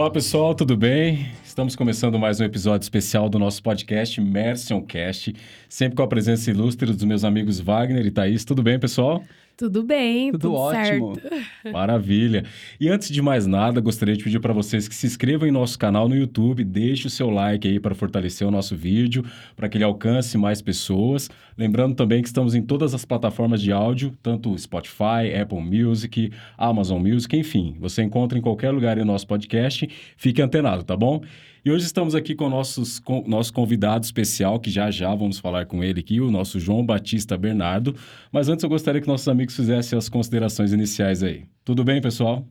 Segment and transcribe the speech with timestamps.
[0.00, 1.30] Olá pessoal, tudo bem?
[1.44, 5.34] Estamos começando mais um episódio especial do nosso podcast Mersion Cast,
[5.68, 8.42] sempre com a presença ilustre dos meus amigos Wagner e Thaís.
[8.42, 9.22] Tudo bem, pessoal?
[9.60, 11.14] Tudo bem, tudo, tudo ótimo.
[11.20, 11.38] Certo.
[11.70, 12.46] Maravilha.
[12.80, 15.78] E antes de mais nada, gostaria de pedir para vocês que se inscrevam em nosso
[15.78, 19.22] canal no YouTube, deixe o seu like aí para fortalecer o nosso vídeo,
[19.54, 21.28] para que ele alcance mais pessoas.
[21.58, 26.98] Lembrando também que estamos em todas as plataformas de áudio, tanto Spotify, Apple Music, Amazon
[26.98, 29.86] Music, enfim, você encontra em qualquer lugar o nosso podcast.
[30.16, 31.20] Fique antenado, tá bom?
[31.62, 35.66] E hoje estamos aqui com nossos, com nosso convidado especial, que já já vamos falar
[35.66, 37.94] com ele aqui, o nosso João Batista Bernardo.
[38.32, 41.44] Mas antes eu gostaria que nossos amigos fizessem as considerações iniciais aí.
[41.62, 42.46] Tudo bem, pessoal?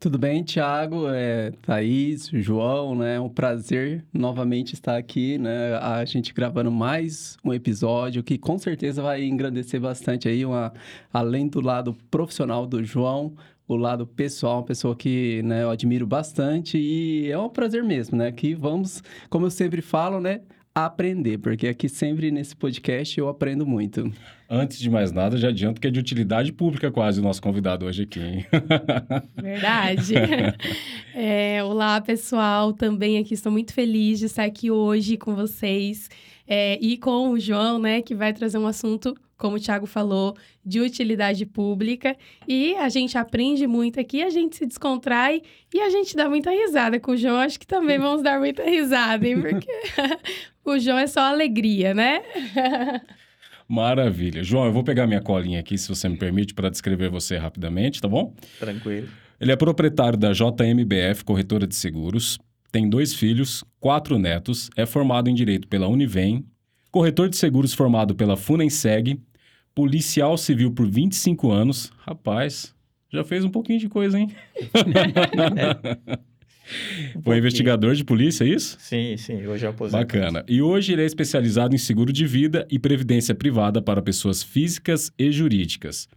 [0.00, 3.16] Tudo bem, Thiago, é, Thaís, João, né?
[3.16, 5.74] É um prazer novamente estar aqui, né?
[5.76, 10.72] A gente gravando mais um episódio que com certeza vai engrandecer bastante aí, uma,
[11.12, 13.34] além do lado profissional do João,
[13.68, 18.16] o lado pessoal, uma pessoa que né, eu admiro bastante e é um prazer mesmo,
[18.16, 18.30] né?
[18.30, 20.40] Que vamos, como eu sempre falo, né?
[20.74, 24.12] Aprender, porque aqui sempre nesse podcast eu aprendo muito.
[24.48, 27.86] Antes de mais nada, já adianto que é de utilidade pública quase o nosso convidado
[27.86, 28.46] hoje aqui, hein?
[29.34, 30.14] Verdade.
[31.14, 32.74] é, olá, pessoal.
[32.74, 36.10] Também aqui estou muito feliz de estar aqui hoje com vocês
[36.46, 40.34] é, e com o João, né, que vai trazer um assunto como o Thiago falou,
[40.64, 42.16] de utilidade pública.
[42.48, 46.50] E a gente aprende muito aqui, a gente se descontrai e a gente dá muita
[46.50, 47.36] risada com o João.
[47.36, 49.40] Acho que também vamos dar muita risada, hein?
[49.40, 49.70] Porque
[50.64, 52.22] o João é só alegria, né?
[53.68, 54.42] Maravilha.
[54.42, 58.00] João, eu vou pegar minha colinha aqui, se você me permite, para descrever você rapidamente,
[58.00, 58.32] tá bom?
[58.58, 59.08] Tranquilo.
[59.40, 62.38] Ele é proprietário da JMBF, corretora de seguros,
[62.76, 66.44] tem dois filhos, quatro netos, é formado em Direito pela Univem,
[66.90, 69.18] corretor de seguros formado pela Funenseg,
[69.74, 71.90] policial civil por 25 anos.
[72.00, 72.74] Rapaz,
[73.10, 74.28] já fez um pouquinho de coisa, hein?
[77.16, 78.76] Um Foi investigador de polícia, é isso?
[78.78, 80.04] Sim, sim, hoje é aposentado.
[80.04, 80.44] Bacana.
[80.46, 85.10] E hoje ele é especializado em seguro de vida e previdência privada para pessoas físicas
[85.18, 86.10] e jurídicas.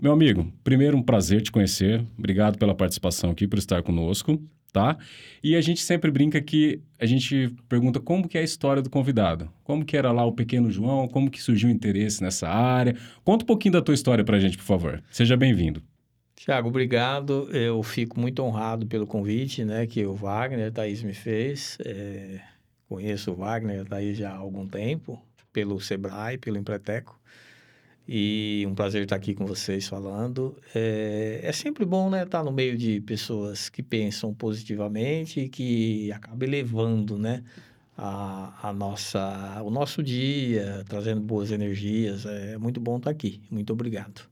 [0.00, 2.02] Meu amigo, primeiro um prazer te conhecer.
[2.16, 4.96] Obrigado pela participação aqui, por estar conosco tá?
[5.42, 8.88] E a gente sempre brinca que a gente pergunta como que é a história do
[8.88, 9.52] convidado.
[9.62, 12.96] Como que era lá o pequeno João, como que surgiu o interesse nessa área.
[13.22, 15.02] Conta um pouquinho da tua história pra gente, por favor.
[15.10, 15.82] Seja bem-vindo.
[16.34, 17.48] Tiago, obrigado.
[17.52, 21.78] Eu fico muito honrado pelo convite, né, que o Wagner, a Thaís me fez.
[21.84, 22.40] É...
[22.88, 25.22] Conheço o Wagner, a Thaís já há algum tempo,
[25.52, 27.18] pelo Sebrae, pelo Empreteco.
[28.06, 30.56] E um prazer estar aqui com vocês falando.
[30.74, 36.10] É, é sempre bom, né, estar no meio de pessoas que pensam positivamente e que
[36.12, 37.44] acabam elevando, né,
[37.96, 42.26] a, a nossa, o nosso dia, trazendo boas energias.
[42.26, 43.40] É muito bom estar aqui.
[43.50, 44.22] Muito obrigado.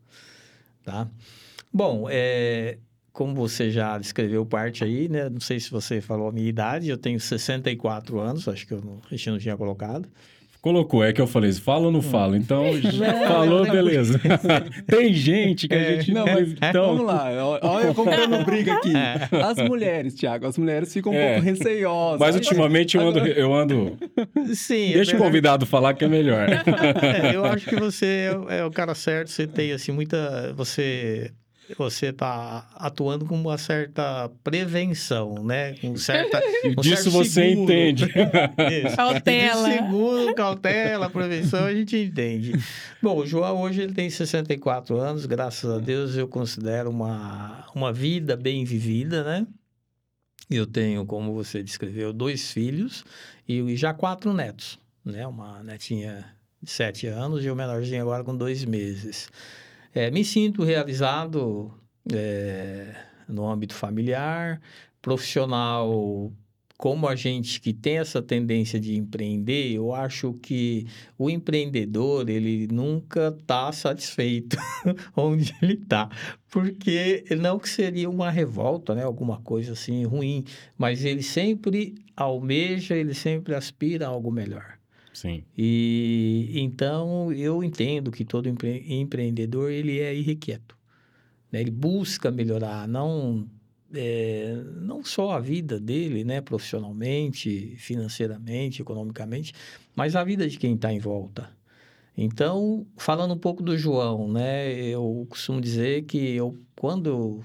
[0.83, 1.09] Tá?
[1.73, 2.79] Bom, é,
[3.13, 5.29] como você já descreveu parte aí, né?
[5.29, 8.81] Não sei se você falou a minha idade, eu tenho 64 anos, acho que eu
[8.81, 10.09] não, não tinha colocado.
[10.63, 12.37] Colocou, é que eu falei, fala ou não fala?
[12.37, 12.65] Então,
[13.27, 14.21] falou, beleza.
[14.87, 16.13] Tem gente que a é, gente...
[16.13, 16.87] Não, mas então...
[16.89, 17.31] vamos lá,
[17.63, 18.93] olha eu comprando briga aqui.
[19.43, 21.33] As mulheres, Tiago, as mulheres ficam um é.
[21.33, 22.21] pouco receosas.
[22.21, 23.19] Mas ultimamente eu ando...
[23.21, 23.97] Eu ando...
[24.55, 24.93] Sim.
[24.93, 26.47] Deixa é o convidado falar que é melhor.
[26.51, 30.53] É, eu acho que você é o cara certo, você tem, assim, muita...
[30.55, 31.33] Você
[31.77, 35.75] você está atuando com uma certa prevenção, né?
[35.75, 36.41] Com certa.
[36.75, 37.63] Com Disso você seguro.
[37.63, 38.05] entende.
[38.87, 38.97] Isso.
[38.97, 39.71] Cautela.
[39.71, 42.53] Seguro, cautela, prevenção, a gente entende.
[43.03, 47.93] Bom, o João hoje ele tem 64 anos, graças a Deus eu considero uma, uma
[47.93, 49.47] vida bem vivida, né?
[50.51, 53.05] Eu tenho, como você descreveu, dois filhos
[53.49, 55.27] e já quatro netos, né?
[55.27, 56.25] Uma netinha
[56.63, 59.31] de sete anos e o menorzinho agora com dois meses.
[59.95, 61.73] É, me sinto realizado
[62.13, 62.95] é,
[63.29, 64.61] no âmbito familiar,
[65.03, 66.33] profissional.
[66.77, 70.87] Como a gente que tem essa tendência de empreender, eu acho que
[71.19, 74.57] o empreendedor ele nunca está satisfeito
[75.15, 76.09] onde ele está,
[76.51, 80.43] porque não que seria uma revolta, né, alguma coisa assim ruim,
[80.79, 84.80] mas ele sempre almeja, ele sempre aspira a algo melhor.
[85.21, 85.45] Sim.
[85.57, 90.75] E então eu entendo que todo empre empreendedor ele é irrequieto.
[91.53, 91.61] Né?
[91.61, 93.47] Ele busca melhorar, não
[93.93, 99.53] é, não só a vida dele, né, profissionalmente, financeiramente, economicamente,
[99.95, 101.51] mas a vida de quem está em volta.
[102.17, 107.43] Então, falando um pouco do João, né, eu costumo dizer que eu, quando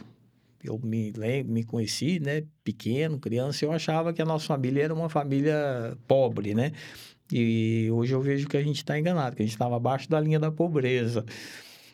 [0.64, 4.94] eu, me, lembro, me conheci, né, pequeno, criança, eu achava que a nossa família era
[4.94, 6.72] uma família pobre, né?
[7.32, 10.20] E hoje eu vejo que a gente está enganado, que a gente estava abaixo da
[10.20, 11.26] linha da pobreza.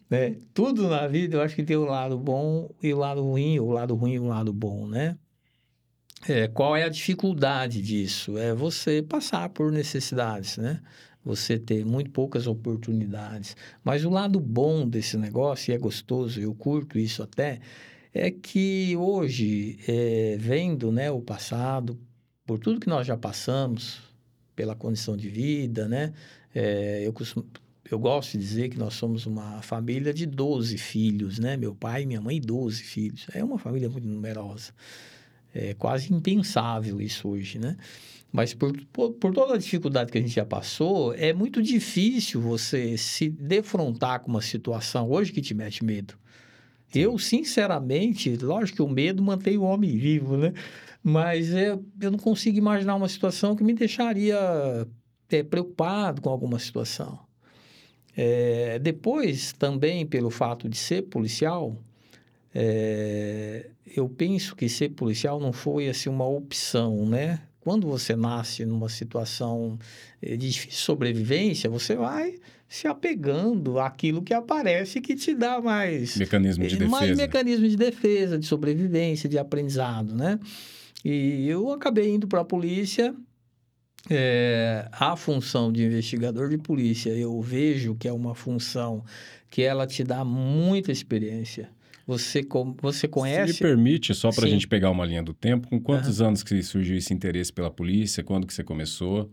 [0.10, 0.36] Né?
[0.54, 3.72] Tudo na vida eu acho que tem o lado bom e o lado ruim, o
[3.72, 5.18] lado ruim e o lado bom, né?
[6.28, 8.38] É, qual é a dificuldade disso?
[8.38, 10.82] É você passar por necessidades, né?
[11.24, 13.56] Você ter muito poucas oportunidades.
[13.84, 17.60] Mas o lado bom desse negócio, e é gostoso, eu curto isso até,
[18.14, 22.00] é que hoje, é, vendo né, o passado,
[22.46, 24.11] por tudo que nós já passamos,
[24.56, 26.14] pela condição de vida, né?
[26.54, 27.46] É, eu, costumo,
[27.90, 31.58] eu gosto de dizer que nós somos uma família de 12 filhos, né?
[31.58, 33.28] Meu pai, minha mãe, 12 filhos.
[33.34, 34.72] É uma família muito numerosa.
[35.54, 37.78] É quase impensável isso hoje, né?
[38.32, 42.40] Mas por, por, por, toda a dificuldade que a gente já passou, é muito difícil
[42.40, 46.14] você se defrontar com uma situação hoje que te mete medo.
[46.94, 50.54] Eu, sinceramente, lógico que o medo mantém o homem vivo, né?
[51.04, 54.38] Mas é, eu não consigo imaginar uma situação que me deixaria
[55.30, 57.20] é, preocupado com alguma situação.
[58.16, 61.78] É, depois, também pelo fato de ser policial,
[62.54, 67.42] é, eu penso que ser policial não foi assim uma opção, né?
[67.62, 69.78] Quando você nasce numa situação
[70.22, 72.40] é, de sobrevivência, você vai
[72.72, 77.68] se apegando àquilo que aparece que te dá mais mecanismo de é, defesa, mais mecanismo
[77.68, 80.40] de defesa, de sobrevivência, de aprendizado, né?
[81.04, 83.14] E eu acabei indo para a polícia
[84.10, 89.04] é, a função de investigador de polícia, eu vejo que é uma função
[89.50, 91.70] que ela te dá muita experiência.
[92.08, 92.42] Você,
[92.82, 93.56] você conhece...
[93.56, 96.28] Se me permite, só para a gente pegar uma linha do tempo, com quantos uhum.
[96.28, 98.24] anos que surgiu esse interesse pela polícia?
[98.24, 99.30] Quando que você começou?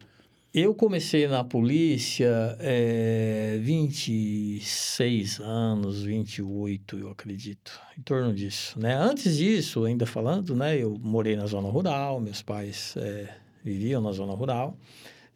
[0.52, 8.78] Eu comecei na polícia é, 26 anos, 28, eu acredito, em torno disso.
[8.78, 8.94] Né?
[8.94, 12.94] Antes disso, ainda falando, né, eu morei na zona rural, meus pais...
[12.96, 14.76] É, viviam na zona rural.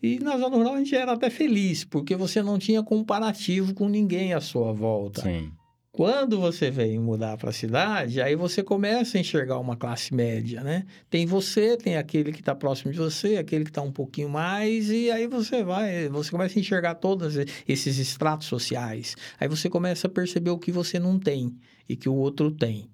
[0.03, 3.89] E na zona rural a gente era até feliz, porque você não tinha comparativo com
[3.89, 5.23] ninguém à sua volta.
[5.23, 5.53] Sim.
[5.93, 10.65] Quando você vem mudar para a cidade, aí você começa a enxergar uma classe média,
[10.65, 10.87] né?
[11.11, 14.89] Tem você, tem aquele que está próximo de você, aquele que está um pouquinho mais,
[14.89, 17.37] e aí você vai, você começa a enxergar todos
[17.69, 19.15] esses estratos sociais.
[19.39, 21.55] Aí você começa a perceber o que você não tem
[21.87, 22.89] e que o outro tem,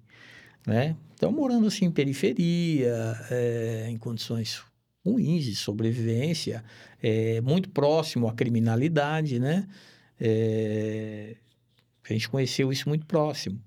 [0.67, 0.97] né?
[1.13, 4.61] Então, morando assim em periferia, é, em condições
[5.05, 6.65] ruins de sobrevivência,
[7.01, 9.69] é, muito próximo à criminalidade, né?
[10.19, 11.37] É,
[12.13, 13.61] a gente conheceu isso muito próximo.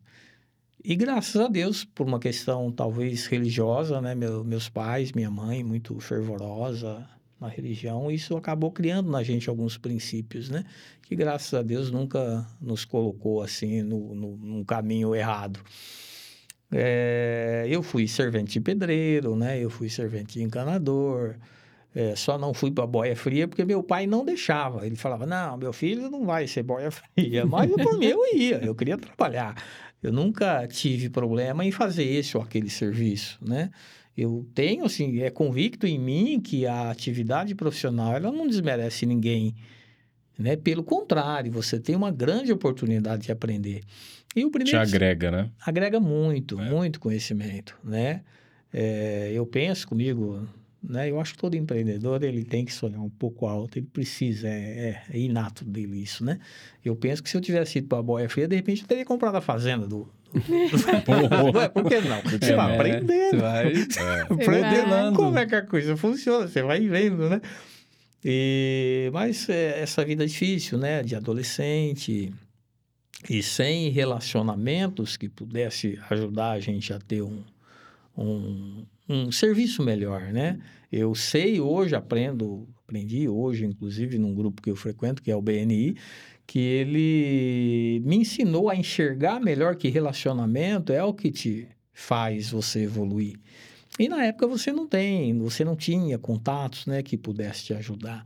[0.84, 4.14] E graças a Deus, por uma questão talvez religiosa, né?
[4.14, 7.08] Meu, meus pais, minha mãe, muito fervorosa
[7.40, 10.64] na religião, isso acabou criando na gente alguns princípios, né?
[11.02, 15.60] Que graças a Deus nunca nos colocou assim no, no, num caminho errado.
[16.70, 19.60] É, eu fui servente de pedreiro, né?
[19.60, 21.36] Eu fui servente de encanador.
[21.94, 24.86] É, só não fui para boia fria porque meu pai não deixava.
[24.86, 27.44] Ele falava: Não, meu filho não vai ser boia fria.
[27.46, 29.54] Mas por mim eu ia, eu queria trabalhar.
[30.02, 33.70] Eu nunca tive problema em fazer esse ou aquele serviço, né?
[34.16, 39.54] Eu tenho, assim, é convicto em mim que a atividade profissional ela não desmerece ninguém.
[40.38, 40.56] Né?
[40.56, 43.82] Pelo contrário, você tem uma grande oportunidade de aprender.
[44.34, 44.78] E o primeiro...
[44.78, 45.50] Te agrega, né?
[45.64, 46.68] Agrega muito, é.
[46.68, 48.22] muito conhecimento, né?
[48.72, 50.46] É, eu penso comigo,
[50.82, 51.10] né?
[51.10, 54.50] Eu acho que todo empreendedor, ele tem que sonhar um pouco alto, ele precisa, é,
[54.50, 56.38] é, é inato dele isso, né?
[56.84, 59.04] Eu penso que se eu tivesse ido para a boia fria, de repente eu teria
[59.04, 60.08] comprado a fazenda do...
[61.54, 62.22] Ué, por que não?
[62.22, 63.40] Você é, vai aprendendo.
[63.40, 64.20] Vai, é.
[64.22, 67.40] aprendendo como é que a coisa funciona, você vai vendo, né?
[68.24, 71.02] E, mas é, essa vida difícil, né?
[71.02, 72.32] De adolescente
[73.28, 77.42] e sem relacionamentos que pudesse ajudar a gente a ter um,
[78.16, 80.58] um, um serviço melhor, né?
[80.90, 85.42] Eu sei hoje, aprendo, aprendi hoje, inclusive num grupo que eu frequento, que é o
[85.42, 85.96] BNI,
[86.46, 92.80] que ele me ensinou a enxergar melhor que relacionamento é o que te faz você
[92.80, 93.38] evoluir.
[93.98, 98.24] E na época você não tem, você não tinha contatos, né, que pudesse te ajudar.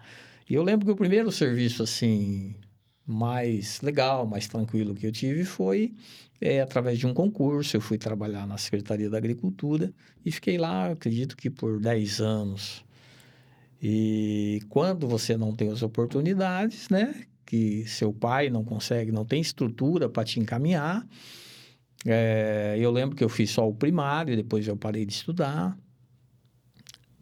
[0.48, 2.54] E eu lembro que o primeiro serviço, assim,
[3.04, 5.94] mais legal, mais tranquilo que eu tive foi
[6.40, 7.76] é, através de um concurso.
[7.76, 9.92] Eu fui trabalhar na Secretaria da Agricultura
[10.24, 12.84] e fiquei lá, acredito que por 10 anos.
[13.80, 19.40] E quando você não tem as oportunidades, né, que seu pai não consegue, não tem
[19.40, 21.06] estrutura para te encaminhar,
[22.04, 25.76] é, eu lembro que eu fiz só o primário, depois eu parei de estudar.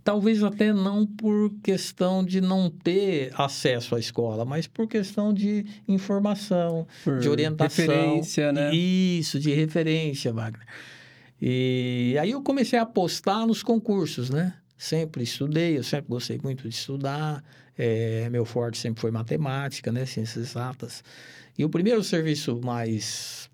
[0.05, 5.65] Talvez até não por questão de não ter acesso à escola, mas por questão de
[5.89, 7.87] informação, por de orientação.
[7.87, 8.75] Referência, né?
[8.75, 10.67] Isso, de referência, Wagner.
[11.41, 14.55] E aí eu comecei a apostar nos concursos, né?
[14.77, 17.43] Sempre estudei, eu sempre gostei muito de estudar.
[17.77, 20.05] É, meu forte sempre foi matemática, né?
[20.05, 21.03] Ciências exatas.
[21.57, 23.49] E o primeiro serviço mais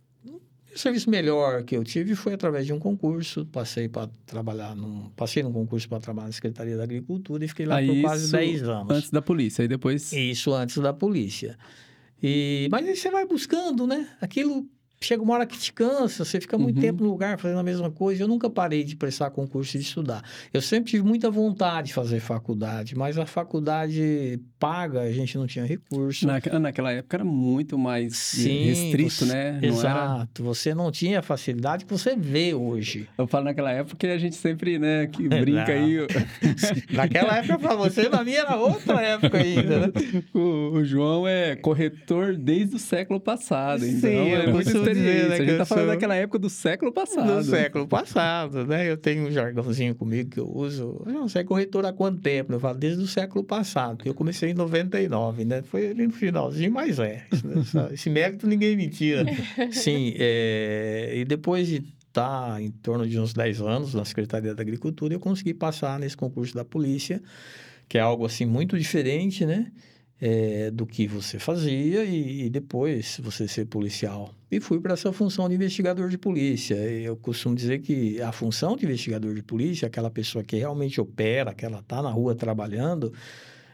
[0.81, 3.47] serviço melhor que eu tive foi através de um concurso.
[3.47, 7.67] Passei para trabalhar num, passei num concurso para trabalhar na Secretaria da Agricultura e fiquei
[7.67, 8.97] lá Aí por quase isso 10 anos.
[8.97, 10.13] Antes da polícia, aí depois...
[10.13, 11.57] Isso antes da polícia.
[12.23, 14.09] E, mas aí você vai buscando, né?
[14.21, 14.67] Aquilo
[15.03, 16.83] chega uma hora que te cansa, você fica muito Uhum.
[16.83, 18.23] tempo no lugar fazendo a mesma coisa.
[18.23, 20.23] Eu nunca parei de prestar concurso e de estudar.
[20.53, 25.47] Eu sempre tive muita vontade de fazer faculdade, mas a faculdade paga, a gente não
[25.47, 26.27] tinha recurso.
[26.27, 29.53] Na, naquela época era muito mais Sim, restrito, você- né?
[29.53, 29.69] Não era...
[29.69, 30.45] Exato.
[30.45, 33.09] Você não tinha a facilidade que você vê hoje.
[33.17, 35.97] Eu falo naquela época que a gente sempre, né, que brinca aí.
[36.93, 39.93] Naquela época, para você, na minha era outra época ainda, né?
[40.35, 45.07] O, o João é corretor desde o século passado, Sim, então eu é muita costumo
[45.11, 45.29] dizer, experiência.
[45.29, 47.37] né, a que gente tá falando sou- daquela época do século passado.
[47.37, 48.91] Do século passado, né?
[48.91, 51.03] Eu tenho um jargãozinho comigo que eu uso.
[51.07, 52.53] Não, você é corretor há quanto tempo?
[52.53, 55.63] Eu falo, desde o século passado, porque eu comecei em 99, né?
[55.63, 57.25] Foi ali no finalzinho, mas é.
[57.33, 59.25] Esse, esse mérito ninguém me tira.
[59.71, 64.63] Sim, é, e depois de estar em torno de uns 10 anos na Secretaria da
[64.63, 67.23] Agricultura, eu consegui passar nesse concurso da polícia,
[67.89, 69.71] que é algo assim muito diferente, né?
[70.21, 74.35] É, do que você fazia e, e depois você ser policial.
[74.51, 76.75] E fui para essa função de investigador de polícia.
[76.75, 81.55] Eu costumo dizer que a função de investigador de polícia, aquela pessoa que realmente opera,
[81.55, 83.13] que ela está na rua trabalhando,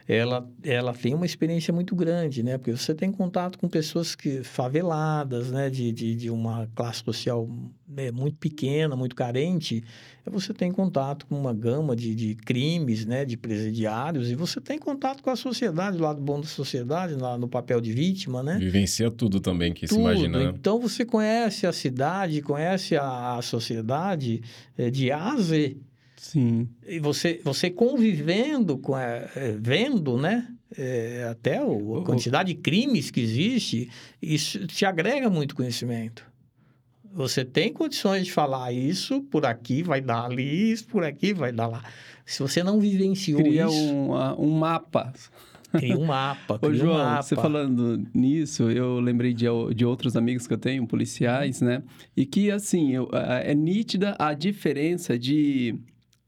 [0.09, 2.57] ela, ela tem uma experiência muito grande, né?
[2.57, 5.69] Porque você tem contato com pessoas que faveladas, né?
[5.69, 7.49] De, de, de uma classe social
[7.89, 9.83] né, muito pequena, muito carente.
[10.25, 13.25] Você tem contato com uma gama de, de crimes, né?
[13.25, 14.31] De presidiários.
[14.31, 17.81] E você tem contato com a sociedade, o lado bom da sociedade, lá no papel
[17.81, 18.59] de vítima, né?
[18.59, 20.03] Vivencia tudo também que se Tudo.
[20.03, 20.39] imagina.
[20.39, 20.53] né?
[20.57, 24.41] Então, você conhece a cidade, conhece a, a sociedade
[24.79, 25.77] eh, de A a Z.
[26.17, 26.69] Sim.
[26.87, 30.49] E você, você convivendo com a, eh, vendo, né?
[30.77, 33.89] eh, até o- a quantidade de crimes que existe,
[34.21, 36.25] isso te agrega muito conhecimento.
[37.13, 41.53] Você tem condições de falar isso por aqui vai dar ali, isso por aqui vai
[41.53, 41.85] dar lá.
[42.27, 45.13] Se você não vivenciou Cria isso, um, a- um mapa.
[45.71, 47.23] cria um mapa, Ô, cria um João, mapa.
[47.23, 51.83] você falando nisso, eu lembrei de, de outros amigos que eu tenho, policiais, né?
[52.17, 55.75] E que, assim, eu- a- é nítida a diferença de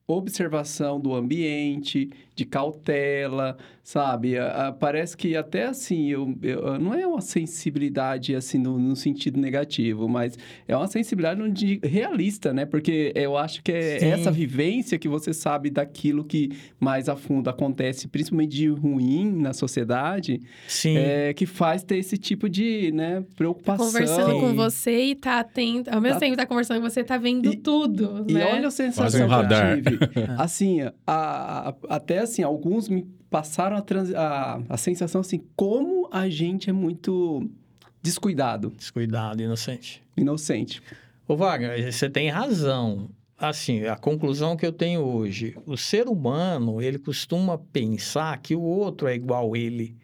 [0.08, 4.38] observação do ambiente, de cautela, sabe?
[4.38, 8.94] A- a- parece que até assim, eu, eu- não é uma sensibilidade assim no, no
[8.94, 12.64] sentido negativo, mas é uma sensibilidade di- realista, né?
[12.64, 14.06] Porque eu acho que é Sim.
[14.06, 19.52] essa vivência que você sabe daquilo que mais a fundo acontece, principalmente de ruim na
[19.52, 20.96] sociedade, Sim.
[20.96, 23.86] é, que faz ter esse tipo de né, preocupação.
[23.86, 24.54] Conversando com Sim.
[24.54, 25.90] você e tá atento.
[25.90, 26.20] Ao mesmo Tá.
[26.20, 28.44] tempo que tá conversando com você, tá vendo E- tudo, E né?
[28.52, 29.98] olha a sensação um que eu tive.
[30.38, 36.08] assim, a- a- até assim, alguns me passaram a, trans- a, a sensação assim, como
[36.12, 37.48] a gente é muito
[38.02, 40.02] descuidado, Descuidado, inocente.
[40.16, 40.82] inocente.
[41.26, 43.10] Ô, Wagner, você tem razão.
[43.36, 48.62] Assim, a conclusão que eu tenho hoje, o ser humano, ele costuma pensar que o
[48.62, 49.96] outro é igual a ele.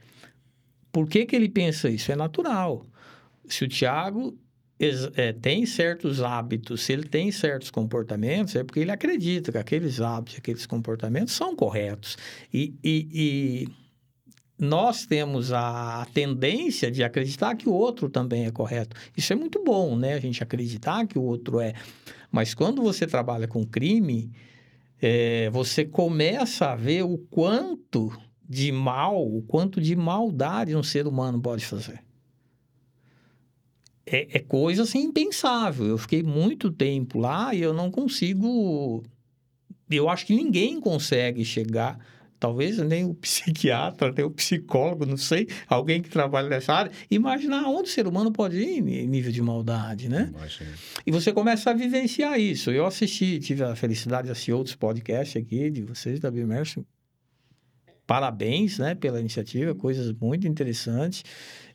[0.93, 2.13] Por que, que ele pensa isso?
[2.13, 2.87] É natural.
[3.49, 4.39] Se o Tiago
[4.79, 10.01] é, tem certos hábitos, se ele tem certos comportamentos, é porque ele acredita que aqueles
[10.01, 12.17] hábitos, aqueles comportamentos são corretos.
[12.53, 13.69] E, e- e
[14.59, 18.97] nós temos a tendência de acreditar que o outro também é correto.
[19.17, 20.15] Isso é muito bom, né?
[20.15, 21.75] A gente acreditar que o outro é.
[22.31, 24.33] Mas quando você trabalha com crime,
[25.01, 28.13] é, você começa a ver o quanto
[28.49, 32.01] de mal, o quanto de maldade um ser humano pode fazer.
[34.07, 35.87] É, é coisa assim impensável.
[35.87, 39.03] Eu fiquei muito tempo lá e eu não consigo.
[39.91, 41.99] Eu acho que ninguém consegue chegar.
[42.39, 47.67] Talvez nem o psiquiatra, nem o psicólogo, não sei, alguém que trabalha nessa área, imaginar
[47.67, 50.31] onde o ser humano pode ir em nível de maldade, né?
[50.31, 50.71] Imagina.
[51.07, 52.71] E você começa a vivenciar isso.
[52.71, 56.85] Eu assisti, tive a felicidade de assistir outros podcasts aqui de vocês, da Bimerso.
[58.07, 61.25] Parabéns, né, pela iniciativa, coisas muito interessantes.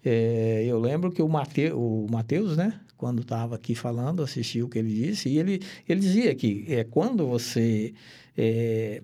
[0.04, 4.70] É, eu lembro que o Mate- o Matheus, né, quando estava aqui falando, assisti o
[4.70, 7.94] que ele disse, e ele, ele dizia que é, quando você
[8.38, 9.02] é,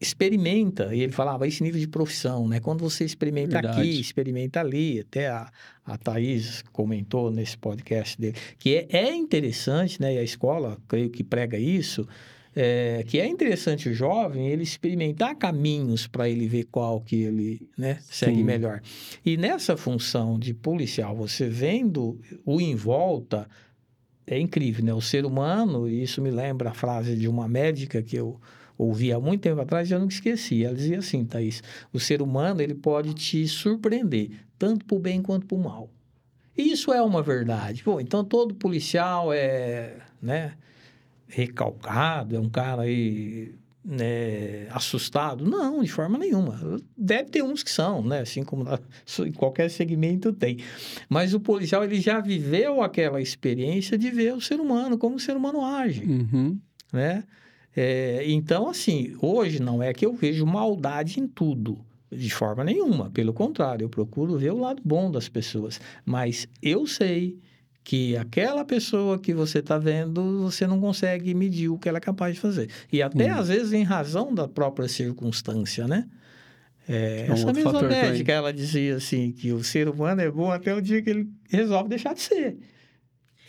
[0.00, 2.60] experimenta, e ele falava esse nível de profissão, né?
[2.60, 3.80] Quando você experimenta Verdade.
[3.80, 5.50] aqui, experimenta ali, até a,
[5.84, 10.14] a Thaís comentou nesse podcast dele, que é, é interessante, né?
[10.14, 12.06] E a escola, creio que prega isso,
[12.54, 17.68] é, que é interessante o jovem ele experimentar caminhos para ele ver qual que ele
[17.76, 18.44] né, segue Sim.
[18.44, 18.80] melhor.
[19.24, 23.48] E nessa função de policial, você vendo o em volta,
[24.26, 24.92] é incrível, né?
[24.92, 28.40] O ser humano, e isso me lembra a frase de uma médica que eu
[28.76, 30.64] ouvi há muito tempo atrás e eu nunca esqueci.
[30.64, 31.62] Ela dizia assim, Thaís,
[31.92, 35.90] o ser humano ele pode te surpreender, tanto para o bem quanto para o mal.
[36.56, 37.82] Isso é uma verdade.
[37.82, 40.54] Pô, então todo policial é, né,
[41.28, 43.54] recalcado, é um cara aí
[43.84, 45.44] né, assustado?
[45.48, 46.58] Não, de forma nenhuma.
[46.96, 48.20] Deve ter uns que são, né?
[48.20, 48.78] Assim como na,
[49.26, 50.58] em qualquer segmento tem.
[51.08, 55.20] Mas o policial ele já viveu aquela experiência de ver o ser humano, como o
[55.20, 56.58] ser humano age, Uhum.
[56.92, 57.24] né?
[57.76, 61.78] É, então, assim, hoje não é que eu vejo maldade em tudo,
[62.10, 63.08] de forma nenhuma.
[63.10, 65.80] Pelo contrário, eu procuro ver o lado bom das pessoas.
[66.04, 67.38] Mas eu sei
[67.88, 72.00] que aquela pessoa que você está vendo, você não consegue medir o que ela é
[72.02, 72.68] capaz de fazer.
[72.92, 73.38] E até, Hum.
[73.38, 76.06] às vezes, em razão da própria circunstância, né?
[76.86, 80.50] É, É um essa mesma médica, ela dizia assim, que o ser humano é bom
[80.50, 82.58] até o dia que ele resolve deixar de ser.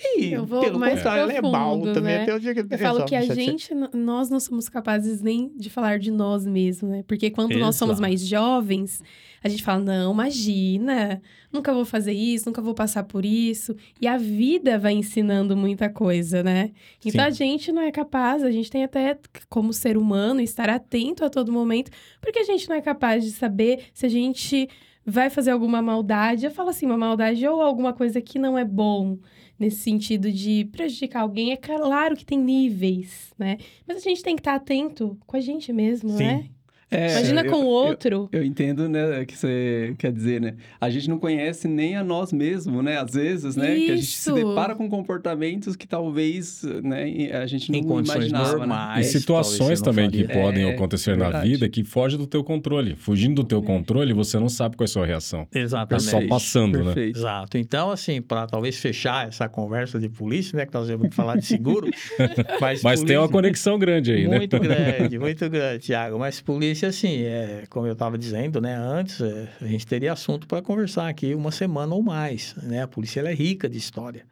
[0.02, 2.24] E, Eu vou pelo mais contrário, ele é profundo, mau também né?
[2.24, 5.52] até o dia que ele Eu falo que a gente, nós não somos capazes nem
[5.58, 7.04] de falar de nós mesmos, né?
[7.06, 8.02] Porque quando nós somos Exato.
[8.02, 9.04] mais jovens,
[9.44, 13.76] a gente fala, não, imagina, nunca vou fazer isso, nunca vou passar por isso.
[14.00, 16.72] E a vida vai ensinando muita coisa, né?
[17.06, 17.28] Então Sim.
[17.28, 19.18] a gente não é capaz, a gente tem até,
[19.50, 21.92] como ser humano, estar atento a todo momento,
[22.22, 24.70] porque a gente não é capaz de saber se a gente
[25.06, 26.46] vai fazer alguma maldade.
[26.46, 29.18] Eu falo assim, uma maldade ou alguma coisa que não é bom
[29.60, 31.52] nesse sentido de prejudicar alguém.
[31.52, 33.58] É claro que tem níveis, né?
[33.88, 36.24] Mas a gente tem que estar atento com a gente mesmo, Sim.
[36.24, 36.50] né?
[36.92, 38.30] É, Imagina eu- com o eu- outro.
[38.32, 40.56] Eu entendo, né, que você quer dizer, né?
[40.82, 42.98] A gente não conhece nem a nós mesmos, né?
[42.98, 43.76] Às vezes, né?
[43.76, 44.34] Que a gente se Isso.
[44.34, 49.02] depara com comportamentos que talvez, né, a gente não Em condições imaginava, né?
[49.02, 51.48] E situações também que podem É, acontecer na verdade.
[51.50, 52.96] vida que fogem do teu controle.
[52.96, 55.48] Fugindo do teu controle, você não sabe qual é a sua reação.
[55.54, 56.10] É Exatamente.
[56.10, 56.86] só passando, né?
[56.86, 57.20] Perfeito.
[57.20, 57.58] Exato.
[57.58, 60.66] Então, assim, para talvez fechar essa conversa de polícia, né?
[60.66, 61.88] Que nós vamos falar de seguro.
[62.60, 64.38] mas Mas tem uma polícia- conexão grande aí, né?
[64.38, 66.18] Muito grande, muito grande, Tiago.
[66.18, 70.48] Mas polícia, assim, é, como eu estava dizendo, né, antes, é, a gente teria assunto
[70.48, 72.84] para conversar aqui uma semana ou mais, né?
[72.84, 74.26] A polícia ela é rica de história.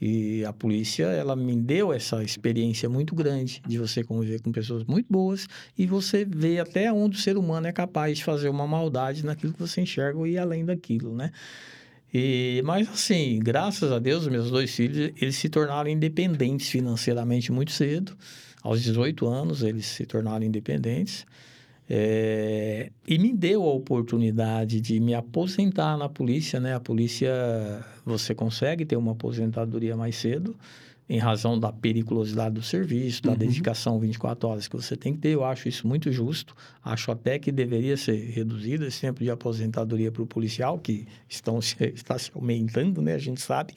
[0.00, 4.82] E a polícia, ela me deu essa experiência muito grande de você conviver com pessoas
[4.84, 8.66] muito boas e você ver até onde o ser humano é capaz de fazer uma
[8.66, 11.30] maldade naquilo que você enxerga e ir além daquilo, né?
[12.12, 17.70] E, mas assim, graças a Deus, meus dois filhos, eles se tornaram independentes financeiramente muito
[17.70, 18.16] cedo.
[18.62, 21.26] Aos 18 anos, eles se tornaram independentes.
[21.92, 26.72] É, e me deu a oportunidade de me aposentar na polícia, né?
[26.72, 27.28] A polícia,
[28.06, 30.54] você consegue ter uma aposentadoria mais cedo,
[31.08, 33.38] em razão da periculosidade do serviço, da Uhum.
[33.38, 35.30] dedicação 24 horas que você tem que ter.
[35.30, 36.54] Eu acho isso muito justo.
[36.84, 41.58] Acho até que deveria ser reduzido esse tempo de aposentadoria para o policial, que estão
[41.60, 43.14] se, está se aumentando, né?
[43.14, 43.74] A gente sabe.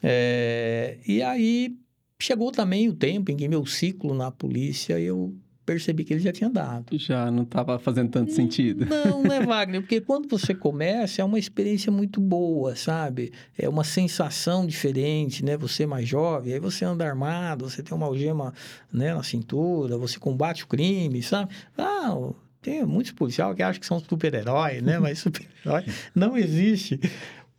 [0.00, 1.76] É, e aí
[2.20, 5.34] chegou também o tempo em que meu ciclo na polícia eu
[5.64, 6.96] percebi que ele já tinha dado.
[6.98, 8.86] Já não estava fazendo tanto sentido.
[9.04, 13.32] Não, não é Wagner, porque quando você começa é uma experiência muito boa, sabe?
[13.56, 15.56] É uma sensação diferente, né?
[15.56, 18.52] Você é mais jovem, aí você anda armado, você tem uma algema
[18.92, 21.54] né, na cintura, você combate o crime, sabe?
[21.76, 22.14] Ah,
[22.60, 24.98] tem muitos policiais que acham que são super-heróis, né?
[24.98, 27.00] Mas super-herói não existe.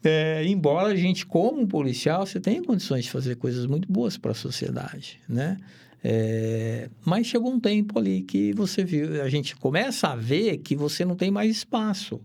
[0.03, 4.31] É, embora a gente, como policial, você tenha condições de fazer coisas muito boas para
[4.31, 5.57] a sociedade, né?
[6.03, 10.75] É, mas chegou um tempo ali que você viu, a gente começa a ver que
[10.75, 12.21] você não tem mais espaço,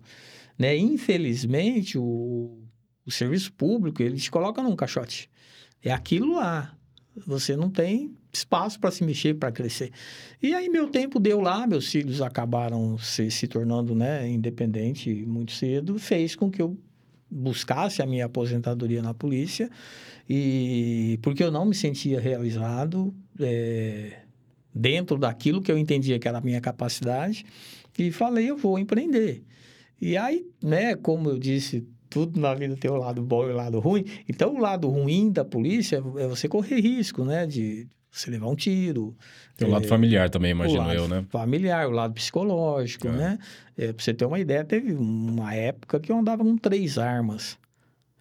[0.58, 0.76] né?
[0.76, 2.58] Infelizmente, o,
[3.06, 5.30] o serviço público, ele te coloca num caixote.
[5.82, 6.76] É aquilo lá.
[7.26, 9.90] Você não tem espaço para se mexer, para crescer.
[10.42, 15.52] E aí meu tempo deu lá, meus filhos acabaram se, se tornando né, independente muito
[15.52, 16.78] cedo, fez com que eu
[17.30, 19.70] buscasse a minha aposentadoria na polícia.
[20.28, 24.20] E porque eu não me sentia realizado é,
[24.74, 27.44] dentro daquilo que eu entendia que era a minha capacidade
[27.98, 29.42] e falei eu vou empreender.
[30.00, 33.56] E aí né como eu disse tudo na vida tem o lado bom e o
[33.56, 34.04] lado ruim.
[34.28, 38.56] Então o lado ruim da polícia é você correr risco né de você levar um
[38.56, 39.16] tiro
[39.56, 41.24] Tem o lado é, familiar também, imagino o lado eu, né?
[41.30, 43.12] Familiar, o lado psicológico, É.
[43.12, 43.38] né?
[43.78, 47.58] É, pra você ter uma ideia, teve uma época que eu andava com três armas.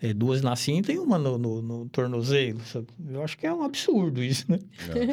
[0.01, 2.61] É, duas na cinta e uma no, no, no tornozelo.
[2.61, 2.87] sabe?
[3.09, 4.57] Eu acho que é um absurdo isso, né?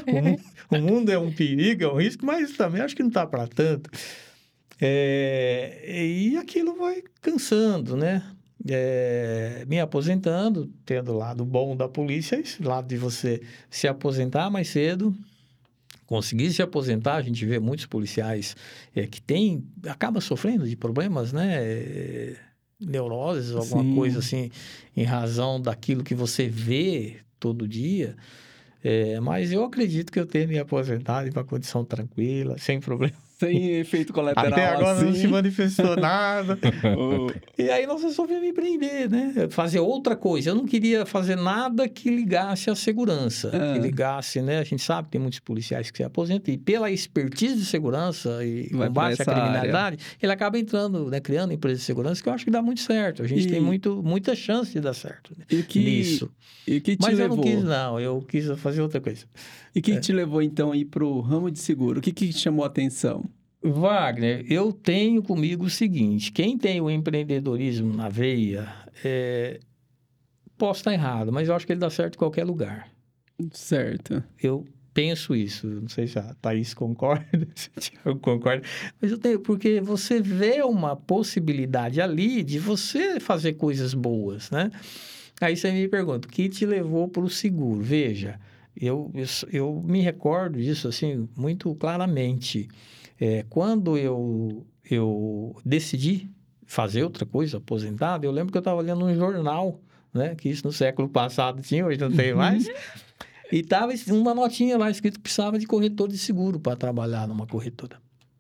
[0.06, 3.10] O, mu- o mundo é um perigo, é um risco, mas também acho que não
[3.10, 3.90] tá para tanto.
[4.80, 8.22] É, e aquilo vai cansando, né?
[8.68, 14.50] É, me aposentando, tendo o lado bom da polícia, esse lado de você se aposentar
[14.50, 15.14] mais cedo,
[16.06, 18.56] conseguir se aposentar, a gente vê muitos policiais
[18.94, 21.56] é, que tem, acaba sofrendo de problemas, né?
[21.58, 22.36] É,
[22.80, 23.94] neuroses, alguma Sim.
[23.94, 24.50] coisa assim,
[24.96, 28.16] em razão daquilo que você vê todo dia.
[28.82, 33.25] É, mas eu acredito que eu tenho me aposentado em uma condição tranquila, sem problema
[33.38, 35.04] Sem efeito colateral Até agora assim.
[35.04, 36.58] não se manifestou nada.
[37.58, 39.48] E aí nós resolvemos empreender, né?
[39.50, 40.50] Fazer outra coisa.
[40.50, 43.50] Eu não queria fazer nada que ligasse à segurança.
[43.52, 43.72] Ah.
[43.74, 44.58] Que ligasse, né?
[44.58, 46.52] A gente sabe que tem muitos policiais que se aposentam.
[46.52, 51.18] E pela expertise de segurança e Vai combate à criminalidade, ele acaba entrando, né?
[51.20, 53.22] Criando empresa de segurança, que eu acho que dá muito certo.
[53.22, 55.44] A gente E- tem muito, muita chance de dar certo né?
[55.50, 56.30] E que, nisso.
[56.66, 57.36] e que te Mas eu levou?
[57.38, 58.00] não quis, não.
[58.00, 59.24] Eu quis fazer outra coisa.
[59.76, 59.82] E É.
[59.82, 61.98] que te levou então a ir pro ramo de seguro?
[61.98, 63.26] O que que te chamou a atenção?
[63.62, 68.66] Wagner, eu tenho comigo o seguinte: quem tem o empreendedorismo na veia,
[69.04, 69.60] é...
[70.56, 72.88] posso estar errado, mas eu acho que ele dá certo em qualquer lugar.
[73.52, 74.24] Certo.
[74.42, 75.66] Eu penso isso.
[75.66, 78.62] Não sei se a Thaís concorda, se o Thiago concorda,
[78.98, 84.70] mas eu tenho, porque você vê uma possibilidade ali de você fazer coisas boas, né?
[85.38, 87.82] Aí você me pergunta, o que te levou para o seguro?
[87.82, 88.40] Veja,
[88.80, 92.68] eu, eu, eu me recordo disso assim muito claramente.
[93.18, 96.30] É, quando eu, eu decidi
[96.66, 99.80] fazer outra coisa, aposentado, eu lembro que eu estava lendo um jornal,
[100.12, 100.34] né?
[100.34, 102.68] Que isso no século passado tinha, hoje não tem mais.
[103.52, 107.46] E tava uma notinha lá escrito que precisava de corretor de seguro para trabalhar numa
[107.46, 107.96] corretora.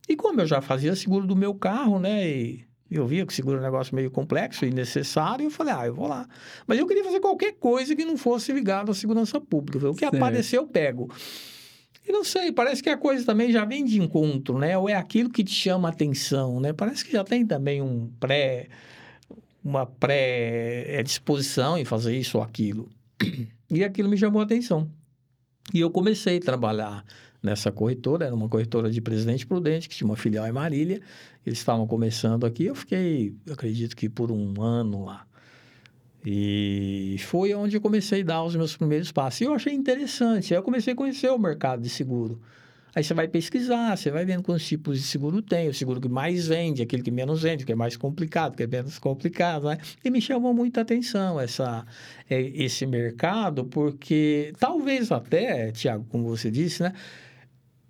[0.08, 2.28] E como eu já fazia seguro do meu carro, né?
[2.28, 5.86] E eu via que seguro é um negócio meio complexo e necessário, eu falei, ah,
[5.86, 6.28] eu vou lá.
[6.66, 9.90] Mas eu queria fazer qualquer coisa que não fosse ligado à segurança pública.
[9.90, 10.16] O que Certo.
[10.16, 11.10] aparecer, eu pego.
[12.06, 14.78] E não sei, parece que a coisa também já vem de encontro, né?
[14.78, 16.72] Ou é aquilo que te chama a atenção, né?
[16.72, 18.68] Parece que já tem também um pré...
[19.64, 22.88] Uma pré-disposição em fazer isso ou aquilo.
[23.68, 24.88] E aquilo me chamou a atenção.
[25.74, 27.04] E eu comecei a trabalhar
[27.46, 31.00] nessa corretora, era uma corretora de Presidente Prudente, que tinha uma filial em Marília.
[31.46, 35.24] Eles estavam começando aqui, eu fiquei, eu acredito que por um ano lá.
[36.24, 39.40] E foi onde eu comecei a dar os meus primeiros passos.
[39.40, 40.52] E eu achei interessante.
[40.52, 42.40] Aí eu comecei a conhecer o mercado de seguro.
[42.96, 46.08] Aí você vai pesquisar, você vai vendo quantos tipos de seguro tem, o seguro que
[46.08, 48.98] mais vende, aquele que menos vende, o que é mais complicado, o que é menos
[48.98, 49.76] complicado, né?
[50.02, 51.84] E me chamou muita atenção essa,
[52.28, 56.94] é, esse mercado, porque talvez até, Tiago, como você disse, né?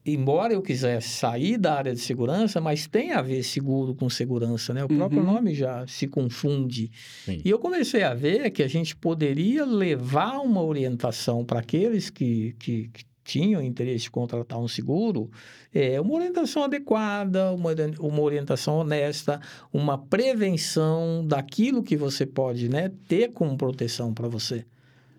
[0.06, 4.72] Embora eu quisesse sair da área de segurança, mas tem a ver seguro com segurança,
[4.72, 4.84] né?
[4.84, 5.32] O próprio Uhum.
[5.34, 6.90] nome já se confunde.
[7.24, 7.40] Sim.
[7.44, 12.54] E eu comecei a ver que a gente poderia levar uma orientação para aqueles que,
[12.58, 15.28] que, que tinham interesse de contratar um seguro,
[15.74, 19.40] é, uma orientação adequada, uma, uma orientação honesta,
[19.72, 24.64] uma prevenção daquilo que você pode né, ter como proteção para você.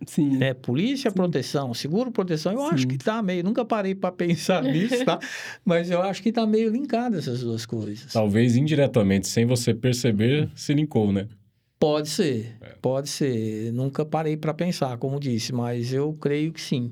[0.06, 0.42] Sim.
[0.44, 2.88] É, polícia, proteção, seguro, proteção, eu acho Sim.
[2.90, 5.20] que tá meio, nunca parei para pensar nisso, tá?
[5.66, 8.14] Mas eu acho que tá meio linkado essas duas coisas.
[8.14, 11.28] Talvez indiretamente, sem você perceber, se linkou, né?
[11.80, 13.72] Pode ser, pode ser.
[13.72, 16.92] Nunca parei para pensar, como disse, mas eu creio que sim.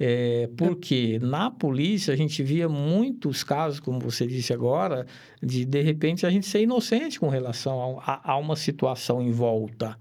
[0.00, 5.06] É, porque na polícia a gente via muitos casos, como você disse agora,
[5.42, 9.32] de de repente a gente ser inocente com relação a, a- a uma situação em
[9.32, 9.98] volta,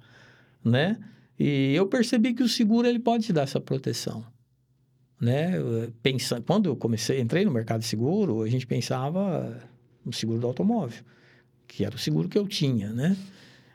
[0.63, 0.97] né?
[1.39, 4.25] E eu percebi que o seguro ele pode te dar essa proteção,
[5.19, 5.53] né?
[6.01, 9.61] Pensando, quando eu comecei, entrei no mercado de seguro, a gente pensava
[10.03, 11.03] no seguro do automóvel,
[11.67, 13.15] que era o seguro que eu tinha, né?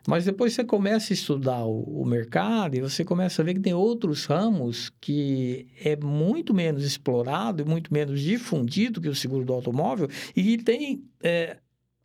[0.06, 3.60] Mas depois você começa a estudar o, o mercado e você começa a ver que
[3.60, 9.44] tem outros ramos que é muito menos explorado e muito menos difundido que o seguro
[9.44, 11.58] do automóvel e tem é,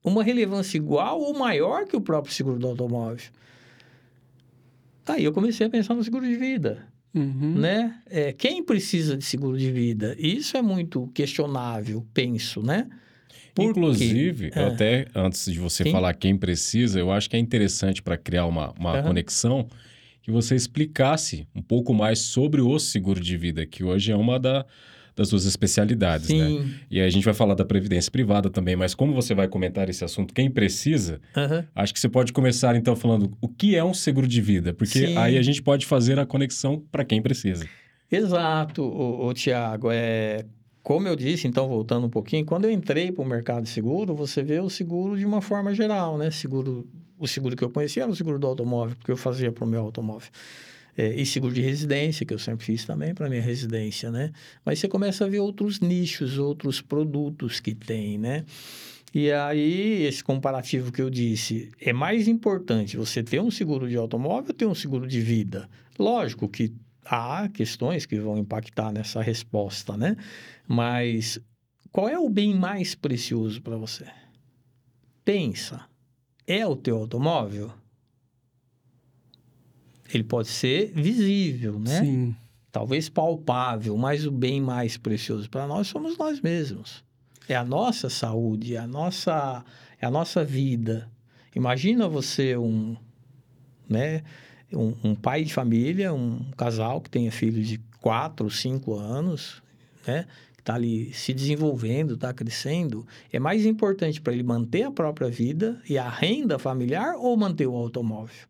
[0.04, 3.32] uma relevância igual ou maior que o próprio seguro do automóvel.
[5.08, 7.56] Aí eu comecei a pensar no seguro de vida Uhum.
[7.56, 7.96] né?
[8.10, 10.16] É, quem precisa de seguro de vida?
[10.20, 12.88] Isso é muito questionável, penso, né?
[13.56, 13.70] Por?
[13.72, 14.66] Inclusive, É.
[14.68, 15.92] até antes de você Sim.
[15.92, 19.08] falar quem precisa, eu acho que é interessante para criar uma, uma Aham.
[19.08, 19.68] conexão
[20.22, 24.40] que você explicasse um pouco mais sobre o seguro de vida, que hoje é uma
[24.40, 24.66] da-
[25.18, 26.48] das suas especialidades, né?
[26.48, 26.74] Sim.
[26.92, 29.90] E aí a gente vai falar da previdência privada também, mas como você vai comentar
[29.90, 31.66] esse assunto, quem precisa, Aham.
[31.76, 35.08] acho que você pode começar então falando o que é um seguro de vida, porque
[35.08, 35.18] Sim.
[35.18, 37.68] aí a gente pode fazer a conexão para quem precisa.
[38.10, 39.90] Exato, o, Tiago.
[39.92, 40.46] É,
[40.84, 44.16] como eu disse, então, voltando um pouquinho, quando eu entrei para o mercado de seguro,
[44.16, 46.30] você vê o seguro de uma forma geral, né?
[46.30, 49.66] Seguro, o seguro que eu conhecia era o seguro do automóvel, porque eu fazia para
[49.66, 50.30] o meu automóvel.
[50.98, 54.32] É, e seguro de residência, que eu sempre fiz também para minha residência, né?
[54.66, 58.44] Mas você começa a ver outros nichos, outros produtos que tem, né?
[59.14, 63.96] E aí, esse comparativo que eu disse, é mais importante você ter um seguro de
[63.96, 65.70] automóvel ou ter um seguro de vida?
[65.98, 66.74] Lógico que
[67.06, 70.18] há questões que vão impactar nessa resposta, né?
[70.68, 71.40] Mas
[71.92, 74.06] qual é o bem mais precioso para você?
[75.24, 75.86] Pensa,
[76.46, 77.72] é o teu automóvel?
[80.14, 82.00] Ele pode ser visível, né?
[82.02, 82.36] Sim.
[82.72, 87.04] Talvez palpável, mas o bem mais precioso para nós somos nós mesmos.
[87.48, 89.64] É a nossa saúde, é a nossa,
[90.00, 91.10] é a nossa vida.
[91.56, 92.96] Imagina você um,
[93.90, 94.22] né,
[94.72, 99.62] um, um pai de família, um casal que tenha filhos de 4, 5 anos,
[100.06, 100.26] né?
[100.56, 103.08] Que está ali se desenvolvendo, está crescendo.
[103.32, 107.66] É mais importante para ele manter a própria vida e a renda familiar ou manter
[107.66, 108.48] o automóvel?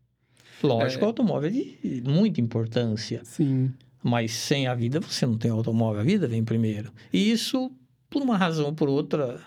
[0.64, 1.06] Lógico, É.
[1.06, 3.22] o automóvel é de muita importância.
[3.24, 3.72] Sim.
[4.04, 6.92] Mas sem a vida, você não tem automóvel, a vida vem primeiro.
[7.12, 7.72] E isso,
[8.10, 9.40] por uma razão ou por outra,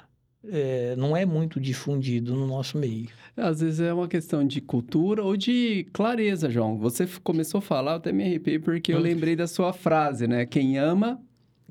[0.47, 3.09] é, não é muito difundido no nosso meio.
[3.37, 6.77] Às vezes é uma questão de cultura ou de clareza, João.
[6.79, 9.03] Você começou a falar, eu até me arrepiei porque eu Hum.
[9.03, 10.45] lembrei da sua frase, né?
[10.45, 11.21] Quem ama,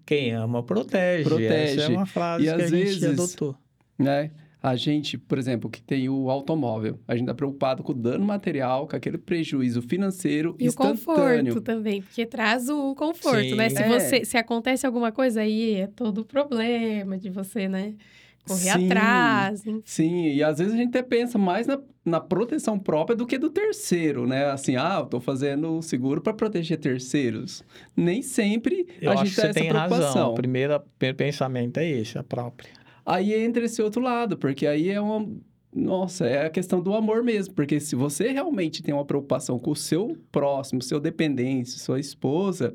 [0.06, 1.24] Quem ama, protege.
[1.24, 1.80] Protege.
[1.80, 3.56] Essa é uma frase E que a às gente vezes- adotou.
[3.98, 4.32] né?
[4.62, 8.26] A gente, por exemplo, que tem o automóvel, a gente tá preocupado com o dano
[8.26, 11.54] material, com aquele prejuízo financeiro E o instantâneo.
[11.54, 13.70] conforto também, porque traz o conforto, né?
[13.70, 13.76] Sim.
[13.78, 13.88] Se, É.
[14.00, 17.94] você, se acontece alguma coisa aí, é todo o problema de você, né?
[18.46, 18.86] Correr Sim.
[18.88, 19.66] atrás.
[19.66, 19.82] enfim.
[19.86, 23.38] Sim, e às vezes a gente até pensa mais na, na proteção própria do que
[23.38, 24.46] do terceiro, né?
[24.48, 27.64] Assim, ah, eu tô fazendo o seguro para proteger terceiros.
[27.96, 30.06] Nem sempre Eu a acho gente que tem você essa tem preocupação.
[30.08, 30.32] razão.
[30.32, 32.72] O primeiro, primeiro pensamento é esse, a própria.
[33.06, 35.28] Aí entra esse outro lado, porque aí é uma.
[35.74, 37.54] Nossa, é a questão do amor mesmo.
[37.54, 42.74] Porque se você realmente tem uma preocupação com o seu próximo, seu dependente, sua esposa,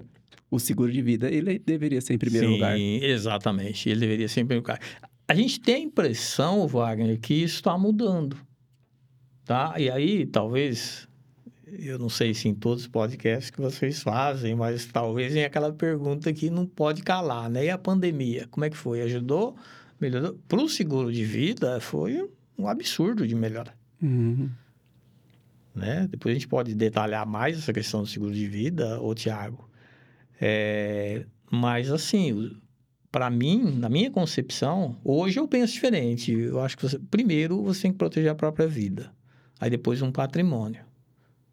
[0.51, 2.79] o seguro de vida, ele deveria ser em primeiro Sim, lugar.
[2.79, 3.89] exatamente.
[3.89, 4.81] Ele deveria ser em primeiro lugar.
[5.27, 8.37] A gente tem a impressão, Wagner, que isso está mudando.
[9.45, 9.75] Tá?
[9.79, 11.09] E aí, talvez,
[11.67, 15.73] eu não sei se em todos os podcasts que vocês fazem, mas talvez venha aquela
[15.73, 17.67] pergunta que não pode calar, né?
[17.67, 19.03] E a pandemia, como é que foi?
[19.03, 19.57] Ajudou?
[20.01, 20.39] Melhorou?
[20.49, 22.29] Para o seguro de vida, foi
[22.59, 23.75] um absurdo de melhora.
[24.03, 24.51] Uhum.
[25.75, 26.07] né?
[26.11, 29.69] Depois a gente pode detalhar mais essa questão do seguro de vida, ô Tiago.
[30.41, 32.61] É, mas assim,
[33.11, 36.33] para mim, na minha concepção, hoje eu penso diferente.
[36.33, 39.13] Eu acho que você, primeiro você tem que proteger a própria vida,
[39.59, 40.85] aí depois um patrimônio.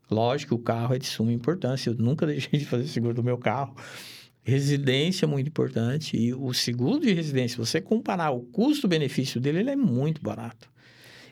[0.10, 1.90] Lógico o carro é de suma importância.
[1.90, 3.74] Eu nunca deixei de fazer seguro do meu carro.
[4.44, 6.18] Residência é muito importante.
[6.18, 10.70] E o seguro de residência, você comparar o custo-benefício dele, ele é muito barato.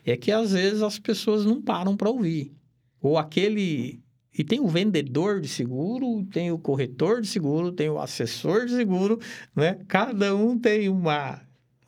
[0.05, 2.53] É que às vezes as pessoas não param para ouvir.
[3.01, 4.01] Ou aquele.
[4.37, 8.73] E tem o vendedor de seguro, tem o corretor de seguro, tem o assessor de
[8.73, 9.19] seguro,
[9.55, 9.79] né?
[9.87, 11.41] Cada um tem uma,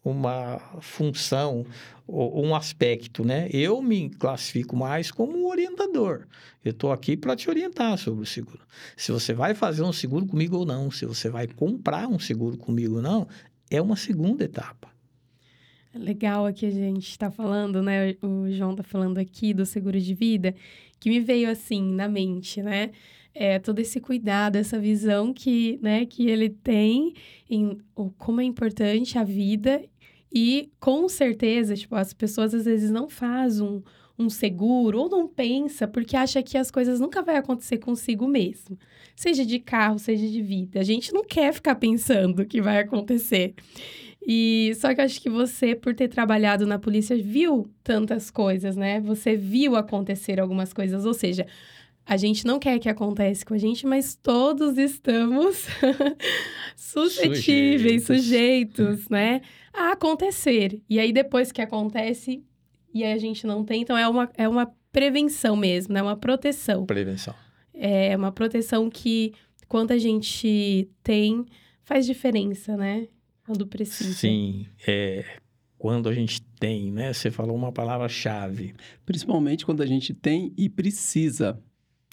[0.03, 1.65] uma função,
[2.11, 3.47] um aspecto, né?
[3.51, 6.27] Eu me classifico mais como um orientador.
[6.63, 8.59] Eu estou aqui para te orientar sobre o seguro.
[8.97, 12.57] Se você vai fazer um seguro comigo ou não, se você vai comprar um seguro
[12.57, 13.27] comigo ou não,
[13.69, 14.89] é uma segunda etapa.
[15.93, 18.15] Legal aqui a gente está falando, né?
[18.21, 20.53] O João tá falando aqui do seguro de vida,
[20.99, 22.91] que me veio assim na mente, né?
[23.33, 27.13] É, todo esse cuidado, essa visão que, né, que ele tem
[27.49, 27.77] em
[28.17, 29.81] como é importante a vida
[30.33, 33.81] e com certeza, tipo, as pessoas às vezes não fazem um,
[34.17, 38.77] um seguro ou não pensa porque acha que as coisas nunca vai acontecer consigo mesmo.
[39.15, 40.79] Seja de carro, seja de vida.
[40.79, 43.53] A gente não quer ficar pensando que vai acontecer.
[44.25, 48.75] E só que eu acho que você, por ter trabalhado na polícia, viu tantas coisas,
[48.75, 49.01] né?
[49.01, 51.47] Você viu acontecer algumas coisas, ou seja,
[52.05, 55.65] a gente não quer que aconteça com a gente, mas todos estamos
[56.75, 58.23] suscetíveis, Sujeitos.
[58.23, 59.41] sujeitos, né?
[59.73, 60.81] A acontecer.
[60.89, 62.43] E aí, depois que acontece
[62.93, 66.01] e a gente não tem, então é uma, é uma prevenção mesmo, né?
[66.01, 66.85] Uma proteção.
[66.85, 67.33] Prevenção.
[67.73, 69.33] É uma proteção que,
[69.67, 71.45] quando a gente tem,
[71.83, 73.07] faz diferença, né?
[73.45, 74.13] Quando precisa.
[74.13, 75.25] Sim, é,
[75.77, 77.13] quando a gente tem, né?
[77.13, 78.75] Você falou uma palavra-chave.
[79.05, 81.59] Principalmente quando a gente tem e precisa.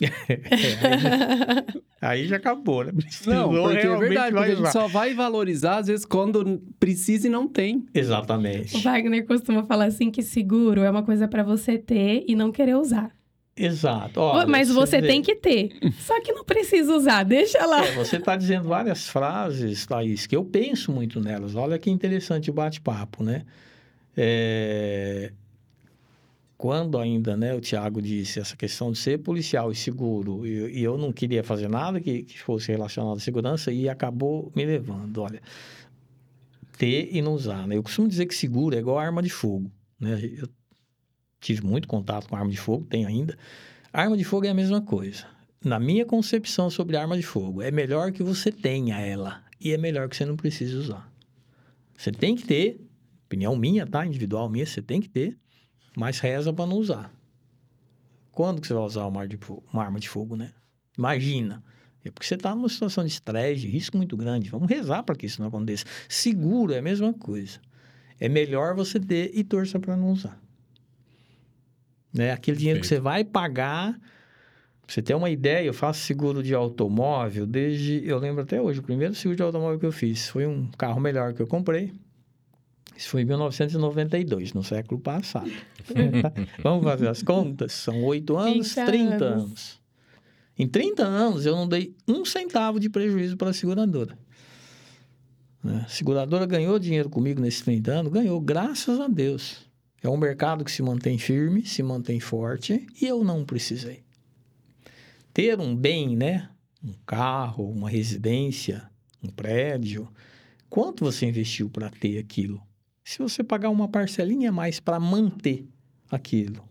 [0.29, 1.67] É, aí, já,
[2.01, 2.93] aí já acabou, né?
[2.93, 6.63] Precisou, Não, porque é realmente verdade, porque a gente só vai valorizar, às vezes, quando
[6.79, 7.79] precisa e não tem.
[7.79, 8.81] O Exatamente.
[8.83, 12.77] Wagner costuma falar assim que seguro é uma coisa pra você ter e não querer
[12.77, 13.11] usar.
[13.57, 14.21] Exato.
[14.21, 15.71] Olha, Mas você vê, tem que ter.
[15.99, 17.85] Só que não precisa usar, deixa lá.
[17.85, 21.57] é, você está dizendo várias frases, Thaís, que eu penso muito nelas.
[21.57, 23.43] Olha que interessante o bate-papo, né?
[24.17, 25.33] É,
[26.59, 30.83] Quando ainda, né, o Tiago disse essa questão de ser policial e seguro, e, e
[30.83, 35.19] eu não queria fazer nada que, que fosse relacionado à segurança, e acabou me levando,
[35.19, 35.41] olha,
[36.77, 37.77] ter e não usar, né?
[37.77, 40.21] Eu costumo dizer que seguro é igual arma de fogo, né?
[40.37, 40.49] Eu
[41.41, 43.39] tive muito contato com arma de fogo, tenho ainda.
[43.93, 45.27] Arma de fogo é a mesma coisa.
[45.65, 49.79] Na minha concepção sobre arma de fogo, é melhor que você tenha ela, e é
[49.79, 51.09] melhor que você não precise usar.
[51.97, 52.81] Você tem que ter,
[53.27, 54.05] opinião minha, tá?
[54.05, 55.39] Individual minha, você tem que ter,
[55.99, 57.13] mas reza para não usar.
[58.31, 60.53] Quando que você vai usar uma arma de fogo, uma arma de fogo né?
[60.97, 61.63] Imagina.
[62.05, 64.49] É porque você está numa situação de estresse, de risco muito grande.
[64.49, 65.85] Vamos rezar para que isso não aconteça.
[66.09, 67.61] Seguro é a mesma coisa.
[68.21, 70.41] é melhor você ter e torça para não usar.
[72.13, 72.31] Né?
[72.31, 76.55] Aquele dinheiro que você vai pagar, pra você ter uma ideia, eu faço seguro de
[76.55, 80.47] automóvel desde, eu lembro até hoje, o primeiro seguro de automóvel que eu fiz foi
[80.47, 81.93] um carro melhor que eu comprei.
[82.99, 85.49] Isso foi em 1992, no século passado.
[86.65, 87.73] Vamos fazer as contas?
[87.73, 89.45] São oito anos, 30 30 anos.
[89.45, 89.81] anos.
[90.59, 94.19] Em 30 anos, eu não dei um centavo de prejuízo para a seguradora.
[95.63, 95.85] Né?
[95.87, 98.13] A seguradora ganhou dinheiro comigo nesses 30 anos?
[98.13, 99.65] Ganhou, graças a Deus.
[100.03, 104.03] É um mercado que se mantém firme, se mantém forte e eu não precisei.
[105.33, 106.51] Ter um bem, né?
[106.83, 108.91] Um carro, uma residência,
[109.23, 110.09] um prédio.
[110.69, 112.61] Quanto você investiu para ter aquilo?
[113.09, 115.67] Se você pagar uma parcelinha a mais para manter
[116.11, 116.63] aquilo,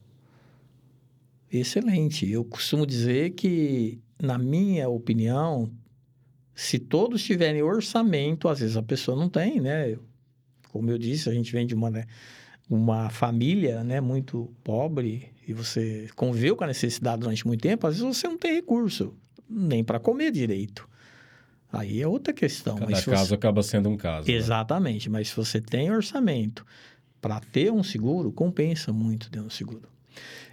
[1.52, 2.30] excelente.
[2.30, 5.67] Eu costumo dizer que, na minha opinião,
[6.54, 9.97] se todos tiverem orçamento, às vezes a pessoa não tem, né?
[10.69, 12.06] Como eu disse, a gente vem de uma, né,
[12.69, 17.97] uma família né, muito pobre e você conviveu com a necessidade durante muito tempo, às
[17.97, 19.12] vezes você não tem recurso
[19.50, 20.88] nem para comer direito.
[21.71, 22.77] Aí é outra questão.
[22.77, 23.36] Cada mas caso você...
[23.36, 24.27] acaba sendo um caso.
[24.27, 24.34] né?
[24.34, 26.65] Exatamente, mas se você tem orçamento
[27.21, 29.89] para ter um seguro, compensa muito ter um seguro.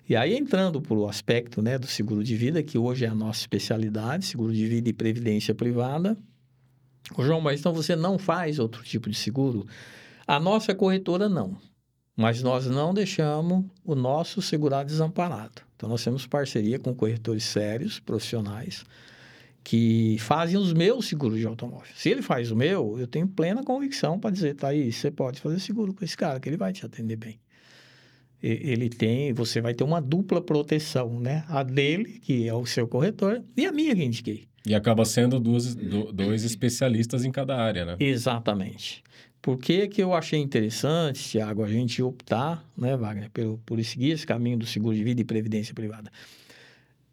[0.09, 3.15] E aí, entrando para o aspecto né, do seguro de vida, que hoje é a
[3.15, 6.17] nossa especialidade, seguro de vida e previdência privada.
[7.17, 9.67] Ô, João, mas então você não faz outro tipo de seguro?
[10.27, 11.57] A nossa corretora não.
[12.17, 15.63] Mas nós não deixamos o nosso segurado desamparado.
[15.75, 18.85] Então, nós temos parceria com corretores sérios, profissionais,
[19.65, 21.89] que fazem os meus seguros de automóvel.
[21.97, 25.41] Se ele faz o meu, eu tenho plena convicção para dizer, tá aí, você pode
[25.41, 27.41] fazer seguro com esse cara, que ele vai te atender bem.
[28.43, 31.45] Ele tem, você vai ter uma dupla proteção, né?
[31.49, 34.45] A dele, que é o seu corretor, e a minha que indiquei.
[34.67, 37.97] E acaba sendo duas, do- dois especialistas em cada área, né?
[37.99, 39.03] Exatamente.
[39.41, 44.11] Por que, que eu achei interessante, Tiago, a gente optar, né, Wagner, pelo, por seguir
[44.11, 46.11] esse caminho do seguro de vida e previdência privada?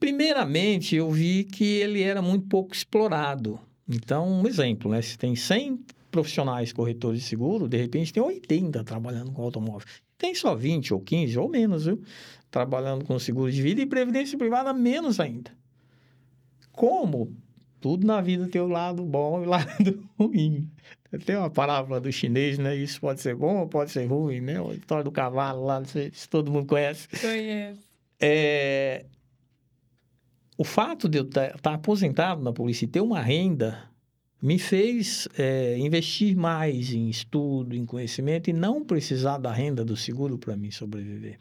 [0.02, 3.60] Primeiramente, eu vi que ele era muito pouco explorado.
[3.88, 5.00] Então, um exemplo, né?
[5.00, 9.88] Se tem 100 profissionais corretores de seguro, de repente tem 80 trabalhando com automóvel.
[10.18, 12.02] Tem só 20 ou 15 ou menos, viu?
[12.50, 15.52] Trabalhando com seguro de vida e previdência privada, menos ainda.
[16.72, 17.38] Como
[17.80, 20.68] tudo na vida tem o lado bom e o lado ruim.
[21.28, 22.76] Tem uma palavra do chinês, né?
[22.76, 24.60] Isso pode ser bom ou pode ser ruim, né?
[24.60, 27.08] A história do cavalo lá, não sei se todo mundo conhece.
[27.08, 27.82] Conheço.
[28.20, 29.06] É,
[30.62, 33.90] O fato de eu estar aposentado na polícia e ter uma renda
[34.40, 39.98] me fez é, investir mais em estudo, em conhecimento e não precisar da renda do
[39.98, 41.40] seguro para mim sobreviver.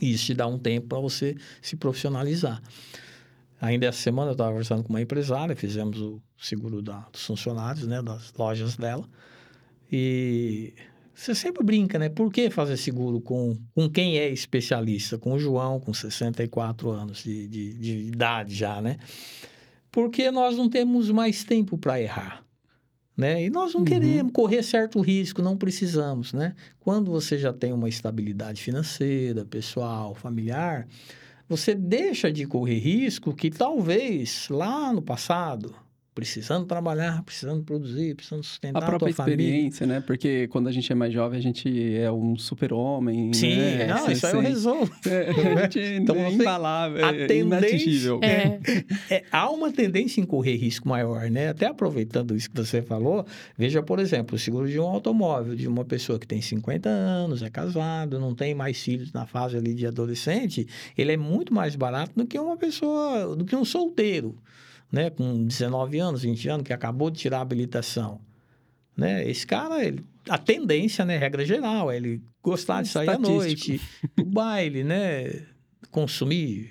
[0.00, 2.62] Isso te dá um tempo para você se profissionalizar.
[3.60, 7.86] Ainda essa semana eu estava conversando com uma empresária, fizemos o seguro da, dos funcionários,
[7.86, 9.06] né, das lojas dela.
[9.92, 10.72] E
[11.14, 12.08] você sempre brinca, né?
[12.08, 15.16] Por que fazer seguro com, com quem é especialista?
[15.16, 18.96] Com o João, com 64 anos de, de, de idade já, né?
[19.90, 22.44] Porque nós não temos mais tempo para errar.
[23.16, 23.44] Né?
[23.44, 23.84] E nós não Uhum.
[23.86, 26.52] queremos correr certo risco, não precisamos, né?
[26.80, 30.88] Quando você já tem uma estabilidade financeira, pessoal, familiar,
[31.48, 35.72] você deixa de correr risco que talvez lá no passado,
[36.14, 39.44] precisando trabalhar, precisando produzir, precisando sustentar A a, própria família.
[39.44, 40.00] experiência, né?
[40.00, 43.32] Porque quando a gente é mais jovem, a gente é um super-homem.
[43.32, 43.86] Sim, né?
[43.88, 44.94] não, isso aí eu resolvo.
[45.06, 48.20] É, a gente Então, é a é inatingível.
[48.22, 48.58] É,
[49.10, 51.48] É, há uma tendência em correr risco maior, né?
[51.48, 55.66] Até aproveitando isso que você falou, veja, por exemplo, o seguro de um automóvel de
[55.66, 59.74] uma pessoa que tem 50 anos, é casado, não tem mais filhos na fase ali
[59.74, 64.36] de adolescente, ele é muito mais barato do que uma pessoa, do que um solteiro,
[64.94, 65.10] né?
[65.10, 68.20] Com 19 anos, 20 anos, que acabou de tirar a habilitação.
[68.96, 69.28] Né?
[69.28, 71.18] Esse cara, ele- a tendência, né?
[71.18, 73.80] Regra geral, é ele gostar de sair à noite,
[74.20, 75.42] o baile, né?
[75.90, 76.70] Consumir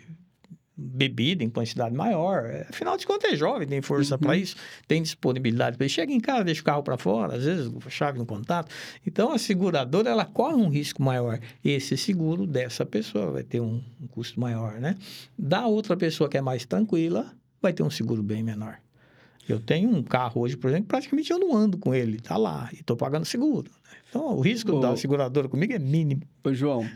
[0.76, 2.46] bebida em quantidade maior.
[2.70, 4.20] Afinal de contas, é jovem, tem força Uhum.
[4.22, 4.56] para isso,
[4.88, 5.96] tem disponibilidade para isso.
[5.96, 8.74] Chega em casa, deixa o carro para fora, às vezes a chave no contato.
[9.06, 11.40] Então, a seguradora, ela corre um risco maior.
[11.64, 14.96] Esse seguro dessa pessoa vai ter um, um custo maior, né?
[15.38, 17.32] Da outra pessoa que é mais tranquila,
[17.64, 18.78] vai ter um seguro bem menor.
[19.48, 22.70] Eu tenho um carro hoje, por exemplo, praticamente eu não ando com ele, tá lá,
[22.72, 23.70] e estou pagando seguro.
[24.10, 24.80] Então, o risco Ô.
[24.80, 26.22] da seguradora comigo é mínimo.
[26.44, 26.88] Ô, João,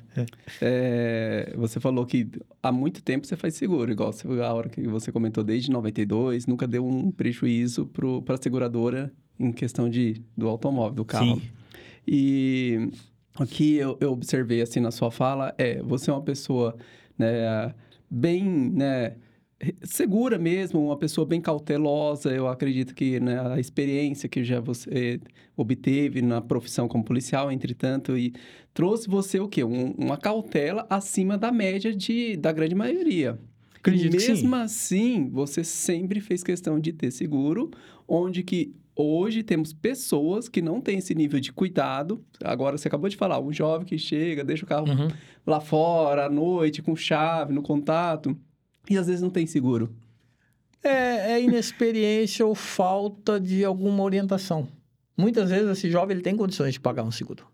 [0.62, 2.30] é, você falou que
[2.62, 4.14] há muito tempo você faz seguro, igual
[4.44, 7.88] a hora que você comentou, desde 92, nunca deu um prejuízo
[8.24, 11.40] para a seguradora em questão de, do automóvel, do carro.
[11.40, 11.42] Sim.
[12.08, 12.90] E
[13.38, 16.76] o que eu, eu observei assim na sua fala é, você é uma pessoa
[17.18, 17.74] né,
[18.10, 19.16] bem, né,
[19.84, 22.32] segura mesmo, uma pessoa bem cautelosa.
[22.32, 25.20] Eu acredito que né, a experiência que já você
[25.56, 28.34] obteve na profissão como policial, entretanto, e
[28.74, 29.64] trouxe você o quê?
[29.64, 33.40] Um, uma cautela acima da média de, da grande maioria.
[33.76, 37.72] Acredito e mesmo assim, você sempre fez questão de ter seguro,
[38.08, 42.24] onde que hoje temos pessoas que não têm esse nível de cuidado.
[42.44, 45.08] Agora, você acabou de falar, um jovem que chega, deixa o carro Uhum.
[45.46, 48.36] lá fora, à noite, com chave, no contato,
[48.90, 49.94] e às vezes não tem seguro.
[50.84, 54.68] É, é inexperiência ou falta de alguma orientação.
[55.18, 57.48] Muitas vezes esse jovem ele tem condições de pagar um seguro,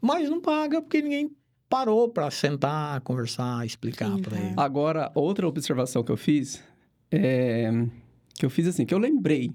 [0.00, 1.34] mas não paga porque ninguém
[1.68, 4.40] parou para sentar, conversar, explicar para é.
[4.40, 4.54] ele.
[4.56, 6.62] Agora, outra observação que eu fiz,
[7.10, 7.70] é,
[8.34, 9.52] que eu fiz assim, que eu lembrei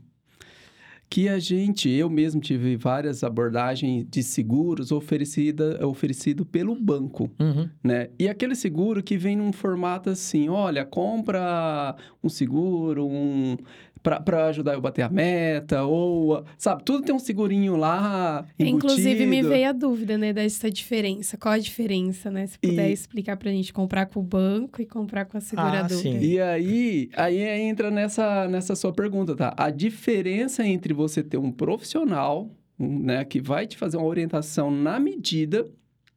[1.10, 7.70] que a gente, eu mesmo tive várias abordagens de seguros oferecida, oferecido pelo banco, Uhum.
[7.84, 8.10] né?
[8.20, 13.56] E aquele seguro que vem num formato assim, olha, compra um seguro, um
[14.02, 19.26] para ajudar eu a bater a meta, ou, sabe, tudo tem um segurinho lá, Inclusive,
[19.26, 19.50] me embutido.
[19.50, 21.38] veio a dúvida, né, dessa diferença.
[21.38, 22.48] Qual a diferença, né?
[22.48, 25.90] Se puder E- explicar pra gente, comprar com o banco e comprar com a seguradora.
[25.90, 26.20] sim.
[26.20, 29.54] E aí, aí entra nessa, nessa sua pergunta, tá?
[29.58, 35.00] A diferença entre você ter um profissional, né, que vai te fazer uma orientação na
[35.00, 35.68] medida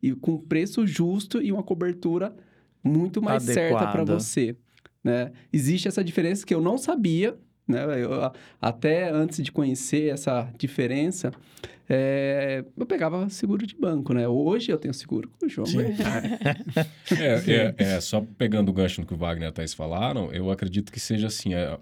[0.03, 2.35] e com preço justo e uma cobertura
[2.83, 4.19] muito mais certa para Adequada.
[4.19, 4.57] você,
[5.05, 5.33] né?
[5.53, 7.37] Existe essa diferença que eu não sabia,
[7.71, 7.85] né?
[8.03, 11.33] Eu, até antes de conhecer essa diferença,
[11.89, 14.29] é, eu pegava seguro de banco, né?
[14.29, 15.67] Hoje eu tenho seguro com o João.
[15.67, 15.79] Sim.
[17.19, 20.33] É, é, é, só pegando o gancho no que o Wagner e a Thaís falaram,
[20.33, 21.55] eu acredito que seja assim.
[21.55, 21.77] é,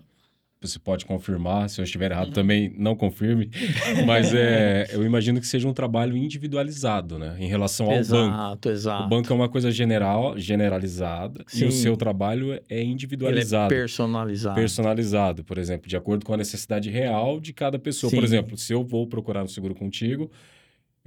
[0.60, 3.50] você pode confirmar, se eu estiver errado também, não confirme.
[4.06, 7.36] Mas é, eu imagino que seja um trabalho individualizado, né?
[7.38, 8.00] Em relação ao banco.
[8.00, 9.04] Exato, exato.
[9.04, 11.66] O banco é uma coisa general, generalizada, e Sim.
[11.66, 13.68] o seu trabalho é ele é individualizado.
[13.68, 14.54] personalizado.
[14.54, 18.10] personalizado, por exemplo, de acordo com a necessidade real de cada pessoa.
[18.10, 18.24] Por Sim.
[18.24, 20.30] exemplo, se eu vou procurar um seguro contigo,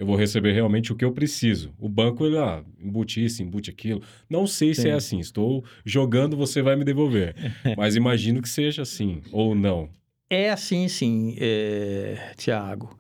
[0.02, 1.72] eu vou receber realmente o que eu preciso.
[1.78, 4.02] O banco, ele, ah, embute isso, embute aquilo.
[4.28, 4.88] Não sei se Sim.
[4.88, 5.20] é assim.
[5.20, 7.36] Estou jogando, você vai me devolver.
[7.78, 9.92] Mas imagino que seja assim, ou não.
[10.28, 12.98] É assim, sim, é, Tiago.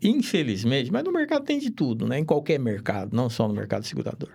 [0.00, 2.18] Infelizmente, mas no mercado tem de tudo, né?
[2.18, 4.30] Em qualquer mercado, não só no mercado segurador.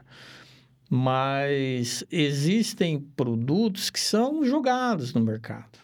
[0.90, 5.78] Mas existem produtos que são jogados no mercado.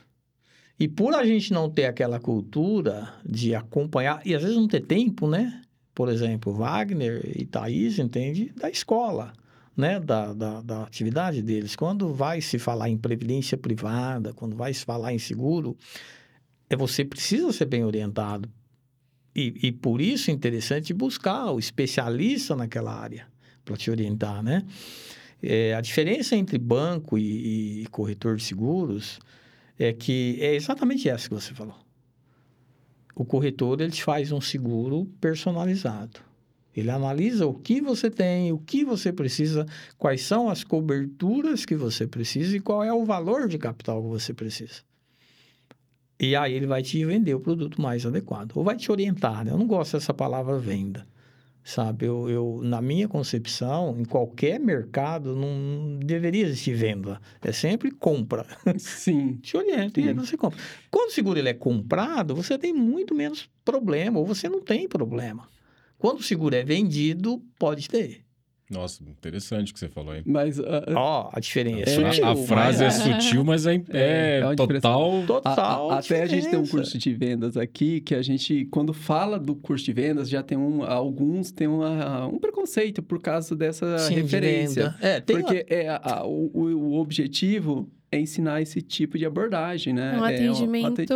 [0.79, 4.81] E por a gente não ter aquela cultura de acompanhar, e às vezes não ter
[4.81, 5.61] tempo, né?
[5.93, 9.31] Por exemplo, Wagner e Thaís entende da escola,
[9.75, 9.99] né?
[10.01, 11.75] Da, da, da atividade deles.
[11.75, 15.77] Quando vai se falar em previdência privada, quando vai se falar em seguro,
[16.69, 18.49] é você precisa ser bem orientado.
[19.33, 23.27] E, e por isso é interessante buscar o especialista naquela área
[23.63, 24.65] para te orientar, né?
[25.41, 29.19] É, a diferença entre banco e, e corretor de seguros
[29.77, 31.75] é que é exatamente essa que você falou.
[33.15, 36.19] O corretor ele faz um seguro personalizado.
[36.75, 39.65] Ele analisa o que você tem, o que você precisa,
[39.97, 44.09] quais são as coberturas que você precisa e qual é o valor de capital que
[44.09, 44.81] você precisa.
[46.19, 48.51] E aí ele vai te vender o produto mais adequado.
[48.55, 49.51] Ou vai te orientar, né?
[49.51, 51.07] Eu não gosto dessa palavra venda.
[51.67, 57.19] Sabe, eu, eu, na minha concepção, em qualquer mercado, não deveria existir venda.
[57.41, 58.45] É sempre compra.
[58.77, 59.37] Sim.
[59.41, 60.59] Te orienta e você compra.
[60.91, 64.87] Quando o seguro ele é comprado, você tem muito menos problema, ou você não tem
[64.87, 65.47] problema.
[65.97, 68.24] Quando o seguro é vendido, pode ter.
[68.69, 70.23] Nossa, interessante o que você falou aí.
[70.25, 71.87] Mas ah, ah, Ó, a diferença.
[71.89, 75.21] É, É, sutil, a, a frase é mas sutil, mas é, é, é uma total.
[75.21, 75.91] A- total.
[75.91, 79.37] a- até a gente tem um curso de vendas aqui que a gente, quando fala
[79.39, 83.99] do curso de vendas, já tem um, alguns tem uma- um preconceito por causa dessa
[83.99, 84.83] Sim, de referência.
[84.89, 84.97] venda.
[84.99, 89.93] É, tem Porque é, a- o, o- o objetivo é ensinar esse tipo de abordagem,
[89.93, 90.17] né?
[90.19, 91.07] Um É atendimento aten-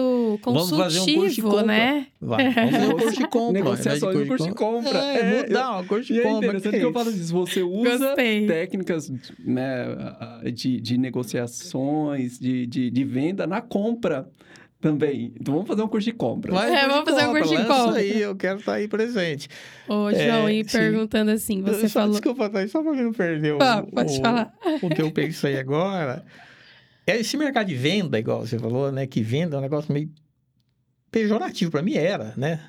[0.44, 1.66] Vamos fazer um curso de consultivo, compra.
[1.66, 2.08] né?
[2.22, 3.54] Vai, vamos fazer um curso de compra.
[3.54, 4.98] Negociações né, no curso de compra.
[5.00, 6.48] É, É, mudar, um curso de E é compra.
[6.48, 7.34] interessante que eu falo isso.
[7.34, 8.46] Você usa Gostei.
[8.48, 9.86] técnicas né,
[10.54, 14.30] de, de negociações, de, de, de venda na compra
[14.82, 15.34] também.
[15.40, 16.54] Então vamos fazer um curso de compra.
[16.54, 18.00] Vai, É, vamos fazer um curso de lança compra.
[18.00, 19.50] aí, eu quero estar aí presente.
[19.90, 20.78] Ô, É, João, e sim.
[20.78, 22.12] perguntando assim, você Só- falou...
[22.16, 24.54] Desculpa, Thaís, só pra mim não perder o, Ah, pode o- falar.
[24.82, 26.24] o que eu pensei agora.
[27.10, 29.08] É esse mercado de venda, igual você falou, né?
[29.08, 30.10] Que venda é um negócio meio
[31.12, 32.60] pejorativo para mim era, né?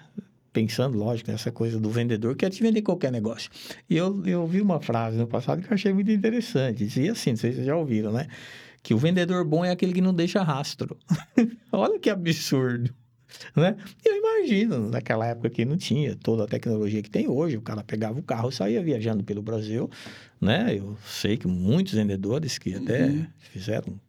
[0.53, 3.51] Pensando, lógico, nessa coisa do vendedor que quer te vender qualquer negócio.
[3.89, 6.85] E eu, eu vi uma frase no passado que eu achei muito interessante.
[6.85, 8.27] Dizia assim, não sei se vocês já ouviram, né?
[8.83, 10.97] Que o vendedor bom é aquele que não deixa rastro.
[11.71, 12.93] Olha que absurdo.
[13.55, 13.77] Né?
[14.05, 17.85] Eu imagino, naquela época que não tinha toda a tecnologia que tem hoje, o cara
[17.85, 19.89] pegava o carro e saía viajando pelo Brasil,
[20.41, 20.75] né?
[20.77, 23.27] Eu sei que muitos vendedores que até Uhum.
[23.39, 24.01] fizeram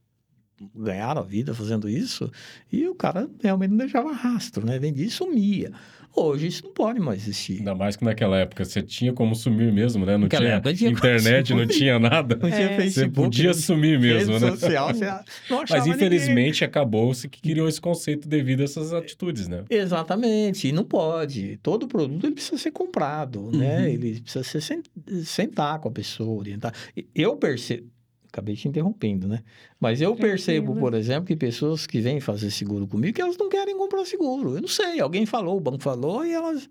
[0.75, 2.31] ganharam a vida fazendo isso,
[2.71, 4.77] e o cara realmente não deixava rastro, né?
[4.79, 5.71] Vendia e sumia.
[6.13, 7.59] Hoje isso não pode mais existir.
[7.59, 10.13] Ainda mais que naquela época você tinha como sumir mesmo, né?
[10.17, 12.35] Não Naquela tinha época tinha internet, não tinha nada.
[12.35, 12.67] Não tinha É.
[12.75, 14.51] Você Facebook, podia não sumir mesmo, rede né?
[14.51, 15.05] social, você
[15.49, 15.93] não Mas ninguém.
[15.93, 19.63] infelizmente acabou-se que criou esse conceito devido a essas atitudes, né?
[19.69, 21.57] Exatamente, e não pode.
[21.63, 23.79] Todo produto ele precisa ser comprado, né?
[23.79, 23.85] Uhum.
[23.85, 24.83] Ele precisa ser sen-
[25.23, 26.73] sentar com a pessoa, orientar.
[27.15, 27.87] Eu percebo,
[28.31, 29.43] acabei te interrompendo, né?
[29.79, 33.49] Mas eu percebo, por exemplo, que pessoas que vêm fazer seguro comigo, que elas não
[33.49, 34.55] querem comprar seguro.
[34.55, 36.69] Eu não sei, alguém falou, o banco falou, e elas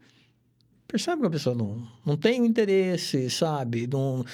[0.88, 3.86] percebem que a pessoa não, não tem o interesse, sabe?
[3.86, 4.24] Não,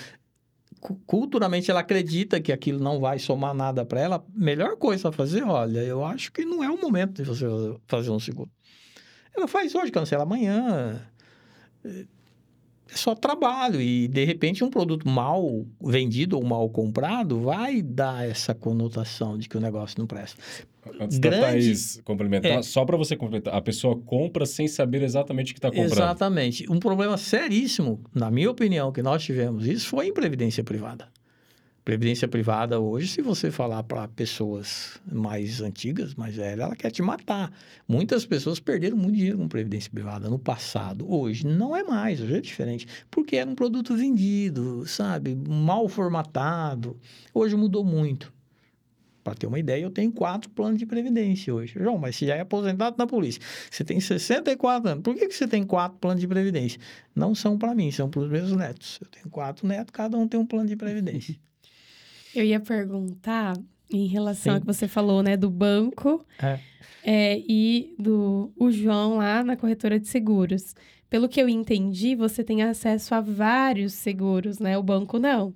[0.81, 4.24] cu- culturalmente ela acredita que aquilo não vai somar nada para ela.
[4.33, 7.45] Melhor coisa a fazer, olha, eu acho que não é o momento de você
[7.87, 8.51] fazer um seguro.
[9.37, 11.03] Ela faz hoje, cancela amanhã.
[12.93, 13.80] É só trabalho.
[13.80, 19.49] E, de repente, um produto mal vendido ou mal comprado vai dar essa conotação de
[19.49, 20.41] que o negócio não presta.
[21.01, 22.62] Antes da Grande- Thaís complementar, É.
[22.62, 25.91] só para você complementar, a pessoa compra sem saber exatamente o que está comprando.
[25.93, 26.64] Exatamente.
[26.70, 31.09] Um problema seríssimo, na minha opinião, que nós tivemos isso foi em previdência privada.
[31.87, 37.01] Previdência privada hoje, se você falar para pessoas mais antigas, mais velhas, ela quer te
[37.01, 37.57] matar.
[37.87, 41.09] Muitas pessoas perderam muito dinheiro com previdência privada no passado.
[41.09, 42.89] Hoje não é mais, hoje é diferente.
[43.09, 45.37] Porque era um produto vendido, sabe?
[45.37, 46.99] Mal formatado.
[47.32, 48.34] Hoje mudou muito.
[49.22, 51.74] Para ter uma ideia, eu tenho quatro planos de previdência hoje.
[51.78, 53.41] João, mas você já é aposentado na polícia.
[53.70, 55.05] Você tem 64 anos.
[55.05, 56.80] Por que, que você tem quatro planos de previdência?
[57.14, 58.99] Não são para mim, são para os meus netos.
[59.01, 61.37] Eu tenho quatro netos, cada um tem um plano de previdência.
[62.37, 63.55] Eu ia perguntar
[63.91, 64.57] em relação Sim.
[64.57, 66.59] ao que você falou, né, do banco É.
[67.05, 70.74] é, e do o João lá na corretora de seguros.
[71.09, 74.77] Pelo que eu entendi, você tem acesso a vários seguros, né?
[74.77, 75.55] O banco não.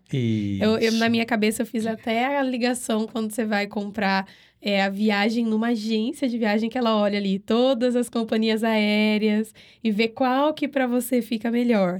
[0.60, 4.26] Eu, eu, na minha cabeça, eu fiz até a ligação quando você vai comprar
[4.62, 9.52] é, a viagem numa agência de viagem que ela olha ali todas as companhias aéreas
[9.82, 11.98] e vê qual que para você fica melhor.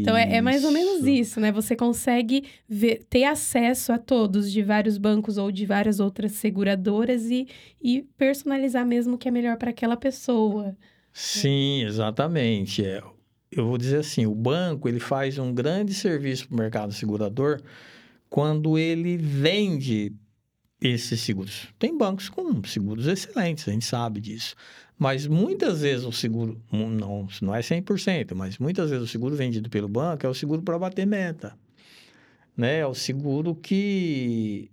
[0.00, 1.50] Então é, é mais ou menos isso, né?
[1.52, 7.28] Você consegue ver- ter acesso a todos de vários bancos ou de várias outras seguradoras
[7.30, 7.46] e,
[7.82, 10.76] e personalizar mesmo o que é melhor para aquela pessoa.
[11.18, 12.84] Sim, exatamente.
[12.84, 13.02] É,
[13.50, 17.58] eu vou dizer assim, o banco ele faz um grande serviço para o mercado segurador
[18.28, 20.12] quando ele vende
[20.78, 21.68] esses seguros.
[21.78, 24.54] Tem bancos com seguros excelentes, a gente sabe disso.
[24.98, 29.70] Mas muitas vezes o seguro, não, não é 100%, mas muitas vezes o seguro vendido
[29.70, 31.56] pelo banco é o seguro para bater meta.
[32.54, 32.80] Né?
[32.80, 34.70] É o seguro que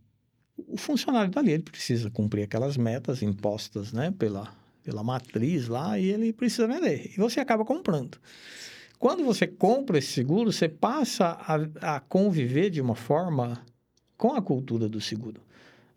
[0.58, 4.14] o funcionário dali ele precisa cumprir aquelas metas impostas né?
[4.20, 4.54] pela,
[4.84, 7.12] pela matriz lá e ele precisa vender.
[7.16, 8.18] E você acaba comprando.
[9.00, 13.62] Quando você compra esse seguro, você passa a, a conviver de uma forma
[14.18, 15.42] com a cultura do seguro.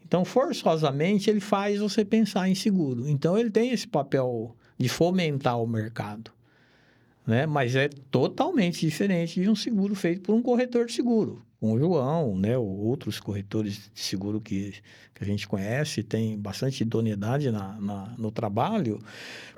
[0.05, 3.09] Então, forçosamente, ele faz você pensar em seguro.
[3.09, 6.31] Então, ele tem esse papel de fomentar o mercado.
[7.27, 7.47] Né?
[7.47, 11.46] Mas é totalmente diferente de um seguro feito por um corretor de seguro.
[11.59, 12.57] Com o João, né?
[12.57, 14.75] ou outros corretores de seguro que,
[15.15, 19.01] que a gente conhece, tem bastante idoneidade na, na, no trabalho,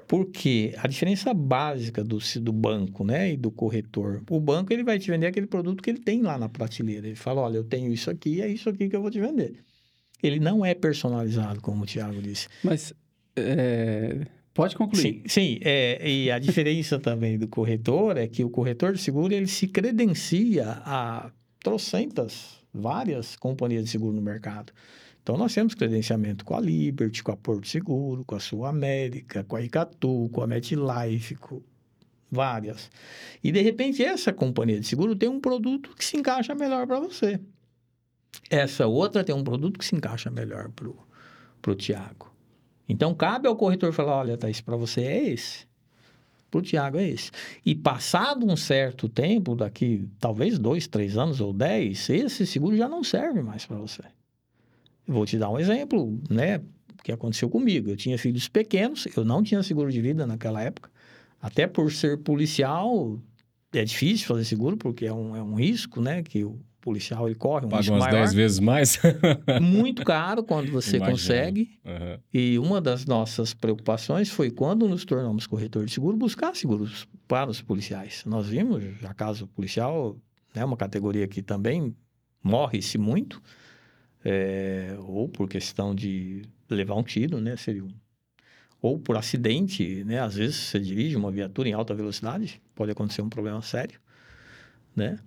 [0.06, 3.32] porque a diferença básica do, do banco né?
[3.32, 6.38] e do corretor, o banco ele vai te vender aquele produto que ele tem lá
[6.38, 7.06] na prateleira.
[7.06, 9.58] Ele fala, olha, eu tenho isso aqui, é isso aqui que eu vou te vender.
[10.22, 12.48] Ele não é personalizado, como o Thiago disse.
[12.62, 12.92] Mas
[13.36, 15.00] é, pode concluir.
[15.00, 19.32] Sim, sim é, e a diferença também do corretor é que o corretor de seguro
[19.32, 21.30] ele se credencia a
[21.62, 24.72] trocentas, várias companhias de seguro no mercado.
[25.22, 29.44] Então, nós temos credenciamento com a Liberty, com a Porto Seguro, com a Sul América,
[29.44, 31.60] com a Icatu, com a MetLife, com
[32.30, 32.90] várias.
[33.44, 36.98] E, de repente, essa companhia de seguro tem um produto que se encaixa melhor para
[36.98, 37.38] você.
[38.48, 42.34] Essa outra tem um produto que se encaixa melhor para o Tiago.
[42.88, 45.67] Então, cabe ao corretor falar, olha, Thaís, para você é esse.
[46.50, 47.30] Para o Tiago é esse.
[47.64, 52.88] E passado um certo tempo, daqui talvez dois, três anos ou dez, esse seguro já
[52.88, 54.02] não serve mais para você.
[55.06, 56.60] Vou te dar um exemplo, né?
[57.02, 57.90] Que aconteceu comigo.
[57.90, 60.90] Eu tinha filhos pequenos, eu não tinha seguro de vida naquela época.
[61.40, 63.20] Até por ser policial,
[63.72, 66.22] é difícil fazer seguro, porque é um, é um risco, né?
[66.22, 66.46] Que
[66.80, 68.20] policial ele corre um Paga risco umas maior.
[68.20, 68.98] 10 vezes mais.
[69.60, 71.16] Muito caro quando você Imagino.
[71.16, 71.78] consegue.
[71.84, 72.18] Aham.
[72.32, 77.50] E uma das nossas preocupações foi quando nos tornamos corretor de seguro, buscar seguros para
[77.50, 78.22] os policiais.
[78.26, 80.16] Nós vimos, já caso policial,
[80.54, 81.94] né, uma categoria que também
[82.42, 83.42] morre-se muito,
[84.24, 87.92] é, ou por questão de levar um tiro, né, seria um,
[88.80, 93.22] ou por acidente, né, às vezes você dirige uma viatura em alta velocidade, pode acontecer
[93.22, 94.00] um problema sério,
[94.94, 95.18] né,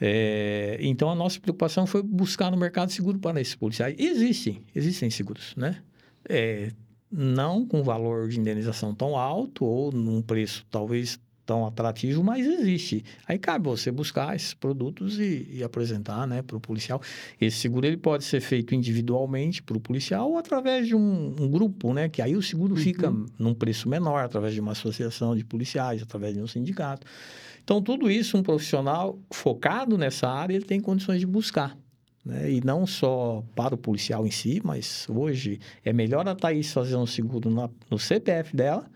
[0.00, 3.94] É, então, a nossa preocupação foi buscar no mercado seguro para esses policiais.
[3.98, 5.82] Existem, existem seguros, né?
[6.28, 6.70] É,
[7.10, 13.04] não com valor de indenização tão alto ou num preço talvez tão atrativo, mas existe.
[13.26, 17.00] Aí cabe você buscar esses produtos e, e apresentar né, para o policial.
[17.40, 21.48] Esse seguro ele pode ser feito individualmente para o policial ou através de um, um,
[21.48, 22.08] grupo, né?
[22.08, 22.80] Que aí o seguro uhum.
[22.80, 27.06] fica num preço menor, através de uma associação de policiais, através de um sindicato.
[27.66, 31.76] Então, tudo isso, um profissional focado nessa área, ele tem condições de buscar.
[32.24, 32.52] Né?
[32.52, 36.94] E não só para o policial em si, mas hoje é melhor a Thaís fazer
[36.94, 38.88] um seguro na, no CPF dela,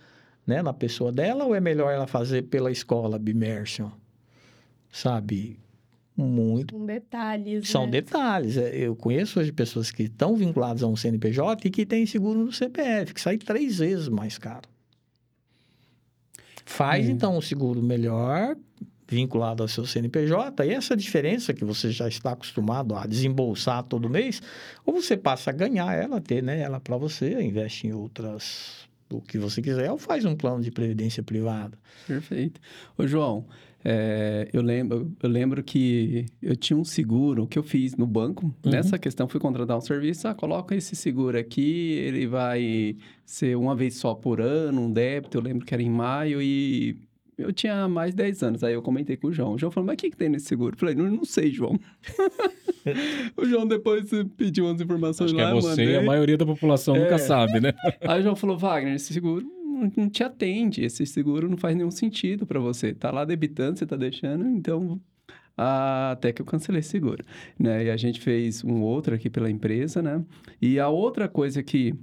[0.47, 0.63] né?
[0.63, 3.91] na pessoa dela, ou é melhor ela fazer pela escola Bimersion?
[4.89, 5.59] Sabe?
[6.17, 6.77] Muito.
[6.77, 7.69] São detalhes.
[7.69, 7.91] São né?
[7.91, 8.57] detalhes.
[8.57, 12.39] É, eu conheço hoje pessoas que estão vinculadas a um CNPJ e que têm seguro
[12.39, 14.69] no CPF, que sai três vezes mais caro.
[16.71, 17.11] Faz, hum.
[17.11, 18.57] então, um seguro melhor,
[19.09, 24.09] vinculado ao seu CNPJ, e essa diferença que você já está acostumado a desembolsar todo
[24.09, 24.41] mês,
[24.87, 29.21] ou você passa a ganhar ela, ter né, ela para você, investe em outras, o
[29.21, 31.77] que você quiser, ou faz um plano de previdência privada.
[32.07, 32.61] Perfeito.
[32.97, 33.45] Ô, João,
[33.85, 38.47] é, eu, lembro, eu lembro que eu tinha um seguro que eu fiz no banco.
[38.65, 38.71] Uhum.
[38.71, 40.29] Nessa questão, fui contratar um serviço.
[40.29, 45.39] Ah, coloca esse seguro aqui, ele vai ser uma vez só por ano, um débito.
[45.39, 46.97] Eu lembro que era em maio e
[47.39, 48.65] eu tinha mais de 10 anos.
[48.65, 49.55] Aí eu comentei com o João.
[49.55, 50.75] O João falou, mas o que, que tem nesse seguro?
[50.75, 51.79] Eu falei, não, não sei, João.
[53.37, 55.53] o João depois pediu umas informações Acho lá.
[55.53, 57.01] Que é você e a maioria da população é.
[57.01, 57.73] nunca sabe, né?
[58.03, 59.47] Aí o João falou, Wagner, esse seguro
[59.97, 60.85] não te atende.
[60.85, 62.95] Esse seguro não faz nenhum sentido para você.
[62.95, 65.01] Tá lá debitando, você tá deixando, então
[65.57, 67.23] até que eu cancelei seguro,
[67.59, 67.85] né?
[67.85, 70.25] E a gente fez um outro aqui pela empresa, né?
[70.61, 71.95] E a outra coisa que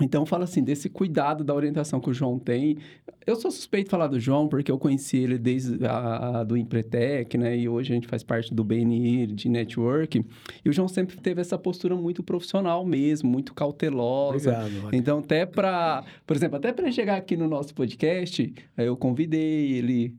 [0.00, 2.78] então, fala assim, desse cuidado da orientação que o João tem.
[3.24, 6.56] Eu sou suspeito de falar do João, porque eu conheci ele desde a, a do
[6.56, 7.56] Empretec, né?
[7.56, 10.24] E hoje a gente faz parte do BNI, de network.
[10.64, 14.50] E o João sempre teve essa postura muito profissional mesmo, muito cautelosa.
[14.50, 14.88] Obrigado.
[14.92, 16.04] Então, até para...
[16.26, 20.14] Por exemplo, até para chegar aqui no nosso podcast, eu convidei ele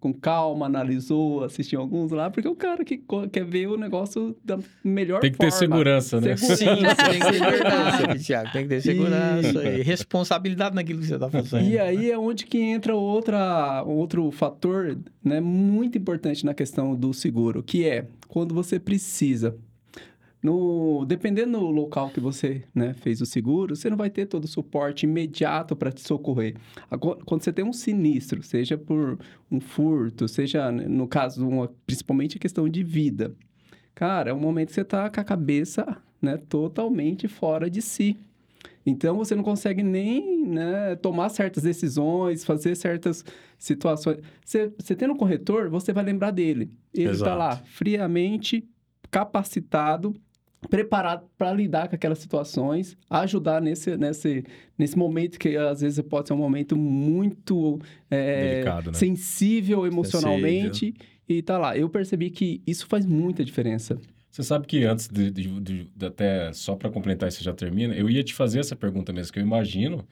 [0.00, 4.58] com calma, analisou, assistiu alguns lá, porque o cara que quer ver o negócio da
[4.82, 5.52] melhor Tem que forma.
[5.52, 6.36] ter segurança, né?
[6.36, 8.50] Sim, tem que ter verdade, Tiago.
[8.50, 9.80] Tem que ter segurança e...
[9.80, 11.68] e responsabilidade naquilo que você está fazendo.
[11.68, 17.12] E aí é onde que entra outra, outro fator né, muito importante na questão do
[17.12, 19.54] seguro, que é quando você precisa
[20.42, 24.44] no, dependendo do local que você né, fez o seguro, você não vai ter todo
[24.44, 26.56] o suporte imediato para te socorrer.
[26.90, 29.18] Agora, quando você tem um sinistro, seja por
[29.50, 33.34] um furto, seja, né, no caso, uma, principalmente a questão de vida,
[33.94, 38.18] cara, é um momento que você está com a cabeça né, totalmente fora de si.
[38.84, 43.22] Então, você não consegue nem né, tomar certas decisões, fazer certas
[43.58, 44.20] situações.
[44.42, 46.70] Você, você tendo um corretor, você vai lembrar dele.
[46.94, 48.66] Ele está lá, friamente
[49.10, 50.14] capacitado
[50.68, 54.44] preparado para lidar com aquelas situações, ajudar nesse, nesse,
[54.76, 57.80] nesse momento que às vezes pode ser um momento muito
[58.10, 58.98] é, Delicado, né?
[58.98, 61.06] sensível emocionalmente sensível.
[61.28, 61.76] e tá lá.
[61.76, 63.98] Eu percebi que isso faz muita diferença.
[64.30, 67.94] Você sabe que antes de, de, de, de até só para complementar isso já termina,
[67.94, 70.06] eu ia te fazer essa pergunta mesmo, que eu imagino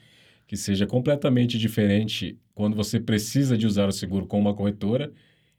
[0.46, 5.12] que seja completamente diferente quando você precisa de usar o seguro com uma corretora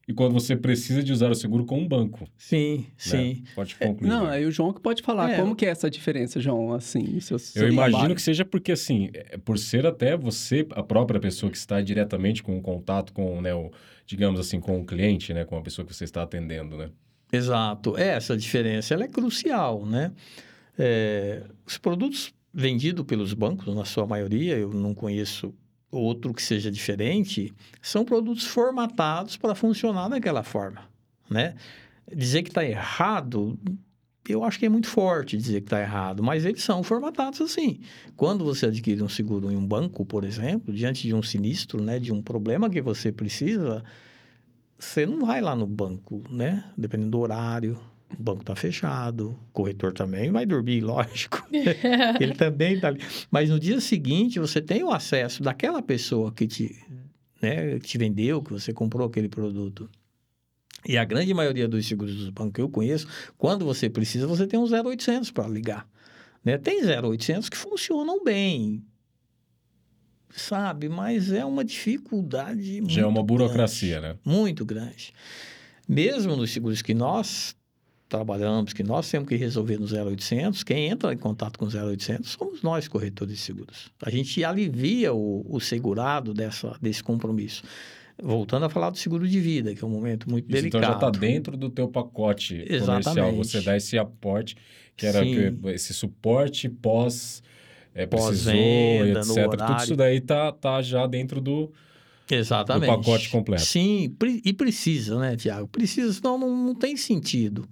[0.10, 2.28] e quando você precisa de usar o seguro com um banco.
[2.36, 2.86] Sim, né?
[2.98, 3.44] sim.
[3.54, 4.10] Pode concluir.
[4.10, 5.30] É, não, aí o João que pode falar.
[5.30, 5.36] É.
[5.38, 7.20] Como que é essa diferença, João, assim?
[7.20, 8.16] Seu, seu Eu imagino trabalho.
[8.16, 12.42] que seja porque, assim, é, por ser até você, a própria pessoa que está diretamente
[12.42, 13.70] com o contato com, né, o,
[14.04, 16.90] digamos assim, com o cliente, né, com a pessoa que você está atendendo, né?
[17.32, 17.96] Exato.
[17.96, 20.12] É, essa diferença, ela é crucial, né?
[20.76, 25.54] É, os produtos vendidos pelos bancos, na sua maioria, eu não conheço
[25.92, 30.82] outro que seja diferente, são produtos formatados para funcionar daquela forma,
[31.30, 31.56] né?
[32.14, 33.58] Dizer que está errado,
[34.28, 37.80] eu acho que é muito forte dizer que está errado, mas eles são formatados assim.
[38.16, 42.00] Quando você adquire um seguro em um banco, por exemplo, diante de um sinistro, né,
[42.00, 43.84] de um problema que você precisa,
[44.78, 46.64] você não vai lá no banco, né?
[46.78, 47.80] Dependendo do horário,
[48.18, 51.46] o banco está fechado, o corretor também vai dormir, lógico.
[52.20, 53.02] Ele também está ali.
[53.30, 56.76] Mas no dia seguinte, você tem o acesso daquela pessoa que te,
[57.42, 59.90] né, que te vendeu, que você comprou aquele produto.
[60.88, 63.08] E a grande maioria dos seguros dos bancos que eu conheço,
[63.38, 65.88] quando você precisa, você tem um 0800 para ligar.
[66.44, 66.58] Né?
[66.58, 68.82] Tem 0800 que funcionam bem,
[70.30, 70.88] sabe?
[70.88, 74.20] Mas é uma dificuldade Já é uma burocracia, grande, né?
[74.24, 75.14] Muito grande.
[75.88, 77.56] Mesmo nos seguros que nós
[78.10, 82.32] trabalhamos, que nós temos que resolver no 0800, quem entra em contato com o 0800
[82.32, 83.92] somos nós, corretores de seguros.
[84.02, 87.64] A gente alivia o, o segurado dessa, desse compromisso.
[88.22, 90.84] voltando a falar do seguro de vida, que é um momento muito Isso, delicado.
[90.84, 93.00] então já está dentro do teu pacote comercial.
[93.00, 93.38] Exatamente.
[93.38, 94.58] Você dá esse aporte,
[94.98, 95.60] que era Sim.
[95.66, 97.44] esse suporte pós...
[97.94, 99.50] É, precisou, Pós-venda, etc.
[99.50, 101.72] Tudo isso daí tá, tá já dentro do...
[102.30, 102.90] Exatamente.
[102.90, 103.64] do pacote completo.
[103.64, 105.68] Sim, e precisa, né, Tiago?
[105.68, 107.68] Precisa, senão não, não tem sentido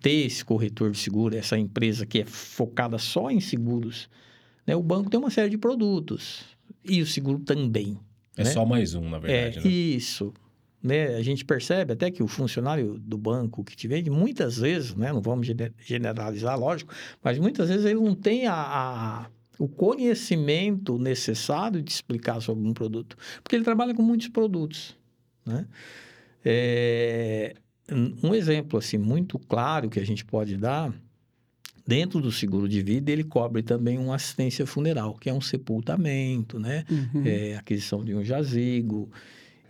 [0.00, 4.08] ter esse corretor de seguro, essa empresa que é focada só em seguros.
[4.66, 4.74] Né?
[4.76, 6.44] O banco tem uma série de produtos
[6.84, 7.98] e o seguro também.
[8.36, 8.50] É né?
[8.50, 9.68] só mais um, na verdade, é, né?
[9.68, 10.32] isso.
[10.82, 11.14] Né?
[11.16, 15.12] A gente percebe até que o funcionário do banco que te vende, muitas vezes, né?
[15.12, 19.26] não vamos gene- generalizar, lógico, mas muitas vezes ele não tem a, a-
[19.58, 24.96] o conhecimento necessário de explicar sobre um produto, porque ele trabalha com muitos produtos.
[25.46, 25.66] Né?
[26.44, 27.54] É,
[28.22, 30.92] um exemplo assim muito claro que a gente pode dar
[31.86, 36.58] dentro do seguro de vida ele cobre também uma assistência funeral que é um sepultamento
[36.58, 37.22] né Uhum.
[37.26, 39.10] é, aquisição de um jazigo.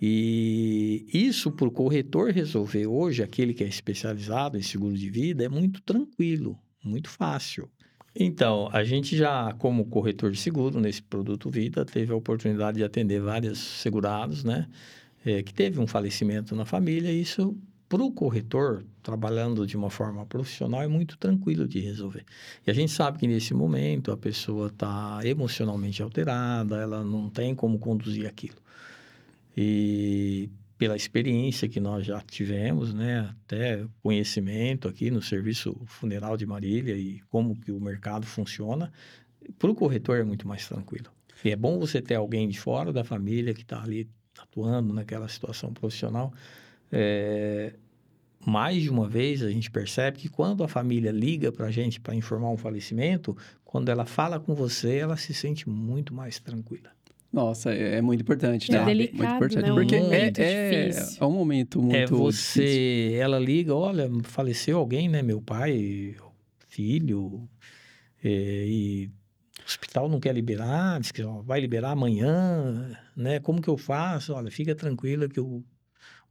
[0.07, 5.45] E isso, para o corretor resolver hoje, aquele que é especializado em seguro de vida,
[5.45, 7.71] é muito tranquilo, muito fácil.
[8.15, 12.85] Então, a gente já, como corretor de seguro, nesse produto Vida, teve a oportunidade de
[12.85, 14.69] atender vários segurados, né?
[15.25, 17.57] É, que teve um falecimento na família, e isso,
[17.95, 22.25] para o corretor, trabalhando de uma forma profissional, é muito tranquilo de resolver.
[22.67, 27.55] E a gente sabe que nesse momento a pessoa está emocionalmente alterada, ela não tem
[27.55, 28.57] como conduzir aquilo.
[29.57, 36.47] E pela experiência que nós já tivemos, né, até conhecimento aqui no serviço funeral de
[36.47, 38.93] Marília e como que o mercado funciona,
[39.57, 41.13] para o corretor é muito mais tranquilo.
[41.45, 45.29] E é bom você ter alguém de fora da família que está ali atuando naquela
[45.29, 46.35] situação profissional.
[46.91, 47.75] É,
[48.45, 52.01] mais de uma vez a gente percebe que quando a família liga para a gente
[52.01, 56.91] para informar um falecimento, quando ela fala com você, ela se sente muito mais tranquila.
[57.33, 58.85] Nossa, é, é muito importante, É né?
[58.85, 59.73] delicado, muito importante, né?
[59.73, 61.19] Um porque é, é, difícil.
[61.21, 62.19] é um momento muito é difícil.
[62.19, 65.21] você, ela liga, olha, faleceu alguém, né?
[65.21, 66.15] Meu pai,
[66.69, 67.49] filho,
[68.23, 69.11] é, e
[69.61, 73.41] o hospital não quer liberar, diz que ó, vai liberar amanhã, né?
[73.41, 74.33] Como que eu faço?
[74.33, 75.41] Olha, fica tranquila que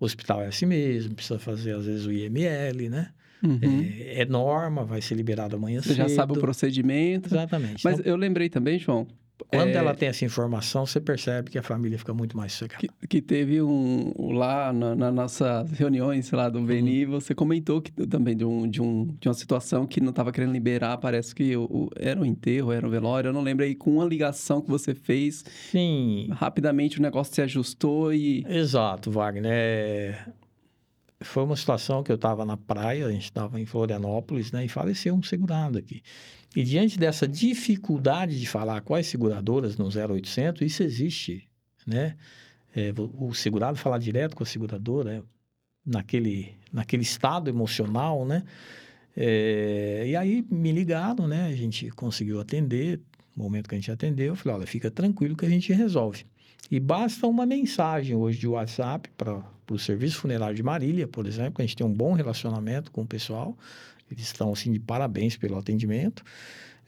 [0.04, 3.10] o hospital é assim mesmo, precisa fazer às vezes o IML, né?
[3.44, 3.60] Uhum.
[3.62, 6.42] É, é norma, vai ser liberado amanhã Você já sabe o cedo.
[6.42, 7.28] procedimento.
[7.28, 7.84] Exatamente.
[7.84, 9.06] Mas Então, eu lembrei também, João,
[9.50, 12.80] quando é, ela tem essa informação, você percebe que a família fica muito mais sossegada.
[13.00, 17.92] que, que teve um lá na, na nossas reuniões lá do Beni, você comentou que
[18.08, 21.56] também de, um, de, um, de uma situação que não estava querendo liberar, parece que
[21.56, 24.62] o, o- era um enterro, era um velório, eu não lembro aí, com uma ligação
[24.62, 28.46] que você fez, Sim, rapidamente o negócio se ajustou e...
[28.48, 29.52] Exato, Wagner.
[29.54, 30.26] É,
[31.22, 34.66] Foi uma situação que eu estava na praia, a gente estava em Florianópolis, né?
[34.66, 36.02] E faleceu um segurado aqui.
[36.56, 41.48] E diante dessa dificuldade de falar quais seguradoras no 0800, isso existe,
[41.86, 42.16] né?
[42.76, 45.22] É, o segurado falar direto com a seguradora, é,
[45.86, 48.44] naquele, naquele estado emocional, né?
[49.16, 51.48] É, e aí me ligaram, né?
[51.48, 53.00] A gente conseguiu atender.
[53.36, 56.26] No momento que a gente atendeu, eu falei: olha, fica tranquilo que a gente resolve.
[56.74, 61.62] E basta uma mensagem hoje de WhatsApp para o Serviço Funerário de Marília, por exemplo,
[61.62, 63.56] a gente tem um bom relacionamento com o pessoal.
[64.10, 66.24] Eles estão, assim, de parabéns pelo atendimento.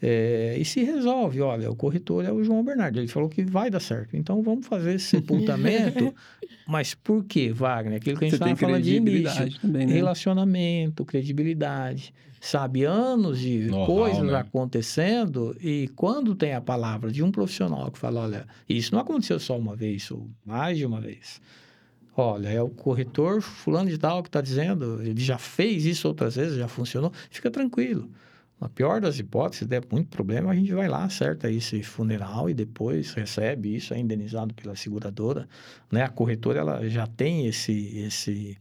[0.01, 3.69] É, e se resolve, olha, o corretor é o João Bernardo, ele falou que vai
[3.69, 4.15] dar certo.
[4.15, 6.13] Então, vamos fazer esse sepultamento.
[6.67, 7.97] Mas por quê, Wagner?
[7.97, 9.23] Aquilo que a gente estava falando de início.
[9.23, 9.93] credibilidade também, né?
[9.93, 12.13] Relacionamento, credibilidade.
[12.41, 14.37] Sabe, anos de Know-how, coisas né?
[14.37, 19.39] acontecendo e quando tem a palavra de um profissional que fala, olha, isso não aconteceu
[19.39, 21.41] só uma vez, ou mais de uma vez.
[22.15, 26.35] Olha, é o corretor fulano de tal que está dizendo, ele já fez isso outras
[26.35, 28.11] vezes, já funcionou, fica tranquilo.
[28.59, 32.49] Na pior das hipóteses, se der muito problema, a gente vai lá, acerta esse funeral
[32.49, 35.47] e depois recebe isso, é indenizado pela seguradora.
[35.91, 36.01] Né?
[36.03, 38.57] A corretora ela já tem esse, esse,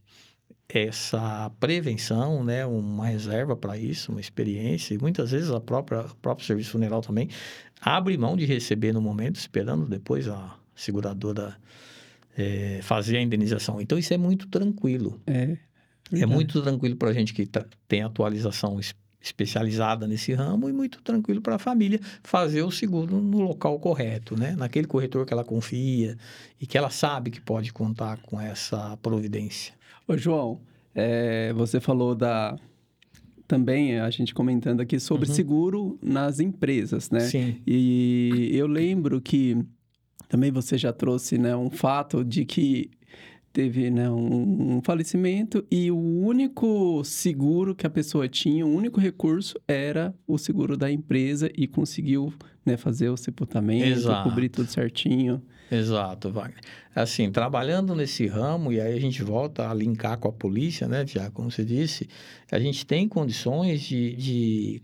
[0.69, 2.67] essa prevenção, né?
[2.67, 4.95] uma reserva para isso, uma experiência.
[4.95, 7.29] E muitas vezes a própria, o próprio serviço funeral também
[7.81, 11.57] abre mão de receber no momento, esperando depois a seguradora
[12.37, 13.81] eh, fazer a indenização.
[13.81, 15.21] Então, isso é muito tranquilo.
[15.25, 15.59] É, É
[16.11, 16.33] verdade.
[16.33, 18.81] muito tranquilo para a gente que tá- tem atualização
[19.25, 24.39] especializada nesse ramo e muito tranquilo para a família fazer o seguro no local correto,
[24.39, 24.55] né?
[24.57, 26.17] Naquele corretor que ela confia
[26.61, 29.73] e que ela sabe que pode contar com essa providência.
[30.07, 30.61] Ô, João,
[30.95, 32.57] é, você falou da...
[33.49, 35.35] Também a gente comentando aqui sobre Uhum.
[35.35, 37.21] seguro nas empresas, né?
[37.21, 37.57] Sim.
[37.67, 39.57] E eu lembro que
[40.29, 42.91] também você já trouxe né, um fato de que
[43.55, 48.99] teve né, um, um falecimento e o único seguro que a pessoa tinha, o único
[48.99, 52.35] recurso era o seguro da empresa e conseguiu
[52.67, 54.29] né, fazer o sepultamento, Exato.
[54.29, 55.41] cobrir tudo certinho.
[55.71, 56.61] Exato, Wagner.
[56.97, 61.07] Assim, trabalhando nesse ramo, e aí a gente volta a linkar com a polícia, né,
[61.07, 62.09] já como você disse,
[62.51, 64.83] a gente tem condições de, de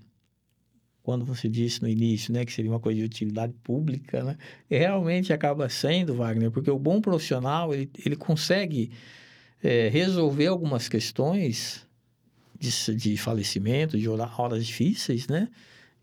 [1.02, 4.36] quando você disse no início, né, que seria uma coisa de utilidade pública, né,
[4.68, 8.90] realmente acaba sendo, Wagner, porque o bom profissional, ele, ele consegue
[9.62, 11.86] é, resolver algumas questões
[12.58, 15.48] de, de falecimento, de horas difíceis, né,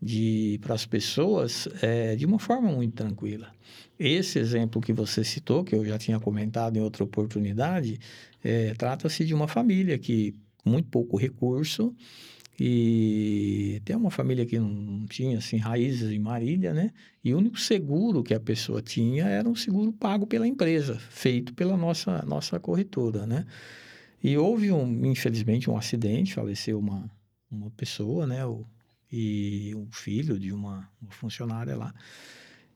[0.00, 3.50] de para as pessoas é, de uma forma muito tranquila.
[3.98, 7.98] Esse exemplo que você citou, que eu já tinha comentado em outra oportunidade,
[8.44, 10.34] é, trata-se de uma família que
[10.64, 11.94] muito pouco recurso
[12.60, 16.90] e tem uma família que não tinha assim raízes em Marília, né?
[17.22, 21.54] E o único seguro que a pessoa tinha era um seguro pago pela empresa, feito
[21.54, 23.46] pela nossa nossa corretora, né?
[24.22, 27.10] E houve um, infelizmente, um acidente, faleceu uma
[27.50, 28.44] uma pessoa, né?
[28.44, 28.66] O,
[29.10, 31.94] e um filho de uma, uma funcionária lá.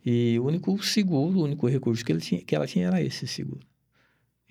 [0.04, 3.26] E o único seguro, o único recurso que, ele tinha, que ela tinha era esse
[3.26, 3.66] seguro.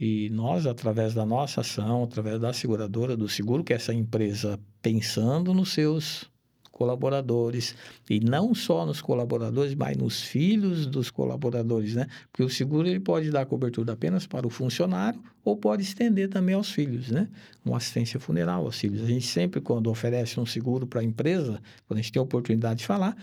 [0.03, 4.59] E nós, através da nossa ação, através da seguradora do seguro, que é essa empresa
[4.81, 6.27] pensando nos seus
[6.71, 7.75] colaboradores,
[8.09, 12.07] e não só nos colaboradores, mas nos filhos dos colaboradores, né?
[12.31, 16.55] Porque o seguro ele pode dar cobertura apenas para o funcionário ou pode estender também
[16.55, 17.29] aos filhos, né?
[17.63, 19.03] Uma assistência funeral aos filhos.
[19.03, 22.23] A gente sempre, quando oferece um seguro para a empresa, quando a gente tem a
[22.23, 23.15] oportunidade de falar,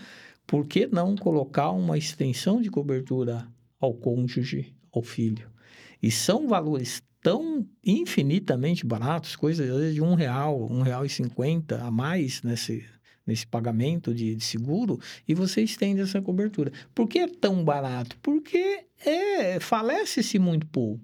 [0.47, 3.45] por que não colocar uma extensão de cobertura
[3.81, 5.58] ao cônjuge, ao filho?
[6.01, 11.09] E são valores tão infinitamente baratos, coisas às vezes de um real, um real e
[11.09, 12.85] cinquenta a mais nesse,
[13.25, 16.71] nesse pagamento de, de, seguro, e você estende essa cobertura.
[16.95, 18.17] Por que é tão barato?
[18.21, 21.03] Porque é, falece-se muito pouco,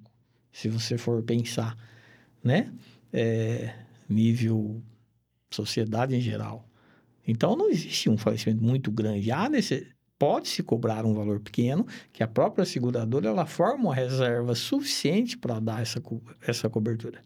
[0.51, 1.77] se você for pensar,
[2.43, 2.71] né?
[3.11, 3.73] É,
[4.09, 4.81] nível
[5.51, 6.67] sociedade em geral.
[7.27, 9.31] Então, não existe um falecimento muito grande.
[9.31, 9.87] Há nesse,
[10.17, 15.59] pode-se cobrar um valor pequeno, que a própria seguradora ela forma uma reserva suficiente para
[15.59, 16.01] dar essa,
[16.45, 17.19] essa cobertura.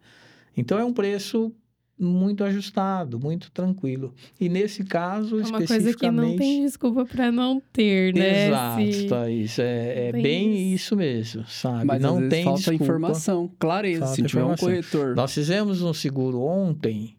[0.57, 1.53] Então, é um preço
[1.97, 4.13] muito ajustado, muito tranquilo.
[4.39, 5.83] E nesse caso, é uma especificamente...
[5.83, 8.47] coisa que não tem desculpa para não ter, né?
[8.47, 9.07] Exato, Se...
[9.07, 9.59] Thaís.
[9.59, 10.75] É, é bem isso.
[10.75, 10.95] isso.
[10.95, 11.85] mesmo, sabe?
[11.85, 12.83] Mas não tem falta desculpa.
[12.83, 15.15] informação, clareza, falta se tiver um corretor.
[15.15, 17.15] Nós fizemos um seguro ontem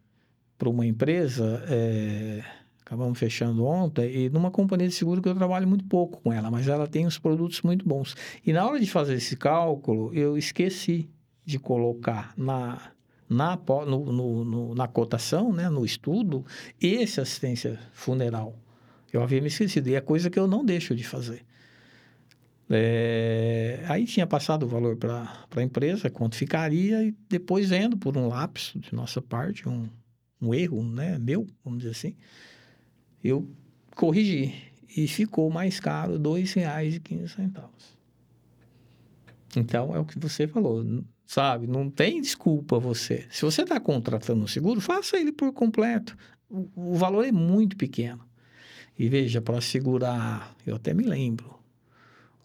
[0.59, 1.63] para uma empresa...
[1.69, 2.60] É
[2.91, 6.51] acabamos fechando ontem, e numa companhia de seguro que eu trabalho muito pouco com ela,
[6.51, 8.17] mas ela tem os produtos muito bons.
[8.45, 11.09] E na hora de fazer esse cálculo, eu esqueci
[11.45, 12.91] de colocar na,
[13.29, 16.45] na, no, no, no, na cotação, né, no estudo,
[16.83, 18.59] esse assistência funeral.
[19.13, 21.45] Eu havia me esquecido, e é coisa que eu não deixo de fazer.
[22.69, 28.17] É, aí tinha passado o valor para a empresa, quanto ficaria, e depois vendo por
[28.17, 29.89] um lapso de nossa parte, um,
[30.43, 32.17] um erro né, meu, vamos dizer assim,
[33.23, 33.49] eu
[33.95, 34.55] corrigi
[34.97, 37.69] e ficou mais caro R$ 2,15.
[39.57, 40.85] Então, é o que você falou,
[41.27, 41.67] sabe?
[41.67, 43.27] Não tem desculpa você.
[43.31, 46.17] Se você está contratando um seguro, faça ele por completo.
[46.49, 48.25] O, o valor é muito pequeno.
[48.99, 51.59] E veja, para segurar, eu até me lembro,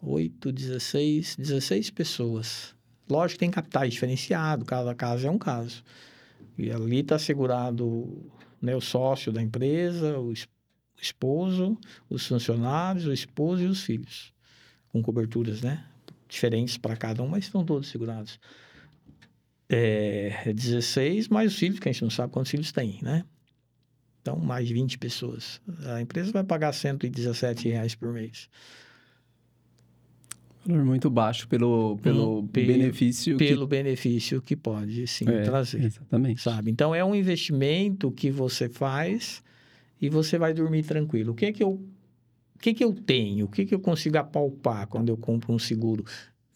[0.02, 2.74] 8, 16, 16 pessoas.
[3.08, 5.84] Lógico que tem capitais diferenciados, cada caso é um caso.
[6.58, 10.32] E ali está segurado né, o sócio da empresa, o
[10.98, 11.78] o esposo,
[12.08, 14.32] os funcionários, o esposo e os filhos,
[14.88, 15.84] com coberturas, né?
[16.28, 18.38] Diferentes para cada um, mas estão todos segurados.
[19.68, 23.24] É 16 mais os filhos, que a gente não sabe quantos filhos tem, né?
[24.22, 25.60] Então, mais 20 pessoas.
[25.86, 28.48] A empresa vai pagar 117 reais por mês.
[30.66, 33.36] Valor muito baixo pelo, pelo hum, benefício.
[33.36, 33.70] Pelo que...
[33.70, 35.84] benefício que pode, sim, é, trazer.
[35.84, 36.42] Exatamente.
[36.42, 36.70] Sabe?
[36.70, 39.42] Então, é um investimento que você faz
[40.00, 41.32] e você vai dormir tranquilo.
[41.32, 43.46] O que é que eu, o que é que eu tenho?
[43.46, 46.04] O que é que eu consigo apalpar quando eu compro um seguro,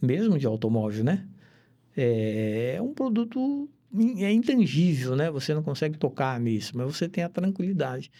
[0.00, 1.26] mesmo de automóvel, né?
[1.96, 3.68] É, é um produto
[4.18, 5.30] é intangível, né?
[5.30, 8.10] Você não consegue tocar nisso, mas você tem a tranquilidade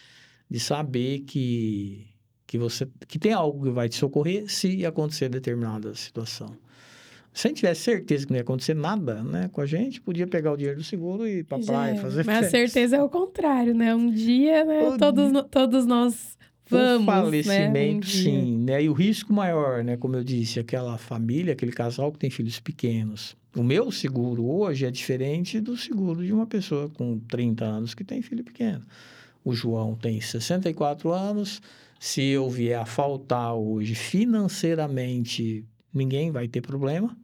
[0.49, 2.07] de saber que
[2.45, 6.57] que você que tem algo que vai te socorrer se acontecer determinada situação.
[7.33, 10.27] Se a gente tivesse certeza que não ia acontecer nada, né, com a gente, podia
[10.27, 13.09] pegar o dinheiro do seguro e ir pra praia, fazer Mas a certeza é o
[13.09, 13.95] contrário, né?
[13.95, 15.43] Um dia, né, o todos, dia...
[15.43, 16.37] todos nós
[16.69, 17.99] vamos, O falecimento, né?
[17.99, 18.83] um sim, né?
[18.83, 22.59] E o risco maior, né, como eu disse, aquela família, aquele casal que tem filhos
[22.59, 23.35] pequenos.
[23.55, 28.03] O meu seguro hoje é diferente do seguro de uma pessoa com 30 anos que
[28.03, 28.81] tem filho pequeno.
[29.43, 31.61] O João tem 64 anos.
[31.99, 37.15] Se eu vier a faltar hoje financeiramente ninguém vai ter problema.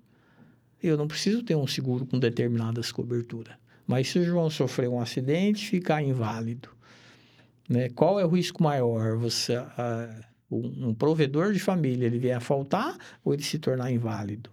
[0.81, 3.55] Eu não preciso ter um seguro com determinadas coberturas.
[3.85, 6.69] Mas se o João sofrer um acidente, ficar inválido,
[7.67, 7.89] né?
[7.89, 9.17] Qual é o risco maior?
[9.17, 9.53] Você,
[10.49, 14.49] um, um provedor de família, ele vier a faltar ou ele se tornar inválido?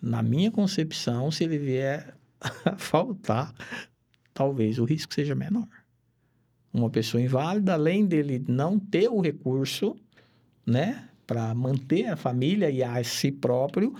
[0.00, 2.14] Na minha concepção, se ele vier
[2.64, 3.54] a faltar,
[4.34, 5.68] talvez o risco seja menor.
[6.72, 9.96] Uma pessoa inválida, além dele não ter o recurso,
[10.66, 13.94] né, para manter a família e a si próprio,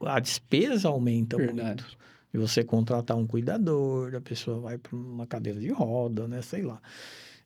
[0.00, 1.82] a despesa aumenta Verdade.
[1.82, 1.98] muito.
[2.32, 6.62] E você contratar um cuidador, a pessoa vai para uma cadeira de roda, né, sei
[6.62, 6.80] lá.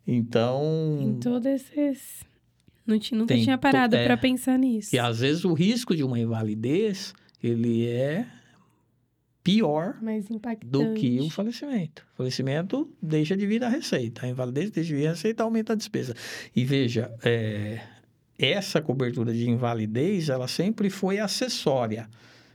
[0.07, 2.25] Então, Em todos esses.
[2.85, 4.05] Não ti- nunca tinha parado é.
[4.05, 4.95] pra pensar nisso.
[4.95, 8.27] e às vezes o risco de uma invalidez, ele é
[9.45, 10.67] pior Mais impactante.
[10.71, 12.05] do que o falecimento.
[12.15, 14.27] O falecimento deixa de vir a receita.
[14.27, 16.15] A invalidez deixa de vir a receita, aumenta a despesa.
[16.55, 17.81] E veja, é,
[18.39, 22.09] essa cobertura de invalidez, ela sempre foi acessória.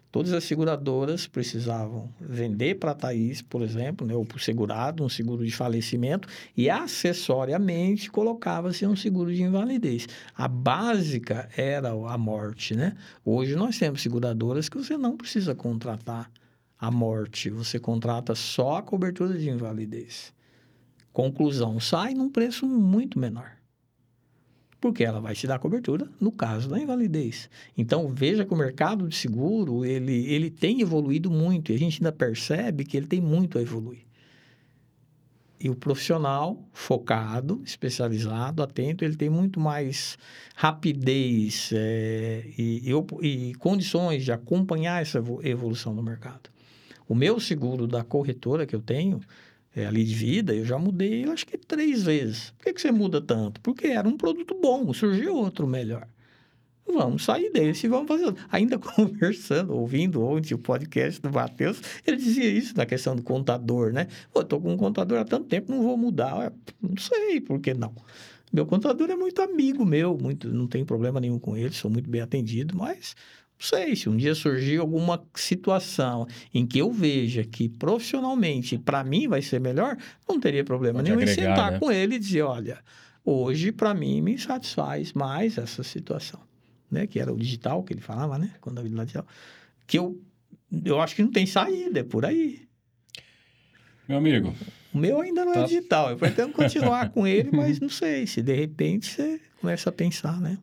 [0.09, 5.03] Todas as seguradoras precisavam vender para a Thaís, por exemplo, né, ou para o segurado,
[5.03, 10.07] um seguro de falecimento, e acessoriamente colocava-se um seguro de invalidez.
[10.33, 12.95] A básica era a morte, né?
[13.23, 16.31] Hoje nós temos seguradoras que você não precisa contratar
[16.79, 20.33] a morte, você contrata só a cobertura de invalidez.
[21.11, 23.56] Conclusão, sai num preço muito menor.
[24.79, 27.49] Porque ela vai te dar cobertura no caso da invalidez.
[27.75, 31.71] Então, veja que o mercado de seguro, ele, ele tem evoluído muito.
[31.71, 34.05] E a gente ainda percebe que ele tem muito a evoluir.
[35.59, 40.15] E o profissional focado, especializado, atento, ele tem muito mais
[40.55, 46.51] rapidez é, e, e e condições de acompanhar essa evo- evolução do mercado.
[47.09, 49.19] O meu seguro da corretora que eu tenho,
[49.77, 52.49] é, ali de vida, eu já mudei, eu acho que três vezes.
[52.57, 53.61] Por que, que você muda tanto?
[53.61, 56.07] Porque era um produto bom, surgiu outro melhor.
[56.87, 58.43] Vamos sair desse e vamos fazer outro.
[58.49, 63.93] Ainda conversando, ouvindo ontem o podcast do Matheus, ele dizia isso na questão do contador,
[63.93, 64.07] né?
[64.33, 66.51] Pô, tô com um contador há tanto tempo, não vou mudar.
[66.81, 67.93] Não sei, por que não?
[68.51, 72.09] Meu contador é muito amigo meu, muito, não tem problema nenhum com ele, sou muito
[72.09, 73.15] bem atendido, mas
[73.59, 79.03] não sei, se um dia surgir alguma situação em que eu veja que profissionalmente para
[79.03, 79.97] mim vai ser melhor,
[80.29, 81.79] não teria problema Pode nenhum em agregar, sentar né?
[81.79, 82.79] com ele e dizer, olha,
[83.25, 86.39] hoje para mim me satisfaz mais essa situação,
[86.91, 87.07] né?
[87.07, 88.53] Que era o digital que ele falava, né?
[88.61, 89.27] Contabilidade digital.
[89.87, 90.21] Que eu,
[90.85, 92.61] eu acho que não tem saída, é por aí.
[94.07, 94.53] Meu amigo,
[94.93, 95.63] O meu ainda não é Tá.
[95.65, 96.11] digital.
[96.11, 100.39] Eu pretendo continuar com ele, mas não sei se de repente você começa a pensar,
[100.39, 100.57] né?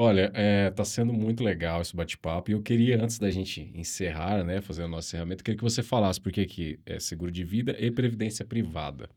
[0.00, 2.50] Olha, é, tá sendo muito legal esse bate-papo.
[2.50, 5.82] E eu queria, antes da gente encerrar, né, fazer o nosso encerramento, queria que você
[5.82, 9.10] falasse por que é seguro de vida e previdência privada.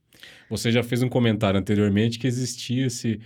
[0.49, 3.21] Você já fez um comentário anteriormente que existia esse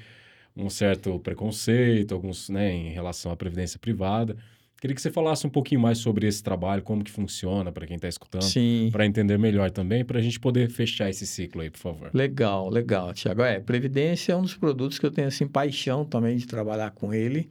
[0.55, 4.37] um certo preconceito, alguns, né, em relação à previdência privada.
[4.79, 7.95] Queria que você falasse um pouquinho mais sobre esse trabalho, como que funciona para quem
[7.95, 8.45] está escutando,
[8.91, 12.11] para entender melhor também, para a gente poder fechar esse ciclo aí, por favor.
[12.13, 13.41] Legal, legal, Tiago.
[13.41, 17.11] É, Previdência é um dos produtos que eu tenho, assim, paixão também de trabalhar com
[17.11, 17.49] ele,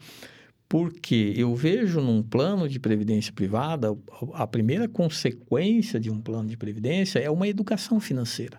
[0.68, 3.96] porque eu vejo num plano de previdência privada,
[4.34, 8.56] a primeira consequência de um plano de previdência é uma educação financeira.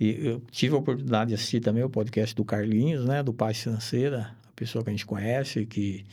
[0.00, 3.62] E eu tive a oportunidade de assistir também o podcast do Carlinhos, né, do Paz
[3.62, 6.04] Financeira, a pessoa que a gente conhece, que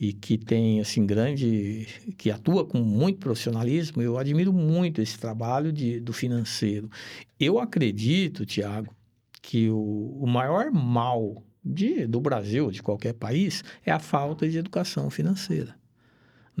[0.00, 1.86] e que tem assim grande
[2.16, 6.90] que atua com muito profissionalismo eu admiro muito esse trabalho de, do financeiro.
[7.38, 8.94] Eu acredito Tiago
[9.42, 14.58] que o, o maior mal de, do Brasil de qualquer país é a falta de
[14.58, 15.78] educação financeira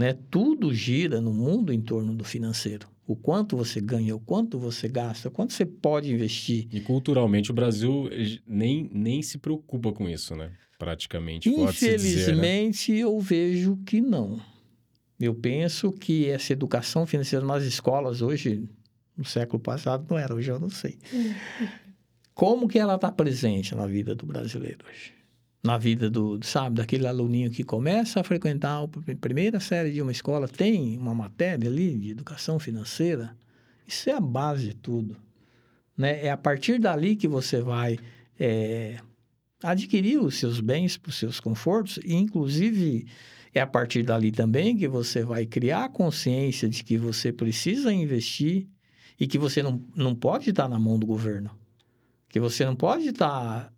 [0.00, 0.16] né?
[0.30, 2.88] Tudo gira no mundo em torno do financeiro.
[3.06, 6.68] O quanto você ganha o quanto você gasta o quanto você pode investir.
[6.72, 10.52] E culturalmente o Brasil eh, nem, nem se preocupa com isso, né?
[10.80, 12.62] Praticamente, pode-se dizer, né?
[12.62, 14.40] Infelizmente, eu vejo que não.
[15.20, 18.66] Eu penso que essa educação financeira nas escolas hoje,
[19.14, 20.98] no século passado, não era, hoje eu não sei.
[22.32, 25.12] Como que ela está presente na vida do brasileiro hoje?
[25.62, 30.12] Na vida do, sabe, daquele aluninho que começa a frequentar a primeira série de uma
[30.12, 33.36] escola, tem uma matéria ali de educação financeira.
[33.86, 35.14] Isso é a base de tudo.
[35.94, 36.24] Né?
[36.24, 37.98] É a partir dali que você vai
[38.38, 38.96] é,
[39.62, 43.06] adquirir os seus bens para os seus confortos e, inclusive,
[43.54, 47.92] é a partir dali também que você vai criar a consciência de que você precisa
[47.92, 48.68] investir
[49.18, 51.50] e que você não, não pode estar na mão do governo.
[52.28, 53.72] Que você não pode estar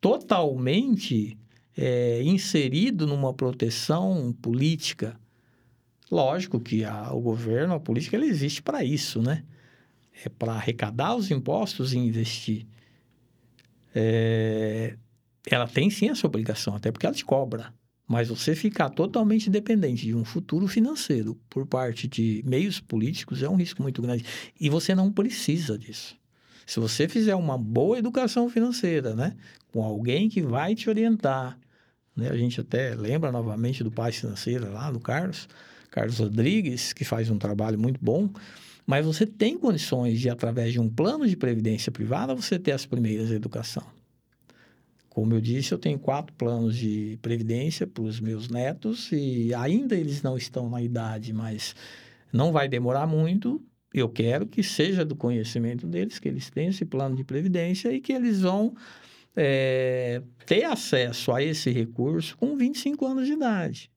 [0.00, 1.38] totalmente
[1.76, 5.18] é, inserido numa proteção política.
[6.10, 9.44] Lógico que a, o governo, a política, ela existe para isso, né?
[10.24, 12.66] É para arrecadar os impostos e investir.
[13.94, 14.96] É,
[15.50, 17.72] ela tem sim essa obrigação, até porque ela te cobra.
[18.06, 23.48] Mas você ficar totalmente dependente de um futuro financeiro por parte de meios políticos é
[23.48, 24.24] um risco muito grande.
[24.58, 26.16] E você não precisa disso.
[26.66, 29.36] Se você fizer uma boa educação financeira, né?
[29.72, 31.58] Com alguém que vai te orientar,
[32.16, 32.30] né?
[32.30, 35.48] A gente até lembra novamente do Paz Financeira lá, do Carlos,
[35.90, 38.30] Carlos Rodrigues, que faz um trabalho muito bom.
[38.88, 42.86] Mas você tem condições de, através de um plano de previdência privada, você ter as
[42.86, 43.84] primeiras educação.
[45.10, 49.94] Como eu disse, eu tenho quatro planos de previdência para os meus netos e ainda
[49.94, 51.76] eles não estão na idade, mas
[52.32, 53.62] não vai demorar muito.
[53.92, 58.00] Eu quero que seja do conhecimento deles, que eles tenham esse plano de previdência e
[58.00, 58.74] que eles vão
[59.36, 63.90] é, ter acesso a esse recurso com 25 anos de idade.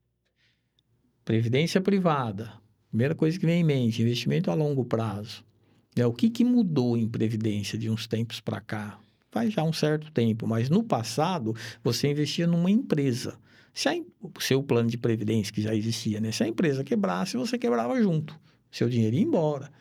[1.24, 2.61] Previdência privada.
[2.92, 5.46] Primeira coisa que vem em mente, investimento a longo prazo.
[5.96, 9.00] É o que, que mudou em previdência de uns tempos para cá?
[9.32, 13.38] Faz já um certo tempo, mas no passado você investia numa empresa.
[13.74, 16.34] Se a, o seu plano de previdência que já existia, né?
[16.34, 18.38] Se a empresa quebrasse, você quebrava junto.
[18.70, 19.72] Seu dinheiro ia embora.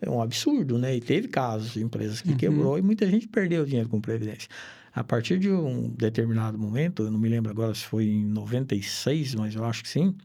[0.00, 0.96] É um absurdo, né?
[0.96, 2.36] E teve casos de empresas que uhum.
[2.36, 4.48] quebrou e muita gente perdeu dinheiro com previdência.
[4.92, 9.36] A partir de um determinado momento, eu não me lembro agora se foi em 96,
[9.36, 10.16] mas eu acho que sim,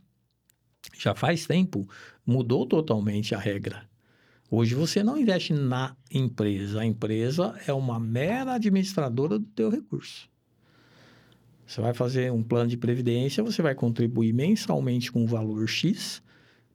[1.01, 1.87] já faz tempo,
[2.25, 3.89] mudou totalmente a regra.
[4.49, 10.29] Hoje você não investe na empresa, a empresa é uma mera administradora do teu recurso.
[11.65, 16.21] Você vai fazer um plano de previdência, você vai contribuir mensalmente com um valor X,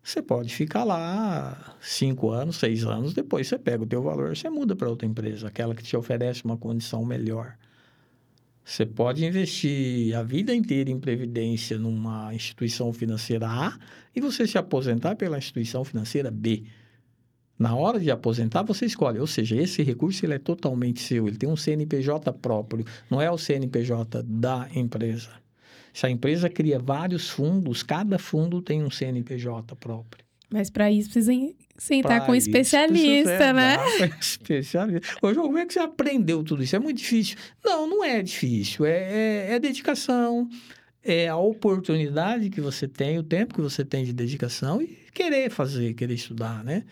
[0.02, 4.48] você pode ficar lá cinco anos, seis anos, depois você pega o teu valor, você
[4.48, 7.58] muda para outra empresa, aquela que te oferece uma condição melhor.
[8.68, 13.78] Você pode investir a vida inteira em previdência numa instituição financeira A
[14.14, 16.64] e você se aposentar pela instituição financeira B.
[17.56, 19.20] Na hora de aposentar, você escolhe.
[19.20, 21.28] Ou seja, esse recurso ele é totalmente seu.
[21.28, 25.30] Ele tem um CNPJ próprio, não é o CNPJ da empresa.
[25.94, 30.25] Se a empresa cria vários fundos, cada fundo tem um CNPJ próprio.
[30.50, 31.32] Mas para isso precisa
[31.76, 33.76] sentar pra com um especialista, né?
[34.20, 35.16] Especialista.
[35.20, 36.76] Ô, João, como é que você aprendeu tudo isso?
[36.76, 37.36] É muito difícil.
[37.64, 38.84] Não, não é difícil.
[38.86, 40.48] É, é, é dedicação,
[41.02, 45.50] é a oportunidade que você tem, o tempo que você tem de dedicação e querer
[45.50, 46.84] fazer, querer estudar, né?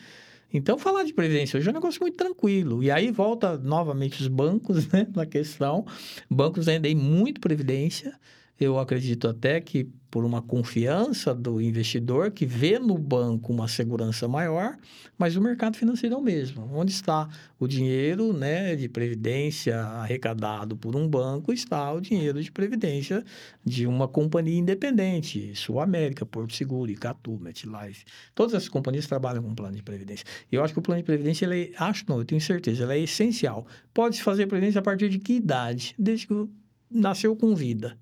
[0.52, 2.80] Então, falar de previdência hoje é um negócio muito tranquilo.
[2.80, 5.84] E aí volta novamente os bancos, né, na questão.
[6.30, 8.14] Bancos vendem muito previdência.
[8.58, 14.28] Eu acredito até que por uma confiança do investidor que vê no banco uma segurança
[14.28, 14.78] maior,
[15.18, 16.70] mas o mercado financeiro é o mesmo.
[16.72, 17.28] Onde está
[17.58, 23.24] o dinheiro né, de previdência arrecadado por um banco, está o dinheiro de previdência
[23.64, 28.04] de uma companhia independente, Sul América, Porto Seguro, Icatu, MetLife.
[28.36, 30.24] Todas essas companhias trabalham com plano de previdência.
[30.50, 32.92] Eu acho que o plano de previdência, ele é, acho não, eu tenho certeza, ele
[32.92, 33.66] é essencial.
[33.92, 35.92] Pode-se fazer previdência a partir de que idade?
[35.98, 36.48] Desde que
[36.88, 37.98] nasceu com vida.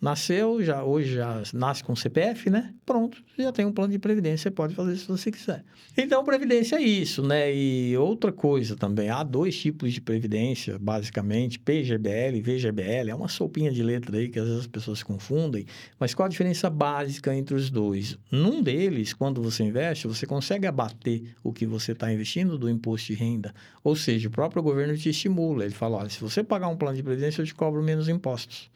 [0.00, 2.72] Nasceu, já hoje já nasce com CPF, né?
[2.86, 5.62] Pronto, já tem um plano de previdência, pode fazer se você quiser.
[5.94, 7.54] Então, previdência é isso, né?
[7.54, 13.28] E outra coisa também, há dois tipos de previdência, basicamente, PGBL e VGBL, é uma
[13.28, 15.66] sopinha de letra aí que às vezes as pessoas confundem,
[15.98, 18.16] mas qual a diferença básica entre os dois?
[18.30, 23.08] Num deles, quando você investe, você consegue abater o que você está investindo do imposto
[23.08, 26.68] de renda, ou seja, o próprio governo te estimula, ele fala, olha, se você pagar
[26.68, 28.70] um plano de previdência, eu te cobro menos impostos.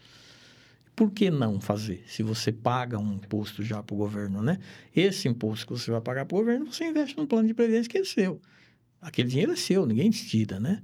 [0.94, 2.04] Por que não fazer?
[2.06, 4.58] Se você paga um imposto já para o governo, né?
[4.94, 7.90] Esse imposto que você vai pagar para o governo, você investe num plano de previdência
[7.90, 8.40] que é seu.
[9.00, 10.82] Aquele dinheiro é seu, ninguém te tira, né?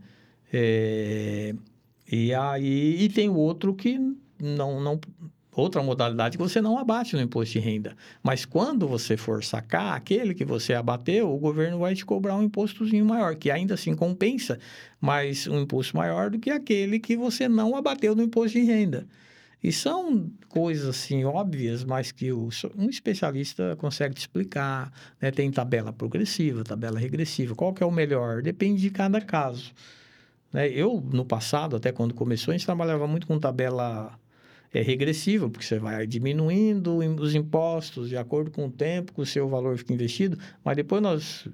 [0.53, 1.55] É...
[2.11, 3.99] E aí e tem o outro que
[4.41, 5.01] não, não
[5.53, 7.97] outra modalidade que você não abate no imposto de renda.
[8.23, 12.43] Mas quando você for sacar aquele que você abateu, o governo vai te cobrar um
[12.43, 14.59] impostozinho maior, que ainda assim compensa,
[15.01, 19.07] mas um imposto maior do que aquele que você não abateu no imposto de renda.
[19.63, 24.91] E são coisas assim óbvias, mas que o, um especialista consegue te explicar.
[25.21, 25.31] Né?
[25.31, 27.55] Tem tabela progressiva, tabela regressiva.
[27.55, 28.41] Qual que é o melhor?
[28.41, 29.73] Depende de cada caso.
[30.51, 30.69] Né?
[30.71, 34.19] Eu, no passado, até quando começou, a gente trabalhava muito com tabela
[34.73, 39.27] é, regressiva, porque você vai diminuindo os impostos de acordo com o tempo, com o
[39.27, 40.39] seu valor fica investido.
[40.65, 41.47] Mas depois nós,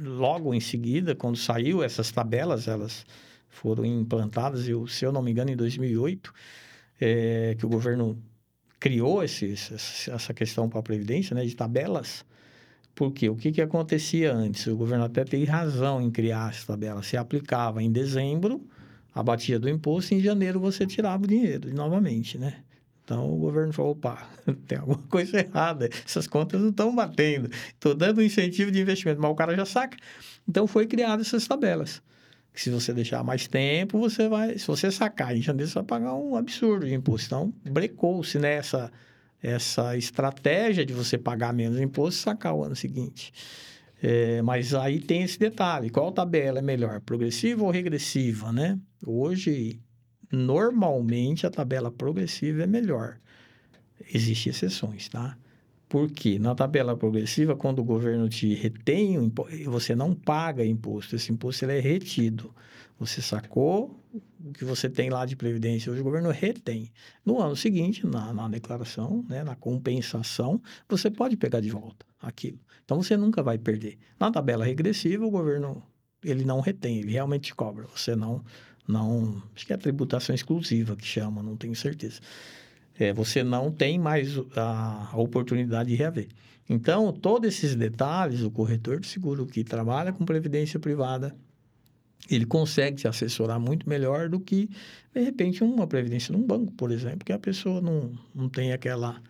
[0.00, 3.04] logo em seguida, quando saiu essas tabelas, elas
[3.48, 6.32] foram implantadas, eu, se eu não me engano, em 2008
[7.00, 8.22] é, que o governo
[8.78, 12.24] criou essa questão para a Previdência, né, de tabelas,
[12.94, 14.66] porque o que, que acontecia antes?
[14.66, 17.02] O governo até tem razão em criar essa tabela.
[17.02, 18.66] Se aplicava em dezembro,
[19.14, 22.62] abatia do imposto, e em janeiro você tirava o dinheiro novamente, né?
[23.04, 24.26] Então o governo falou: opa,
[24.66, 29.30] tem alguma coisa errada, essas contas não estão batendo, estou dando incentivo de investimento, mas
[29.30, 29.96] o cara já saca.
[30.48, 32.02] Então foi criadas essas tabelas
[32.56, 35.84] que se você deixar mais tempo, você vai, se você sacar em janeiro, você vai
[35.84, 37.26] pagar um absurdo de imposto.
[37.26, 38.90] Então, brecou-se nessa né,
[39.42, 43.30] essa estratégia de você pagar menos imposto e sacar o ano seguinte.
[44.02, 48.78] É, mas aí tem esse detalhe, qual tabela é melhor, progressiva ou regressiva, né?
[49.04, 49.78] Hoje,
[50.32, 53.18] normalmente a tabela progressiva é melhor.
[54.12, 55.36] Existem exceções, tá?
[55.88, 59.32] Porque na tabela progressiva, quando o governo te retém,
[59.66, 61.14] você não paga imposto.
[61.14, 62.52] Esse imposto ele é retido.
[62.98, 64.02] Você sacou
[64.42, 66.90] o que você tem lá de previdência, hoje o governo retém.
[67.24, 72.58] No ano seguinte, na, na declaração, né, na compensação, você pode pegar de volta aquilo.
[72.84, 73.98] Então você nunca vai perder.
[74.18, 75.82] Na tabela regressiva, o governo
[76.24, 77.86] ele não retém, ele realmente te cobra.
[77.94, 78.42] Você não,
[78.88, 82.20] não, acho que é a tributação exclusiva que chama, não tenho certeza.
[82.98, 86.28] É, você não tem mais a, oportunidade de reaver.
[86.68, 91.34] Então, todos esses detalhes, o corretor de seguro que trabalha com previdência privada,
[92.28, 94.68] ele consegue te assessorar muito melhor do que,
[95.14, 99.22] de repente, uma previdência num banco, por exemplo, que a pessoa não, não tem aquela,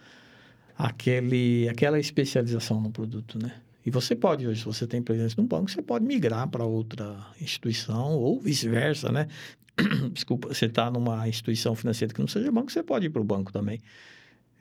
[0.79, 3.53] aquele, aquela especialização no produto, né?
[3.85, 7.25] E você pode, hoje, se você tem previdência num banco, você pode migrar para outra
[7.41, 9.29] instituição ou vice-versa, né?
[10.13, 13.25] Desculpa, você está numa instituição financeira que não seja banco, você pode ir para o
[13.25, 13.81] banco também.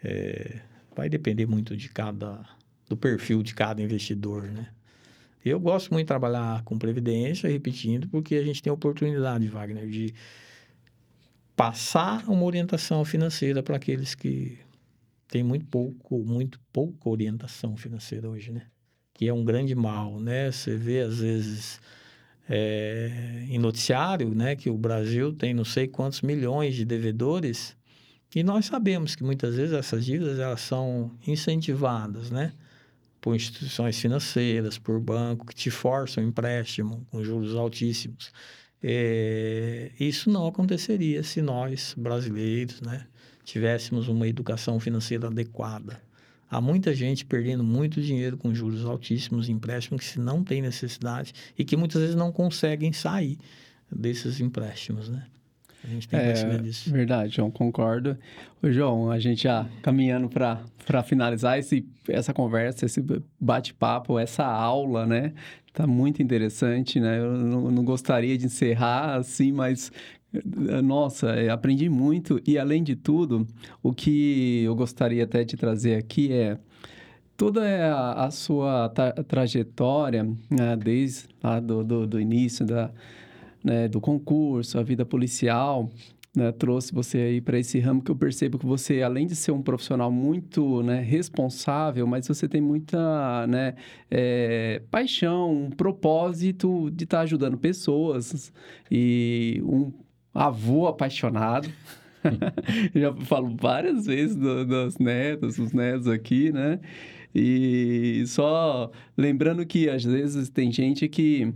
[0.04, 0.62] É,
[0.96, 2.46] vai depender muito de cada,
[2.88, 4.70] do perfil de cada investidor, né?
[5.44, 9.88] Eu gosto muito de trabalhar com previdência, repetindo, porque a gente tem a oportunidade, Wagner,
[9.88, 10.14] de
[11.56, 14.58] passar uma orientação financeira para aqueles que
[15.28, 18.64] têm muito pouco, muito pouca orientação financeira hoje, né?
[19.14, 20.52] Que é um grande mal, né?
[20.52, 21.80] Você vê às vezes
[22.50, 27.76] é, em noticiário, né, que o Brasil tem não sei quantos milhões de devedores
[28.36, 32.52] e nós sabemos que muitas vezes essas dívidas elas são incentivadas, né?
[33.26, 38.32] por instituições financeiras, por banco que te forçam empréstimo com juros altíssimos.
[38.84, 43.08] É, isso não aconteceria se nós, brasileiros, né,
[43.44, 46.00] tivéssemos uma educação financeira adequada.
[46.50, 51.34] Há muita gente perdendo muito dinheiro com juros altíssimos, empréstimos que se não tem necessidade
[51.58, 53.38] e que muitas vezes não conseguem sair
[53.92, 55.26] desses empréstimos, né?
[55.84, 58.18] A gente tem que É, verdade, João, concordo.
[58.62, 63.04] Ô, João, a gente já caminhando para finalizar esse, essa conversa, esse
[63.40, 65.34] bate-papo, essa aula, né?
[65.72, 67.20] Tá muito interessante, né?
[67.20, 69.92] Eu não, não gostaria de encerrar assim, mas
[70.84, 72.40] nossa, eh, aprendi muito.
[72.46, 73.48] E além de tudo,
[73.82, 76.58] o que eu gostaria até de trazer aqui é
[77.38, 77.62] toda
[78.14, 82.92] a, sua tra- trajetória, né, desde lá do, do, do início da,
[83.64, 85.90] né, do concurso, a vida policial,
[86.36, 89.52] né, trouxe você aí para esse ramo que eu percebo que você, além de ser
[89.52, 93.76] um profissional muito né, responsável, mas você tem muita né,
[94.12, 98.52] eh, paixão, um propósito de estar ajudando pessoas
[98.92, 99.92] e um
[100.36, 101.70] avô apaixonado.
[102.94, 106.80] Já falo várias vezes do- das netas, dos netos aqui, né?
[107.34, 111.54] E só lembrando que às vezes tem gente que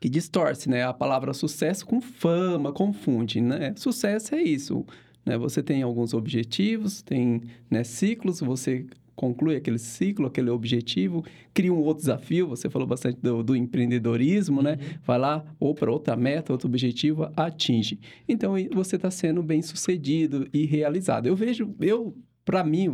[0.00, 0.82] que distorce, né?
[0.82, 3.74] A palavra sucesso com fama, confunde, né?
[3.76, 4.86] Sucesso é isso,
[5.26, 5.36] né?
[5.36, 8.86] Você tem alguns objetivos, tem né, ciclos, você
[9.20, 11.22] conclui aquele ciclo, aquele objetivo,
[11.52, 14.78] cria um outro desafio, você falou bastante do, do empreendedorismo, né?
[15.04, 18.00] Vai lá, ou para outra meta, outro objetivo, atinge.
[18.26, 21.26] Então, você está sendo bem sucedido e realizado.
[21.26, 22.16] Eu vejo, eu...
[22.42, 22.86] Para mim,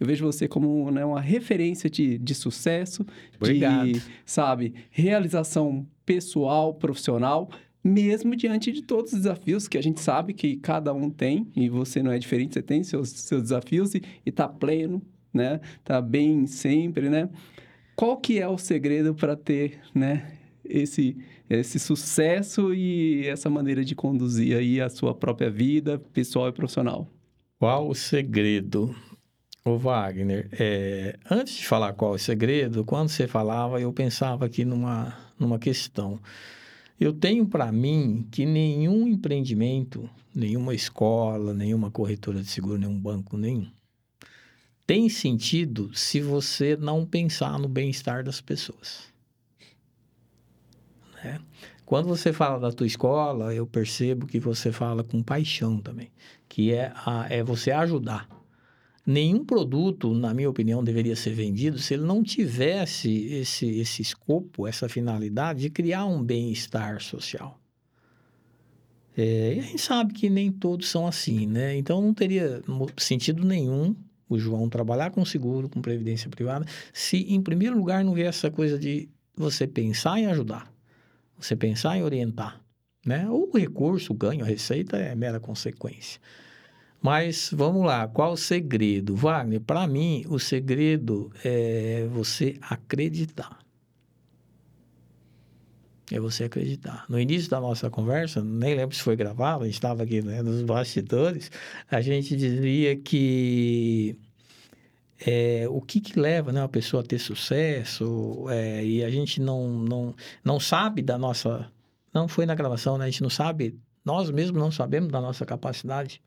[0.00, 3.04] eu vejo você como né, uma referência de, de sucesso,
[3.36, 3.92] Obrigado.
[3.92, 7.50] de, sabe, realização pessoal, profissional,
[7.84, 11.68] mesmo diante de todos os desafios que a gente sabe que cada um tem, e
[11.68, 15.02] você não é diferente, você tem seus, seus desafios e, e tá pleno,
[15.34, 15.60] né?
[15.82, 17.28] Tá bem sempre, né?
[17.96, 20.32] Qual que é o segredo para ter, né,
[20.64, 21.16] esse,
[21.48, 27.08] esse sucesso e essa maneira de conduzir aí a sua própria vida pessoal e profissional?
[27.58, 28.94] Qual o segredo?
[29.64, 34.64] Ô Wagner, é, antes de falar qual o segredo, quando você falava, eu pensava aqui
[34.64, 36.20] numa, numa questão.
[37.00, 43.36] Eu tenho para mim que nenhum empreendimento, nenhuma escola, nenhuma corretora de seguro, nenhum banco,
[43.36, 43.66] nenhum,
[44.86, 49.12] tem sentido se você não pensar no bem-estar das pessoas.
[51.22, 51.40] Né?
[51.86, 56.10] Quando você fala da tua escola, eu percebo que você fala com paixão também,
[56.48, 58.28] que é, a, é você ajudar.
[59.06, 64.66] Nenhum produto, na minha opinião, deveria ser vendido se ele não tivesse esse, esse escopo,
[64.66, 67.60] essa finalidade de criar um bem-estar social.
[69.16, 71.76] É, e a gente sabe que nem todos são assim, né?
[71.76, 72.62] Então não teria
[72.96, 73.94] sentido nenhum
[74.28, 78.50] o João trabalhar com seguro, com previdência privada, se em primeiro lugar não vier essa
[78.50, 80.72] coisa de você pensar em ajudar,
[81.38, 82.60] você pensar em orientar,
[83.04, 83.28] né?
[83.28, 86.20] O recurso, o ganho, a receita é mera consequência.
[87.02, 89.14] Mas vamos lá, qual o segredo?
[89.14, 93.63] Wagner, para mim, o segredo é você acreditar.
[96.10, 97.06] É você acreditar.
[97.08, 100.42] No início da nossa conversa, nem lembro se foi gravado, a gente estava aqui né,
[100.42, 101.50] nos bastidores,
[101.90, 104.18] a gente dizia que
[105.26, 109.40] é, o que, que leva né, uma pessoa a ter sucesso é, e a gente
[109.40, 110.14] não, não,
[110.44, 111.70] não sabe da nossa.
[112.12, 113.06] Não foi na gravação, né?
[113.06, 116.20] A gente não sabe, nós mesmos não sabemos da nossa capacidade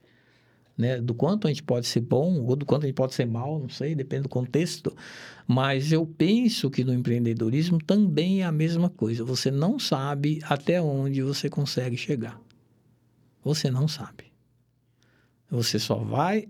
[0.77, 1.01] né?
[1.01, 3.59] Do quanto a gente pode ser bom ou do quanto a gente pode ser mal,
[3.59, 4.95] não sei, depende do contexto.
[5.47, 9.23] Mas eu penso que no empreendedorismo também é a mesma coisa.
[9.23, 12.39] Você não sabe até onde você consegue chegar.
[13.43, 14.25] Você não sabe.
[15.49, 16.47] Você só vai.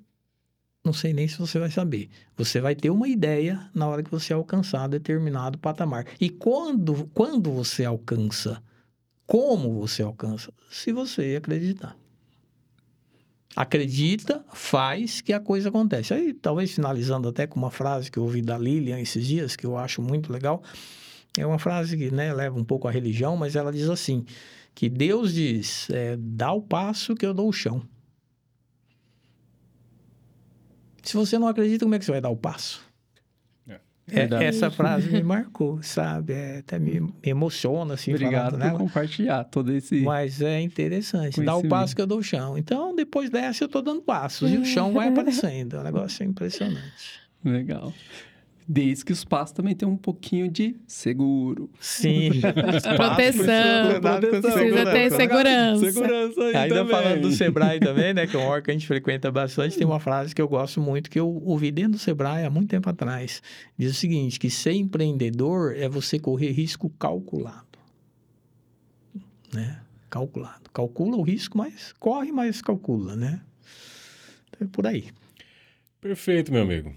[0.83, 2.09] Não sei nem se você vai saber.
[2.35, 6.05] Você vai ter uma ideia na hora que você alcançar determinado patamar.
[6.19, 8.61] E quando, quando você alcança,
[9.25, 10.51] como você alcança?
[10.69, 11.95] Se você acreditar
[13.57, 16.13] acredita, faz que a coisa acontece.
[16.13, 19.65] Aí, talvez finalizando até com uma frase que eu ouvi da Lilian esses dias, que
[19.65, 20.61] eu acho muito legal.
[21.35, 24.23] É uma frase que né, leva um pouco à religião, mas ela diz assim:
[24.75, 27.81] que Deus diz, é, dá o passo que eu dou o chão.
[31.01, 32.86] Se você não acredita, como é que você vai dar o passo?
[34.09, 36.31] É, essa frase me marcou, sabe?
[36.31, 38.79] É, até me, me, emociona, assim, Obrigado por nela.
[38.79, 41.41] compartilhar todo esse Mas é interessante.
[41.43, 42.57] Dá o passo que eu dou o chão.
[42.57, 44.49] Então, depois dessa, eu estou dando passos.
[44.49, 45.75] E o chão vai aparecendo.
[45.75, 47.19] É um negócio impressionante.
[47.43, 47.93] Legal.
[48.69, 51.69] Desde que os passos também tenham um pouquinho de seguro.
[51.79, 52.31] Sim.
[52.97, 54.01] Proteção.
[54.41, 55.91] Precisa ter segurança.
[55.91, 56.91] Segurança aí Ainda também.
[56.91, 58.27] falando do Sebrae também, né?
[58.27, 59.77] Que é um órgão que a gente frequenta bastante.
[59.77, 62.69] Tem uma frase que eu gosto muito, que eu ouvi dentro do Sebrae há muito
[62.69, 63.41] tempo atrás.
[63.77, 67.65] Diz o seguinte, que ser empreendedor é você correr risco calculado.
[69.53, 69.79] Né?
[70.09, 70.69] Calculado.
[70.73, 73.39] Calcula o risco, mas corre, mas calcula, né?
[74.49, 75.07] Então, é por aí.
[76.01, 76.93] Perfeito, meu amigo.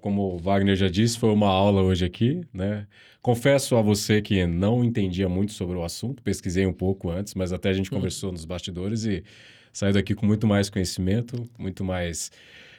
[0.00, 2.86] Como o Wagner já disse, foi uma aula hoje aqui, né?
[3.22, 7.50] Confesso a você que não entendia muito sobre o assunto, pesquisei um pouco antes, mas
[7.50, 7.96] até a gente hum.
[7.96, 9.24] conversou nos bastidores e
[9.72, 12.30] saiu daqui com muito mais conhecimento, muito mais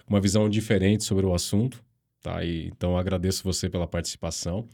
[0.07, 1.83] uma visão diferente sobre o assunto,
[2.21, 2.43] tá?
[2.43, 4.67] E, então agradeço você pela participação.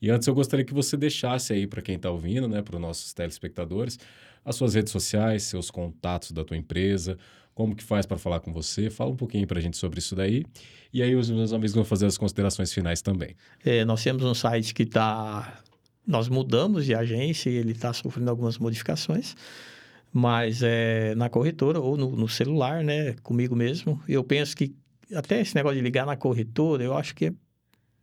[0.00, 2.80] E antes eu gostaria que você deixasse aí para quem está ouvindo, né, para os
[2.80, 3.98] nossos telespectadores,
[4.44, 7.18] as suas redes sociais, seus contatos da tua empresa,
[7.54, 8.90] como que faz para falar com você.
[8.90, 10.44] Fala um pouquinho para a gente sobre isso daí.
[10.92, 13.36] E aí os meus amigos vão fazer as considerações finais também.
[13.64, 15.62] É, nós temos um site que está...
[16.06, 19.36] Nós mudamos de agência e ele está sofrendo algumas modificações.
[20.12, 23.14] Mas é na corretora ou no, no celular, né?
[23.22, 24.00] Comigo mesmo.
[24.08, 24.74] Eu penso que
[25.14, 27.32] até esse negócio de ligar na corretora, eu acho que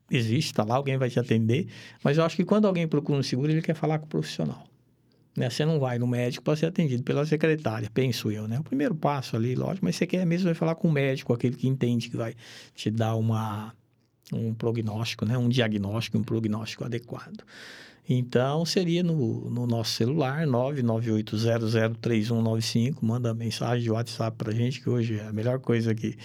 [0.10, 1.68] existe, está lá, alguém vai te atender.
[2.04, 4.69] Mas eu acho que quando alguém procura um seguro, ele quer falar com o profissional.
[5.36, 5.50] Né?
[5.50, 8.60] Você não vai no médico para ser atendido pela secretária, penso eu, né?
[8.60, 11.56] O primeiro passo ali, lógico, mas você quer mesmo vai falar com o médico, aquele
[11.56, 12.36] que entende que vai
[12.76, 13.74] te dar uma,
[14.34, 15.38] um prognóstico, né?
[15.38, 17.44] Um diagnóstico, um prognóstico adequado.
[18.11, 22.95] Então, seria no, no nosso celular, 998003195.
[23.03, 26.18] Manda mensagem de WhatsApp para a gente, que hoje é a melhor coisa que,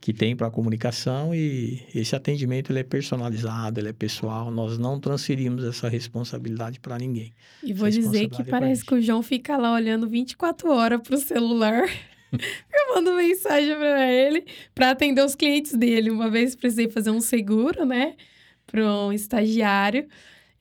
[0.00, 1.32] que tem para a comunicação.
[1.32, 4.50] E esse atendimento ele é personalizado, ele é pessoal.
[4.50, 7.32] Nós não transferimos essa responsabilidade para ninguém.
[7.62, 11.14] E vou dizer que é parece que o João fica lá olhando 24 horas para
[11.14, 11.84] o celular.
[12.32, 14.44] Eu mando mensagem para ele
[14.74, 16.10] para atender os clientes dele.
[16.10, 18.16] Uma vez precisei fazer um seguro, né,
[18.66, 20.08] para um estagiário.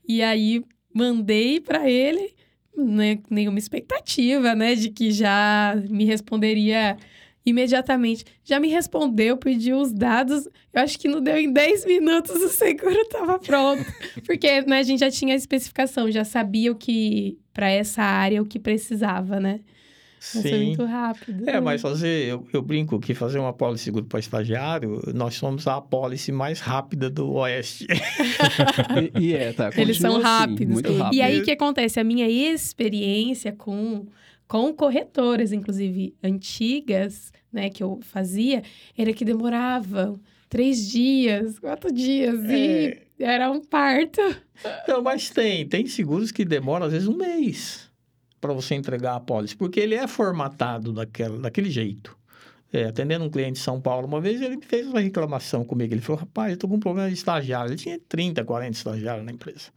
[0.08, 0.64] E aí
[0.94, 2.34] mandei para ele
[2.76, 6.98] né, nenhuma expectativa, né, de que já me responderia
[7.46, 8.26] imediatamente.
[8.44, 10.48] Já me respondeu, pediu os dados.
[10.74, 13.86] Eu acho que não deu em 10 minutos, o seguro estava pronto.
[14.26, 18.42] Porque né, a gente já tinha a especificação, já sabia o que, para essa área,
[18.42, 19.62] o que precisava, né?
[20.20, 20.42] Sim.
[20.42, 21.50] Vai ser muito rápido.
[21.50, 25.68] É, mas fazer, eu, eu brinco que fazer uma apólice seguro para estagiário, nós somos
[25.68, 27.88] a apólice mais rápida do Oeste.
[29.16, 29.70] e, e, é, tá.
[29.78, 30.82] Eles são assim, rápidos.
[30.82, 31.14] rápido.
[31.14, 32.00] E aí o que acontece?
[32.00, 34.08] A minha experiência com,
[34.48, 38.64] com corretoras, inclusive antigas, né, que eu fazia,
[38.98, 40.20] era que demorava
[40.50, 43.04] três dias, quatro dias, é...
[43.20, 44.22] e era um parto.
[44.88, 47.87] Não, mas tem, tem seguros que demoram às vezes um mês
[48.40, 52.16] para você entregar a pólice, porque ele é formatado daquela, daquele jeito.
[52.72, 55.94] É, atendendo um cliente de São Paulo uma vez, ele fez uma reclamação comigo.
[55.94, 57.70] Ele falou: rapaz, eu estou com um problema de estagiário.
[57.70, 59.72] Ele tinha 30, 40 estagiários na empresa.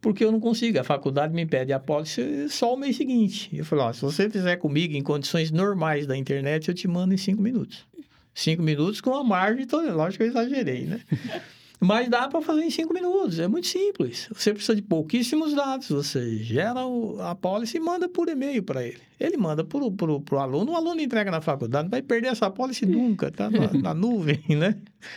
[0.00, 0.80] Porque eu não consigo.
[0.80, 3.50] A faculdade me pede a pólice só o mês seguinte.
[3.54, 7.12] Eu falei: ó, se você fizer comigo em condições normais da internet, eu te mando
[7.12, 7.86] em cinco minutos.
[8.34, 9.92] Cinco minutos com a margem toda.
[9.92, 11.00] Lógico que eu exagerei, né?
[11.82, 14.28] Mas dá para fazer em cinco minutos, é muito simples.
[14.32, 15.88] Você precisa de pouquíssimos dados.
[15.88, 19.00] Você gera o, a pólice e manda por e-mail para ele.
[19.18, 22.86] Ele manda para o aluno, o aluno entrega na faculdade, não vai perder essa pólice
[22.86, 24.76] nunca, tá na, na, nuvem, né?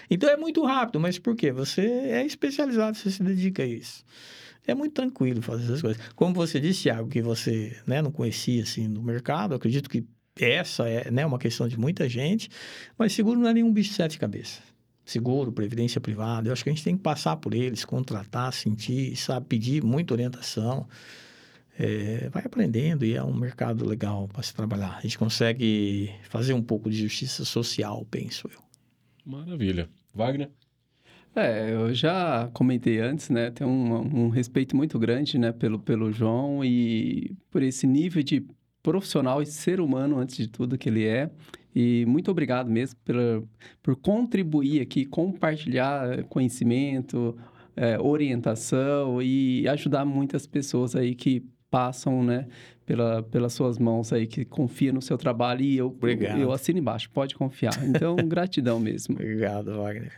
[0.09, 1.51] Então é muito rápido, mas por quê?
[1.51, 4.03] Você é especializado, você se dedica a isso.
[4.65, 6.01] É muito tranquilo fazer essas coisas.
[6.15, 10.03] Como você disse, Thiago, que você né, não conhecia assim no mercado, acredito que
[10.39, 12.49] essa é né, uma questão de muita gente,
[12.97, 14.74] mas seguro não é nenhum bicho de sete cabeças.
[15.05, 19.15] Seguro, previdência privada, eu acho que a gente tem que passar por eles, contratar, sentir,
[19.15, 20.87] sabe, pedir muita orientação.
[21.77, 24.97] É, vai aprendendo e é um mercado legal para se trabalhar.
[24.97, 28.59] A gente consegue fazer um pouco de justiça social, penso eu.
[29.23, 29.89] Maravilha.
[30.13, 30.49] Wagner?
[31.35, 33.51] É, eu já comentei antes, né?
[33.51, 38.47] Tenho um, um respeito muito grande, né, pelo, pelo João e por esse nível de
[38.81, 41.29] profissional e ser humano, antes de tudo, que ele é.
[41.75, 43.43] E muito obrigado mesmo pela,
[43.83, 47.37] por contribuir aqui, compartilhar conhecimento,
[47.75, 52.47] é, orientação e ajudar muitas pessoas aí que passam, né,
[52.85, 56.39] pela, pelas suas mãos aí, que confia no seu trabalho e eu, Obrigado.
[56.39, 57.77] eu assino embaixo, pode confiar.
[57.83, 59.15] Então, gratidão mesmo.
[59.15, 60.13] Obrigado, Wagner.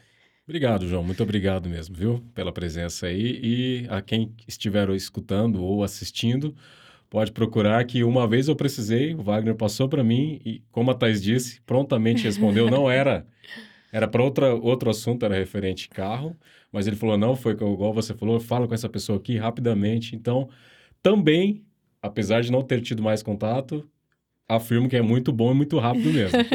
[0.48, 1.04] Obrigado, João.
[1.04, 2.24] Muito obrigado mesmo, viu?
[2.36, 3.40] Pela presença aí.
[3.44, 6.56] E a quem estiver escutando ou assistindo,
[7.10, 10.94] pode procurar que uma vez eu precisei, o Wagner passou para mim e, como a
[10.94, 12.70] Thais disse, prontamente respondeu.
[12.70, 13.26] Não era.
[13.92, 16.36] Era para outro assunto, era referente carro,
[16.72, 20.16] mas ele falou: não, foi igual você falou, fala com essa pessoa aqui rapidamente.
[20.16, 20.50] Então,
[21.02, 21.64] também,
[22.02, 23.90] apesar de não ter tido mais contato,
[24.48, 26.38] afirmo que é muito bom e muito rápido mesmo.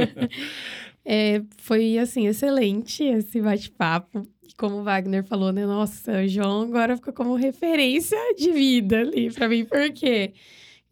[1.05, 4.23] É, foi, assim, excelente esse bate-papo.
[4.57, 5.65] Como o Wagner falou, né?
[5.67, 9.65] Nossa, o João agora ficou como referência de vida ali pra mim.
[9.65, 10.33] Por quê?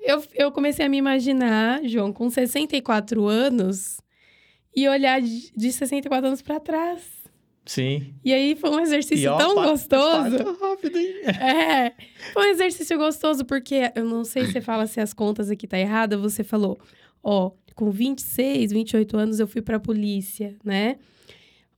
[0.00, 4.00] Eu, eu comecei a me imaginar, João, com 64 anos
[4.74, 7.20] e olhar de, de 64 anos pra trás.
[7.66, 8.14] Sim.
[8.24, 10.38] E aí foi um exercício E, ó, tão pa- gostoso.
[10.38, 11.14] passa rápido, hein?
[11.40, 11.92] É,
[12.32, 15.66] foi um exercício gostoso, porque eu não sei se você fala se as contas aqui
[15.66, 16.78] tá errada, você falou,
[17.22, 20.96] ó, com 26, 28 anos eu fui pra polícia, né?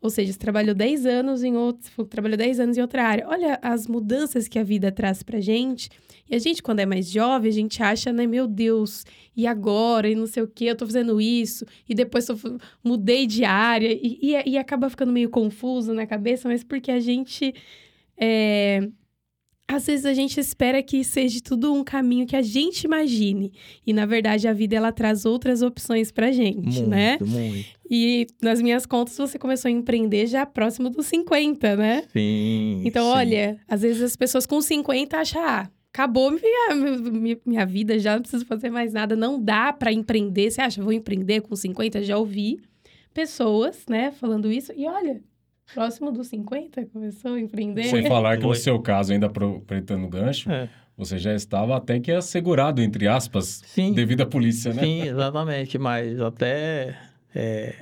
[0.03, 3.05] Ou seja, você trabalhou 10 anos em outro, você que trabalhou 10 anos em outra
[3.05, 3.25] área.
[3.29, 5.89] Olha as mudanças que a vida traz pra gente.
[6.29, 9.05] E a gente, quando é mais jovem, a gente acha, né, meu Deus,
[9.37, 10.09] e agora?
[10.11, 12.37] E não sei o quê, eu tô fazendo isso, e depois eu
[12.83, 16.99] mudei de área, e, e, e acaba ficando meio confuso na cabeça, mas porque a
[16.99, 17.55] gente.
[18.17, 18.89] é,
[19.73, 23.53] às vezes a gente espera que seja tudo um caminho que a gente imagine.
[23.87, 27.19] E, na verdade, a vida ela traz outras opções pra gente, Muito, né?
[27.21, 27.67] muito.
[27.91, 32.05] E nas minhas contas, você começou a empreender já próximo dos 50, né?
[32.13, 32.83] Sim.
[32.85, 33.11] Então, sim.
[33.19, 38.15] olha, às vezes as pessoas com 50 acham, ah, acabou minha, minha, minha vida, já
[38.15, 39.15] não preciso fazer mais nada.
[39.15, 40.51] Não dá pra empreender.
[40.51, 42.03] Você acha, vou empreender com 50?
[42.03, 42.61] Já ouvi
[43.13, 44.73] pessoas, né, falando isso.
[44.75, 45.21] E olha,
[45.75, 47.85] próximo dos 50, começou a empreender.
[47.85, 50.69] Sem falar que no seu caso, ainda aproveitando o gancho, É.
[50.97, 53.93] você já estava até que assegurado, entre aspas, Sim.
[53.93, 54.83] devido à polícia, né?
[54.83, 56.97] Sim, exatamente, mas até
[57.35, 57.75] é,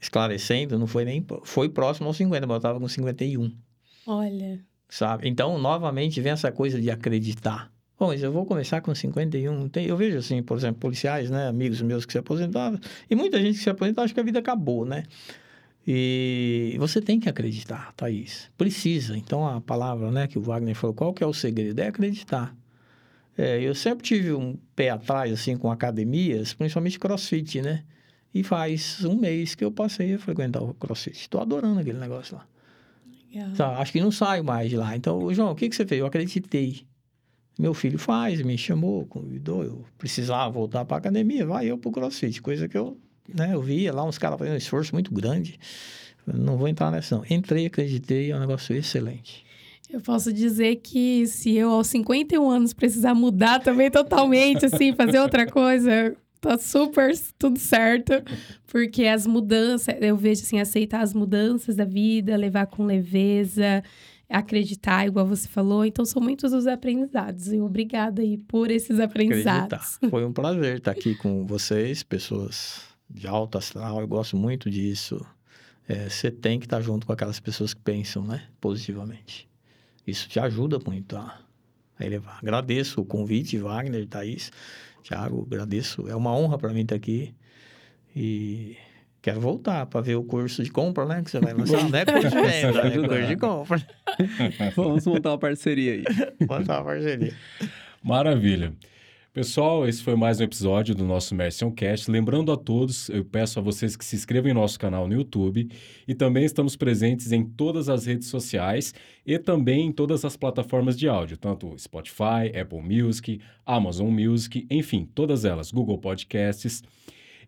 [0.00, 3.50] esclarecendo, não foi nem foi próximo aos 50, mas eu estava com 51,
[4.06, 5.28] Olha, sabe?
[5.28, 7.72] Então, novamente vem essa coisa de acreditar.
[7.98, 11.30] Bom, mas eu vou começar com 51, não tem, eu vejo assim, por exemplo, policiais,
[11.30, 12.78] né, amigos meus que se aposentaram,
[13.08, 15.04] e muita gente que se aposentou acha que a vida acabou, né?
[15.86, 18.50] E você tem que acreditar, Thaís.
[18.56, 19.16] Precisa.
[19.16, 21.78] Então, a palavra né, que o Wagner falou, qual que é o segredo?
[21.78, 22.56] É acreditar.
[23.36, 27.84] É, eu sempre tive um pé atrás, assim, com academias, principalmente crossfit, né?
[28.32, 31.16] E faz um mês que eu passei a frequentar o crossfit.
[31.16, 32.46] Estou adorando aquele negócio lá.
[33.30, 33.52] legal.
[33.54, 34.96] Tá, acho que não saio mais de lá.
[34.96, 36.00] Então, João, o que, que você fez?
[36.00, 36.86] Eu acreditei.
[37.58, 39.62] Meu filho faz, me chamou, convidou.
[39.62, 42.40] Eu precisava voltar para academia, vai eu pro crossfit.
[42.40, 42.98] Coisa que eu,
[43.32, 45.58] né, eu via lá uns caras fazendo um esforço muito grande.
[46.26, 47.24] Não vou entrar nessa, não.
[47.28, 49.44] Entrei, acreditei, é um negócio excelente.
[49.90, 55.20] Eu posso dizer que se eu aos 51 anos precisar mudar também totalmente, assim, fazer
[55.20, 58.12] outra coisa, tá super tudo certo.
[58.66, 63.84] Porque as mudanças, eu vejo assim, aceitar as mudanças da vida, levar com leveza,
[64.28, 65.84] acreditar, igual você falou.
[65.84, 67.52] Então, são muitos os aprendizados.
[67.52, 69.96] E obrigada aí por esses aprendizados.
[69.96, 70.10] Acreditar.
[70.10, 74.00] Foi um prazer estar aqui com vocês, pessoas de alta astral.
[74.00, 75.24] Eu gosto muito disso.
[75.88, 79.48] É, você tem que estar junto com aquelas pessoas que pensam, né, positivamente.
[80.06, 81.38] Isso te ajuda muito a,
[81.98, 82.38] a elevar.
[82.42, 84.50] Agradeço o convite, Wagner, Thaís,
[85.02, 86.08] Thiago, agradeço.
[86.08, 87.34] É uma honra para mim estar aqui.
[88.16, 88.76] E
[89.20, 91.88] quero voltar para ver o curso de compra, né, que você vai lançar.
[91.88, 93.86] Não é curso de venda, é curso de compra.
[94.74, 96.04] Vamos montar uma parceria aí.
[96.46, 97.34] Botar uma parceria.
[98.02, 98.72] Maravilha.
[99.34, 102.08] Pessoal, esse foi mais um episódio do nosso Mercion Cast.
[102.08, 105.68] Lembrando a todos, eu peço a vocês que se inscrevam em nosso canal no YouTube
[106.06, 108.94] e também estamos presentes em todas as redes sociais
[109.26, 115.04] e também em todas as plataformas de áudio, tanto Spotify, Apple Music, Amazon Music, enfim,
[115.12, 116.84] todas elas, Google Podcasts.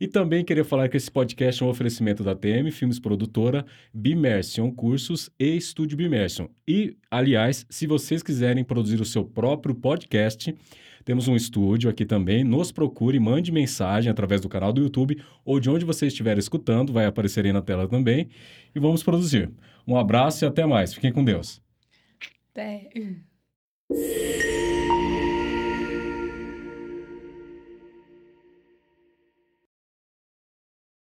[0.00, 3.64] E também queria falar que esse podcast é um oferecimento da TM Filmes Produtora,
[3.94, 6.48] Bimersion Cursos e Estúdio Bimersion.
[6.66, 10.52] E, aliás, se vocês quiserem produzir o seu próprio podcast,
[11.06, 12.42] temos um estúdio aqui também.
[12.42, 16.92] Nos procure, mande mensagem através do canal do YouTube ou de onde você estiver escutando,
[16.92, 18.28] vai aparecer aí na tela também.
[18.74, 19.48] E vamos produzir.
[19.86, 20.92] Um abraço e até mais.
[20.92, 21.62] Fiquem com Deus.
[22.52, 22.90] Até.